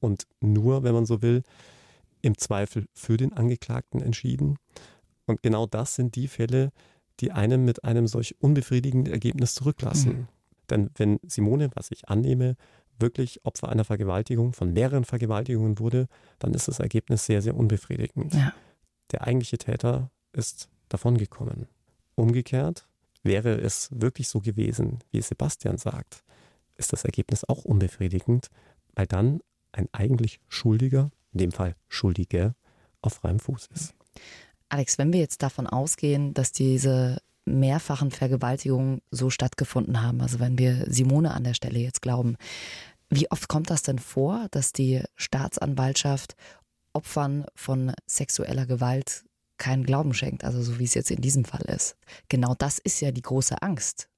und 0.00 0.26
nur, 0.42 0.82
wenn 0.82 0.92
man 0.92 1.06
so 1.06 1.22
will, 1.22 1.44
im 2.20 2.36
Zweifel 2.36 2.84
für 2.92 3.16
den 3.16 3.32
Angeklagten 3.32 4.02
entschieden. 4.02 4.58
Und 5.24 5.42
genau 5.42 5.64
das 5.64 5.94
sind 5.94 6.14
die 6.14 6.28
Fälle, 6.28 6.72
die 7.20 7.32
einen 7.32 7.64
mit 7.64 7.84
einem 7.84 8.06
solch 8.06 8.40
unbefriedigenden 8.40 9.12
Ergebnis 9.12 9.54
zurücklassen. 9.54 10.12
Mhm. 10.12 10.28
Denn 10.70 10.90
wenn 10.96 11.20
Simone, 11.26 11.70
was 11.74 11.90
ich 11.90 12.08
annehme, 12.08 12.56
wirklich 12.98 13.44
Opfer 13.44 13.68
einer 13.68 13.84
Vergewaltigung, 13.84 14.52
von 14.52 14.72
mehreren 14.72 15.04
Vergewaltigungen 15.04 15.78
wurde, 15.78 16.06
dann 16.38 16.54
ist 16.54 16.68
das 16.68 16.78
Ergebnis 16.78 17.26
sehr, 17.26 17.42
sehr 17.42 17.56
unbefriedigend. 17.56 18.34
Ja. 18.34 18.52
Der 19.10 19.26
eigentliche 19.26 19.58
Täter 19.58 20.10
ist 20.32 20.68
davongekommen. 20.88 21.66
Umgekehrt 22.14 22.86
wäre 23.22 23.60
es 23.60 23.88
wirklich 23.92 24.28
so 24.28 24.40
gewesen, 24.40 24.98
wie 25.10 25.20
Sebastian 25.20 25.78
sagt, 25.78 26.22
ist 26.76 26.92
das 26.92 27.04
Ergebnis 27.04 27.44
auch 27.44 27.64
unbefriedigend, 27.64 28.48
weil 28.94 29.06
dann 29.06 29.40
ein 29.72 29.88
eigentlich 29.92 30.40
Schuldiger, 30.48 31.10
in 31.32 31.38
dem 31.38 31.52
Fall 31.52 31.76
Schuldige, 31.88 32.54
auf 33.02 33.14
freiem 33.14 33.38
Fuß 33.38 33.68
ist. 33.74 33.94
Alex, 34.70 34.98
wenn 34.98 35.12
wir 35.12 35.20
jetzt 35.20 35.42
davon 35.42 35.66
ausgehen, 35.66 36.32
dass 36.32 36.52
diese 36.52 37.20
mehrfachen 37.44 38.10
Vergewaltigungen 38.10 39.02
so 39.10 39.28
stattgefunden 39.28 40.00
haben, 40.02 40.20
also 40.20 40.38
wenn 40.38 40.58
wir 40.58 40.84
Simone 40.88 41.32
an 41.32 41.44
der 41.44 41.54
Stelle 41.54 41.80
jetzt 41.80 42.02
glauben, 42.02 42.36
wie 43.10 43.30
oft 43.30 43.48
kommt 43.48 43.70
das 43.70 43.82
denn 43.82 43.98
vor, 43.98 44.46
dass 44.52 44.72
die 44.72 45.02
Staatsanwaltschaft 45.16 46.36
Opfern 46.92 47.44
von 47.54 47.92
sexueller 48.06 48.66
Gewalt 48.66 49.24
keinen 49.58 49.84
Glauben 49.84 50.14
schenkt, 50.14 50.44
also 50.44 50.62
so 50.62 50.78
wie 50.78 50.84
es 50.84 50.94
jetzt 50.94 51.10
in 51.10 51.20
diesem 51.20 51.44
Fall 51.44 51.62
ist? 51.62 51.96
Genau 52.28 52.54
das 52.56 52.78
ist 52.78 53.00
ja 53.00 53.10
die 53.10 53.22
große 53.22 53.60
Angst. 53.62 54.08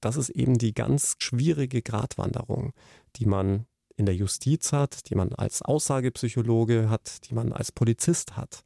Das 0.00 0.16
ist 0.16 0.30
eben 0.30 0.56
die 0.56 0.72
ganz 0.72 1.16
schwierige 1.18 1.82
Gratwanderung, 1.82 2.72
die 3.16 3.26
man 3.26 3.66
in 3.96 4.06
der 4.06 4.14
Justiz 4.14 4.72
hat, 4.72 5.10
die 5.10 5.14
man 5.14 5.32
als 5.32 5.62
Aussagepsychologe 5.62 6.88
hat, 6.88 7.28
die 7.28 7.34
man 7.34 7.52
als 7.52 7.72
Polizist 7.72 8.36
hat. 8.36 8.62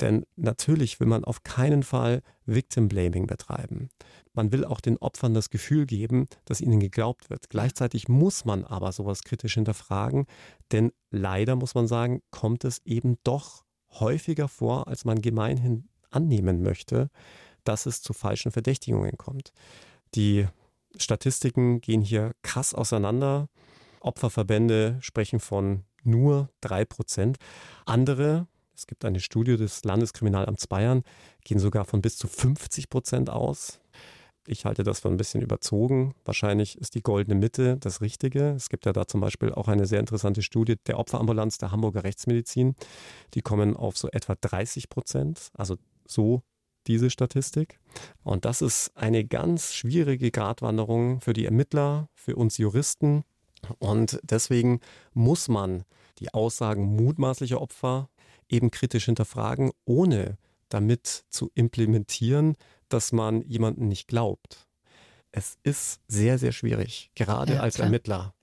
Denn 0.00 0.24
natürlich 0.36 1.00
will 1.00 1.06
man 1.06 1.24
auf 1.24 1.42
keinen 1.42 1.82
Fall 1.82 2.22
Victim 2.44 2.88
Blaming 2.88 3.26
betreiben. 3.26 3.88
Man 4.32 4.52
will 4.52 4.64
auch 4.64 4.80
den 4.80 4.98
Opfern 4.98 5.32
das 5.32 5.50
Gefühl 5.50 5.86
geben, 5.86 6.28
dass 6.44 6.60
ihnen 6.60 6.78
geglaubt 6.78 7.30
wird. 7.30 7.48
Gleichzeitig 7.48 8.08
muss 8.08 8.44
man 8.44 8.64
aber 8.64 8.92
sowas 8.92 9.22
kritisch 9.22 9.54
hinterfragen, 9.54 10.26
denn 10.72 10.92
leider 11.10 11.56
muss 11.56 11.74
man 11.74 11.88
sagen, 11.88 12.22
kommt 12.30 12.64
es 12.64 12.80
eben 12.84 13.16
doch 13.24 13.64
häufiger 13.98 14.48
vor, 14.48 14.88
als 14.88 15.04
man 15.04 15.22
gemeinhin 15.22 15.88
annehmen 16.10 16.62
möchte, 16.62 17.10
dass 17.64 17.86
es 17.86 18.02
zu 18.02 18.12
falschen 18.12 18.52
Verdächtigungen 18.52 19.16
kommt. 19.16 19.52
Die 20.14 20.46
Statistiken 20.96 21.80
gehen 21.80 22.00
hier 22.00 22.32
krass 22.42 22.74
auseinander. 22.74 23.48
Opferverbände 24.06 24.98
sprechen 25.00 25.40
von 25.40 25.84
nur 26.02 26.50
drei 26.60 26.84
Prozent. 26.84 27.38
Andere, 27.84 28.46
es 28.74 28.86
gibt 28.86 29.04
eine 29.04 29.20
Studie 29.20 29.56
des 29.56 29.84
Landeskriminalamts 29.84 30.66
Bayern, 30.66 31.02
gehen 31.44 31.58
sogar 31.58 31.84
von 31.84 32.02
bis 32.02 32.16
zu 32.16 32.28
50 32.28 32.88
Prozent 32.88 33.30
aus. 33.30 33.80
Ich 34.48 34.64
halte 34.64 34.84
das 34.84 35.00
für 35.00 35.08
ein 35.08 35.16
bisschen 35.16 35.42
überzogen. 35.42 36.14
Wahrscheinlich 36.24 36.78
ist 36.78 36.94
die 36.94 37.02
goldene 37.02 37.34
Mitte 37.34 37.78
das 37.78 38.00
Richtige. 38.00 38.50
Es 38.50 38.68
gibt 38.68 38.86
ja 38.86 38.92
da 38.92 39.06
zum 39.06 39.20
Beispiel 39.20 39.52
auch 39.52 39.66
eine 39.66 39.86
sehr 39.86 39.98
interessante 39.98 40.42
Studie 40.42 40.76
der 40.86 40.98
Opferambulanz 40.98 41.58
der 41.58 41.72
Hamburger 41.72 42.04
Rechtsmedizin. 42.04 42.76
Die 43.34 43.42
kommen 43.42 43.76
auf 43.76 43.98
so 43.98 44.08
etwa 44.12 44.36
30 44.40 44.88
Prozent, 44.88 45.50
also 45.54 45.76
so 46.06 46.42
diese 46.86 47.10
Statistik. 47.10 47.80
Und 48.22 48.44
das 48.44 48.62
ist 48.62 48.96
eine 48.96 49.24
ganz 49.24 49.74
schwierige 49.74 50.30
Gratwanderung 50.30 51.20
für 51.20 51.32
die 51.32 51.44
Ermittler, 51.44 52.08
für 52.14 52.36
uns 52.36 52.58
Juristen. 52.58 53.24
Und 53.78 54.20
deswegen 54.22 54.80
muss 55.12 55.48
man 55.48 55.84
die 56.18 56.32
Aussagen 56.32 56.84
mutmaßlicher 56.96 57.60
Opfer 57.60 58.08
eben 58.48 58.70
kritisch 58.70 59.06
hinterfragen, 59.06 59.72
ohne 59.84 60.38
damit 60.68 61.24
zu 61.30 61.50
implementieren, 61.54 62.56
dass 62.88 63.12
man 63.12 63.42
jemanden 63.42 63.88
nicht 63.88 64.08
glaubt. 64.08 64.66
Es 65.32 65.58
ist 65.62 66.00
sehr, 66.08 66.38
sehr 66.38 66.52
schwierig, 66.52 67.10
gerade 67.14 67.54
ja, 67.54 67.60
als 67.60 67.76
klar. 67.76 67.86
Ermittler. 67.86 68.34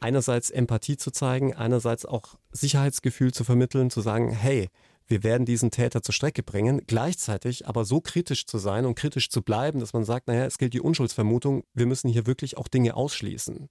Einerseits 0.00 0.50
Empathie 0.50 0.96
zu 0.96 1.12
zeigen, 1.12 1.54
einerseits 1.54 2.04
auch 2.04 2.34
Sicherheitsgefühl 2.50 3.32
zu 3.32 3.44
vermitteln, 3.44 3.88
zu 3.88 4.00
sagen, 4.00 4.30
hey, 4.30 4.68
wir 5.06 5.22
werden 5.22 5.44
diesen 5.44 5.70
Täter 5.70 6.02
zur 6.02 6.14
Strecke 6.14 6.42
bringen, 6.42 6.82
gleichzeitig 6.86 7.66
aber 7.66 7.84
so 7.84 8.00
kritisch 8.00 8.46
zu 8.46 8.58
sein 8.58 8.84
und 8.86 8.94
kritisch 8.94 9.30
zu 9.30 9.42
bleiben, 9.42 9.80
dass 9.80 9.92
man 9.92 10.04
sagt, 10.04 10.26
naja, 10.28 10.44
es 10.44 10.58
gilt 10.58 10.74
die 10.74 10.80
Unschuldsvermutung, 10.80 11.64
wir 11.74 11.86
müssen 11.86 12.08
hier 12.08 12.26
wirklich 12.26 12.56
auch 12.56 12.68
Dinge 12.68 12.94
ausschließen. 12.94 13.68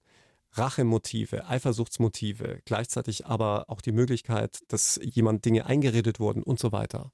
Rachemotive, 0.54 1.46
Eifersuchtsmotive, 1.46 2.60
gleichzeitig 2.64 3.26
aber 3.26 3.66
auch 3.68 3.80
die 3.80 3.92
Möglichkeit, 3.92 4.60
dass 4.68 5.00
jemand 5.02 5.44
Dinge 5.44 5.66
eingeredet 5.66 6.20
wurden 6.20 6.42
und 6.42 6.58
so 6.58 6.72
weiter. 6.72 7.12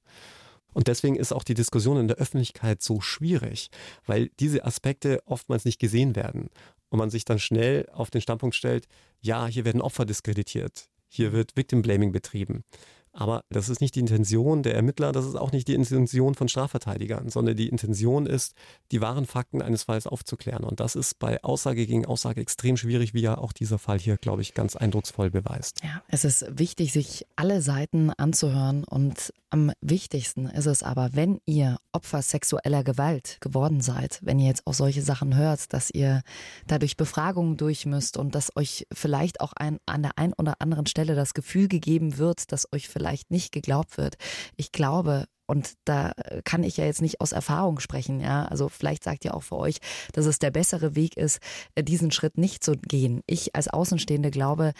Und 0.73 0.87
deswegen 0.87 1.15
ist 1.15 1.31
auch 1.31 1.43
die 1.43 1.55
Diskussion 1.55 1.97
in 1.97 2.07
der 2.07 2.17
Öffentlichkeit 2.17 2.81
so 2.81 3.01
schwierig, 3.01 3.69
weil 4.05 4.29
diese 4.39 4.65
Aspekte 4.65 5.21
oftmals 5.25 5.65
nicht 5.65 5.79
gesehen 5.79 6.15
werden 6.15 6.49
und 6.89 6.99
man 6.99 7.09
sich 7.09 7.25
dann 7.25 7.39
schnell 7.39 7.87
auf 7.91 8.11
den 8.11 8.21
Standpunkt 8.21 8.55
stellt, 8.55 8.87
ja, 9.21 9.47
hier 9.47 9.65
werden 9.65 9.81
Opfer 9.81 10.05
diskreditiert, 10.05 10.89
hier 11.07 11.31
wird 11.31 11.55
Victim 11.55 11.81
Blaming 11.81 12.11
betrieben. 12.11 12.63
Aber 13.11 13.43
das 13.49 13.69
ist 13.69 13.81
nicht 13.81 13.95
die 13.95 13.99
Intention 13.99 14.63
der 14.63 14.75
Ermittler, 14.75 15.11
das 15.11 15.25
ist 15.25 15.35
auch 15.35 15.51
nicht 15.51 15.67
die 15.67 15.73
Intention 15.73 16.35
von 16.35 16.47
Strafverteidigern, 16.47 17.29
sondern 17.29 17.57
die 17.57 17.69
Intention 17.69 18.25
ist, 18.25 18.53
die 18.91 19.01
wahren 19.01 19.25
Fakten 19.25 19.61
eines 19.61 19.83
Falls 19.83 20.07
aufzuklären. 20.07 20.63
Und 20.63 20.79
das 20.79 20.95
ist 20.95 21.19
bei 21.19 21.43
Aussage 21.43 21.85
gegen 21.85 22.05
Aussage 22.05 22.41
extrem 22.41 22.77
schwierig, 22.77 23.13
wie 23.13 23.21
ja 23.21 23.37
auch 23.37 23.51
dieser 23.51 23.79
Fall 23.79 23.99
hier, 23.99 24.17
glaube 24.17 24.41
ich, 24.41 24.53
ganz 24.53 24.75
eindrucksvoll 24.75 25.31
beweist. 25.31 25.81
Ja, 25.83 26.01
es 26.07 26.23
ist 26.23 26.45
wichtig, 26.57 26.93
sich 26.93 27.25
alle 27.35 27.61
Seiten 27.61 28.11
anzuhören. 28.11 28.83
Und 28.83 29.33
am 29.49 29.71
wichtigsten 29.81 30.45
ist 30.45 30.67
es 30.67 30.83
aber, 30.83 31.09
wenn 31.13 31.39
ihr 31.45 31.77
Opfer 31.91 32.21
sexueller 32.21 32.83
Gewalt 32.83 33.37
geworden 33.41 33.81
seid, 33.81 34.19
wenn 34.21 34.39
ihr 34.39 34.47
jetzt 34.47 34.67
auch 34.67 34.73
solche 34.73 35.01
Sachen 35.01 35.35
hört, 35.35 35.73
dass 35.73 35.89
ihr 35.89 36.21
dadurch 36.67 36.97
Befragungen 36.97 37.57
durchmüsst 37.57 38.17
und 38.17 38.35
dass 38.35 38.55
euch 38.55 38.85
vielleicht 38.93 39.41
auch 39.41 39.53
ein, 39.53 39.79
an 39.87 40.03
der 40.03 40.17
einen 40.17 40.33
oder 40.33 40.55
anderen 40.59 40.85
Stelle 40.85 41.15
das 41.15 41.33
Gefühl 41.33 41.67
gegeben 41.67 42.17
wird, 42.19 42.51
dass 42.51 42.71
euch 42.71 42.87
vielleicht 42.87 42.98
nicht 43.31 43.51
geglaubt 43.51 43.97
wird. 43.97 44.15
Ich 44.55 44.71
glaube, 44.71 45.25
und 45.47 45.73
da 45.85 46.11
kann 46.43 46.61
ich 46.61 46.77
ja 46.77 46.85
jetzt 46.85 47.01
nicht 47.01 47.21
aus 47.21 47.31
Erfahrung 47.31 47.79
sprechen, 47.79 48.19
ja. 48.19 48.45
Also 48.45 48.69
vielleicht 48.69 49.03
sagt 49.03 49.25
ihr 49.25 49.33
auch 49.33 49.41
für 49.41 49.57
euch, 49.57 49.79
dass 50.13 50.27
es 50.27 50.37
der 50.37 50.51
bessere 50.51 50.95
Weg 50.95 51.17
ist, 51.17 51.39
diesen 51.75 52.11
Schritt 52.11 52.37
nicht 52.37 52.63
zu 52.63 52.73
gehen. 52.73 53.21
Ich 53.25 53.55
als 53.55 53.67
Außenstehende 53.67 54.29
glaube, 54.29 54.73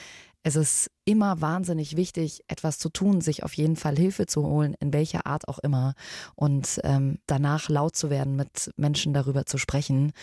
es 0.44 0.56
ist 0.56 0.92
immer 1.06 1.42
wahnsinnig 1.42 1.98
wichtig, 1.98 2.42
etwas 2.48 2.78
zu 2.78 2.90
tun, 2.90 3.20
sich 3.20 3.44
auf 3.44 3.54
jeden 3.54 3.78
Fall 3.78 3.98
Hilfe 3.98 4.28
zu 4.28 4.46
holen, 4.46 4.76
in 4.80 4.94
welcher 4.94 5.26
Art 5.26 5.48
auch 5.48 5.60
immer. 5.60 5.96
Und 6.36 6.80
ähm, 6.84 7.18
danach 7.26 7.68
laut 7.68 7.96
zu 7.96 8.12
werden, 8.12 8.36
mit 8.36 8.72
Menschen 8.78 9.14
darüber 9.14 9.48
zu 9.48 9.58
sprechen 9.58 10.14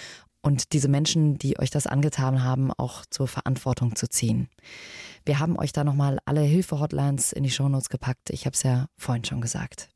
und 0.46 0.72
diese 0.72 0.86
Menschen, 0.86 1.38
die 1.38 1.58
euch 1.58 1.70
das 1.70 1.88
angetan 1.88 2.44
haben, 2.44 2.72
auch 2.72 3.04
zur 3.10 3.26
Verantwortung 3.26 3.96
zu 3.96 4.08
ziehen. 4.08 4.48
Wir 5.24 5.40
haben 5.40 5.58
euch 5.58 5.72
da 5.72 5.82
nochmal 5.82 6.20
alle 6.24 6.42
Hilfe-Hotlines 6.42 7.32
in 7.32 7.42
die 7.42 7.50
Shownotes 7.50 7.88
gepackt. 7.88 8.30
Ich 8.30 8.46
habe 8.46 8.54
es 8.54 8.62
ja 8.62 8.86
vorhin 8.96 9.24
schon 9.24 9.40
gesagt. 9.40 9.88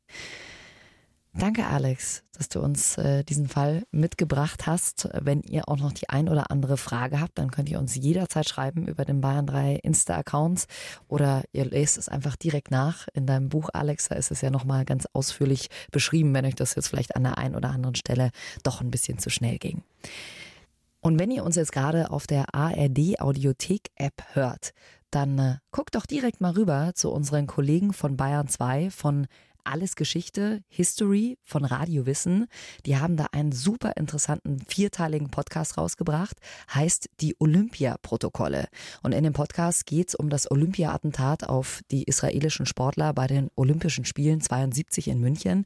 Danke, 1.33 1.65
Alex, 1.65 2.23
dass 2.33 2.49
du 2.49 2.59
uns 2.59 2.97
äh, 2.97 3.23
diesen 3.23 3.47
Fall 3.47 3.83
mitgebracht 3.91 4.67
hast. 4.67 5.07
Wenn 5.13 5.41
ihr 5.43 5.69
auch 5.69 5.77
noch 5.77 5.93
die 5.93 6.09
ein 6.09 6.27
oder 6.27 6.51
andere 6.51 6.75
Frage 6.75 7.21
habt, 7.21 7.37
dann 7.37 7.51
könnt 7.51 7.69
ihr 7.69 7.79
uns 7.79 7.95
jederzeit 7.95 8.49
schreiben 8.49 8.85
über 8.85 9.05
den 9.05 9.21
Bayern 9.21 9.47
3 9.47 9.75
Insta-Account 9.75 10.65
oder 11.07 11.43
ihr 11.53 11.63
lest 11.63 11.97
es 11.97 12.09
einfach 12.09 12.35
direkt 12.35 12.71
nach. 12.71 13.07
In 13.13 13.25
deinem 13.25 13.47
Buch, 13.47 13.69
Alex, 13.71 14.09
da 14.09 14.15
ist 14.15 14.31
es 14.31 14.41
ja 14.41 14.49
nochmal 14.49 14.83
ganz 14.83 15.07
ausführlich 15.13 15.69
beschrieben, 15.91 16.33
wenn 16.33 16.45
euch 16.45 16.55
das 16.55 16.75
jetzt 16.75 16.89
vielleicht 16.89 17.15
an 17.15 17.23
der 17.23 17.37
einen 17.37 17.55
oder 17.55 17.69
anderen 17.69 17.95
Stelle 17.95 18.31
doch 18.63 18.81
ein 18.81 18.91
bisschen 18.91 19.17
zu 19.17 19.29
schnell 19.29 19.57
ging. 19.57 19.83
Und 21.01 21.19
wenn 21.19 21.31
ihr 21.31 21.43
uns 21.43 21.55
jetzt 21.55 21.71
gerade 21.71 22.11
auf 22.11 22.27
der 22.27 22.53
ARD 22.53 23.19
Audiothek 23.19 23.89
App 23.95 24.23
hört, 24.33 24.71
dann 25.09 25.39
äh, 25.39 25.55
guckt 25.71 25.95
doch 25.95 26.05
direkt 26.05 26.41
mal 26.41 26.53
rüber 26.53 26.91
zu 26.95 27.11
unseren 27.11 27.47
Kollegen 27.47 27.91
von 27.91 28.17
Bayern 28.17 28.47
2 28.47 28.91
von 28.91 29.27
alles 29.63 29.95
Geschichte, 29.95 30.63
History 30.69 31.37
von 31.43 31.65
Radio 31.65 32.05
Wissen. 32.05 32.47
Die 32.85 32.97
haben 32.97 33.17
da 33.17 33.27
einen 33.31 33.51
super 33.51 33.93
interessanten 33.95 34.59
vierteiligen 34.67 35.29
Podcast 35.29 35.77
rausgebracht, 35.77 36.37
heißt 36.73 37.09
die 37.19 37.35
Olympia-Protokolle. 37.39 38.67
Und 39.03 39.11
in 39.13 39.23
dem 39.23 39.33
Podcast 39.33 39.85
geht 39.85 40.09
es 40.09 40.15
um 40.15 40.29
das 40.29 40.49
Olympia-Attentat 40.49 41.47
auf 41.47 41.81
die 41.91 42.03
israelischen 42.03 42.65
Sportler 42.65 43.13
bei 43.13 43.27
den 43.27 43.49
Olympischen 43.55 44.05
Spielen 44.05 44.41
72 44.41 45.07
in 45.07 45.19
München. 45.19 45.65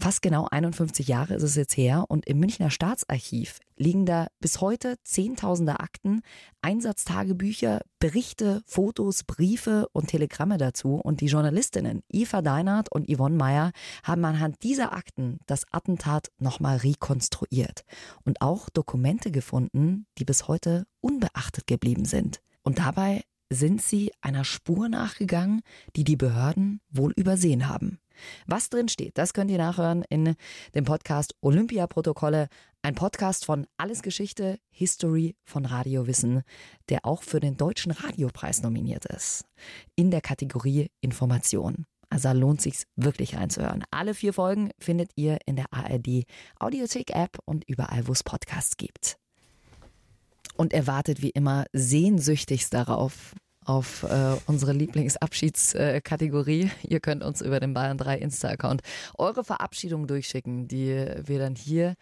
Fast 0.00 0.22
genau 0.22 0.46
51 0.50 1.08
Jahre 1.08 1.34
ist 1.34 1.42
es 1.42 1.56
jetzt 1.56 1.76
her 1.76 2.04
und 2.08 2.26
im 2.26 2.38
Münchner 2.38 2.70
Staatsarchiv 2.70 3.58
liegen 3.78 4.06
da 4.06 4.26
bis 4.40 4.60
heute 4.60 4.96
Zehntausende 5.02 5.80
Akten, 5.80 6.22
Einsatztagebücher, 6.62 7.80
Berichte, 7.98 8.62
Fotos, 8.66 9.24
Briefe 9.24 9.88
und 9.92 10.08
Telegramme 10.08 10.58
dazu. 10.58 10.96
Und 10.96 11.20
die 11.20 11.26
Journalistinnen 11.26 12.02
Eva 12.08 12.42
Deinert 12.42 12.92
und 12.92 13.08
Yvonne 13.08 13.36
Meyer 13.36 13.72
haben 14.02 14.24
anhand 14.24 14.62
dieser 14.62 14.92
Akten 14.92 15.38
das 15.46 15.64
Attentat 15.72 16.30
nochmal 16.38 16.78
rekonstruiert 16.78 17.84
und 18.24 18.42
auch 18.42 18.68
Dokumente 18.68 19.30
gefunden, 19.30 20.06
die 20.18 20.24
bis 20.24 20.48
heute 20.48 20.86
unbeachtet 21.00 21.66
geblieben 21.66 22.04
sind. 22.04 22.40
Und 22.62 22.78
dabei 22.78 23.22
sind 23.50 23.80
sie 23.80 24.12
einer 24.20 24.44
Spur 24.44 24.88
nachgegangen, 24.88 25.62
die 25.96 26.04
die 26.04 26.16
Behörden 26.16 26.80
wohl 26.90 27.12
übersehen 27.12 27.68
haben. 27.68 27.98
Was 28.46 28.70
drin 28.70 28.88
steht, 28.88 29.18
das 29.18 29.32
könnt 29.32 29.50
ihr 29.50 29.58
nachhören 29.58 30.04
in 30.08 30.34
dem 30.74 30.84
Podcast 30.84 31.34
Olympiaprotokolle, 31.40 32.48
ein 32.82 32.94
Podcast 32.94 33.44
von 33.44 33.66
Alles 33.76 34.02
Geschichte, 34.02 34.58
History 34.70 35.36
von 35.44 35.64
Radio 35.64 36.06
Wissen, 36.06 36.42
der 36.88 37.04
auch 37.04 37.22
für 37.22 37.40
den 37.40 37.56
Deutschen 37.56 37.92
Radiopreis 37.92 38.62
nominiert 38.62 39.04
ist. 39.06 39.44
In 39.96 40.10
der 40.10 40.20
Kategorie 40.20 40.90
Information. 41.00 41.86
Also 42.10 42.32
lohnt 42.32 42.62
sich 42.62 42.84
wirklich 42.96 43.36
reinzuhören. 43.36 43.84
Alle 43.90 44.14
vier 44.14 44.32
Folgen 44.32 44.70
findet 44.78 45.10
ihr 45.16 45.38
in 45.44 45.56
der 45.56 45.66
ARD 45.72 46.24
Audiothek 46.58 47.10
App 47.10 47.38
und 47.44 47.68
überall, 47.68 48.08
wo 48.08 48.12
es 48.12 48.24
Podcasts 48.24 48.76
gibt. 48.76 49.18
Und 50.56 50.72
erwartet 50.72 51.20
wie 51.22 51.30
immer 51.30 51.66
sehnsüchtigst 51.72 52.72
darauf, 52.72 53.34
auf 53.68 54.02
äh, 54.04 54.36
unsere 54.46 54.72
Lieblingsabschiedskategorie. 54.72 56.70
Ihr 56.82 57.00
könnt 57.00 57.22
uns 57.22 57.42
über 57.42 57.60
den 57.60 57.74
Bayern 57.74 57.98
3 57.98 58.16
Insta-Account 58.18 58.80
eure 59.18 59.44
Verabschiedung 59.44 60.06
durchschicken, 60.06 60.68
die 60.68 61.06
wir 61.24 61.38
dann 61.38 61.54
hier 61.54 61.94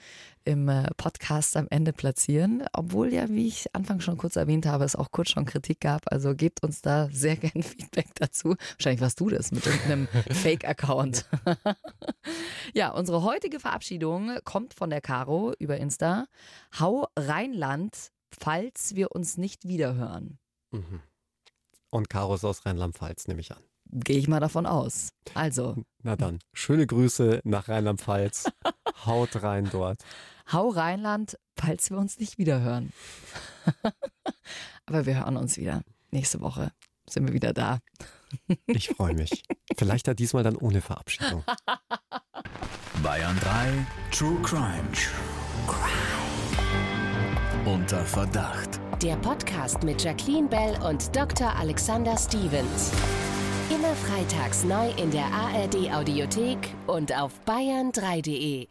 im 0.44 0.68
äh, 0.68 0.88
Podcast 0.96 1.56
am 1.56 1.66
Ende 1.68 1.92
platzieren. 1.92 2.64
Obwohl 2.72 3.12
ja, 3.12 3.28
wie 3.28 3.48
ich 3.48 3.74
Anfang 3.74 4.00
schon 4.00 4.16
kurz 4.16 4.36
erwähnt 4.36 4.64
habe, 4.64 4.84
es 4.84 4.94
auch 4.94 5.10
kurz 5.10 5.30
schon 5.30 5.44
Kritik 5.44 5.80
gab. 5.80 6.02
Also 6.12 6.36
gebt 6.36 6.62
uns 6.62 6.82
da 6.82 7.08
sehr 7.10 7.34
gern 7.36 7.64
Feedback 7.64 8.14
dazu. 8.14 8.54
Wahrscheinlich 8.76 9.00
warst 9.00 9.18
du 9.18 9.28
das 9.28 9.50
mit 9.50 9.66
irgendeinem 9.66 10.06
Fake-Account. 10.30 11.26
ja, 12.74 12.90
unsere 12.92 13.24
heutige 13.24 13.58
Verabschiedung 13.58 14.38
kommt 14.44 14.72
von 14.72 14.88
der 14.88 15.00
Caro 15.00 15.52
über 15.58 15.78
Insta. 15.78 16.26
Hau 16.78 17.08
Rheinland, 17.18 18.12
falls 18.30 18.94
wir 18.94 19.10
uns 19.10 19.36
nicht 19.36 19.66
wiederhören. 19.66 20.38
Mhm. 20.70 21.00
Und 21.96 22.10
Karos 22.10 22.44
aus 22.44 22.66
Rheinland-Pfalz, 22.66 23.26
nehme 23.26 23.40
ich 23.40 23.52
an. 23.52 23.62
Gehe 23.90 24.18
ich 24.18 24.28
mal 24.28 24.38
davon 24.38 24.66
aus. 24.66 25.14
Also. 25.32 25.76
Na 26.02 26.14
dann, 26.14 26.40
schöne 26.52 26.86
Grüße 26.86 27.40
nach 27.44 27.70
Rheinland-Pfalz. 27.70 28.50
Haut 29.06 29.42
rein 29.42 29.70
dort. 29.72 30.04
Hau 30.52 30.68
Rheinland, 30.68 31.38
falls 31.56 31.88
wir 31.90 31.96
uns 31.96 32.18
nicht 32.18 32.36
wiederhören. 32.36 32.92
Aber 34.86 35.06
wir 35.06 35.20
hören 35.20 35.38
uns 35.38 35.56
wieder. 35.56 35.80
Nächste 36.10 36.42
Woche 36.42 36.70
sind 37.08 37.26
wir 37.28 37.32
wieder 37.32 37.54
da. 37.54 37.78
Ich 38.66 38.88
freue 38.90 39.14
mich. 39.14 39.44
Vielleicht 39.74 40.06
ja 40.06 40.12
diesmal 40.12 40.42
dann 40.42 40.56
ohne 40.56 40.82
Verabschiedung. 40.82 41.44
Bayern 43.02 43.40
3 43.40 43.86
True 44.10 44.36
Crime. 44.42 44.84
True 44.92 45.66
Crime. 45.66 46.25
Unter 47.66 48.04
Verdacht. 48.04 48.80
Der 49.02 49.16
Podcast 49.16 49.82
mit 49.82 50.04
Jacqueline 50.04 50.46
Bell 50.46 50.78
und 50.88 51.14
Dr. 51.16 51.52
Alexander 51.58 52.16
Stevens. 52.16 52.92
Immer 53.70 53.92
freitags 53.96 54.62
neu 54.62 54.90
in 54.96 55.10
der 55.10 55.24
ARD 55.24 55.92
Audiothek 55.92 56.58
und 56.86 57.12
auf 57.12 57.32
bayern3.de. 57.44 58.68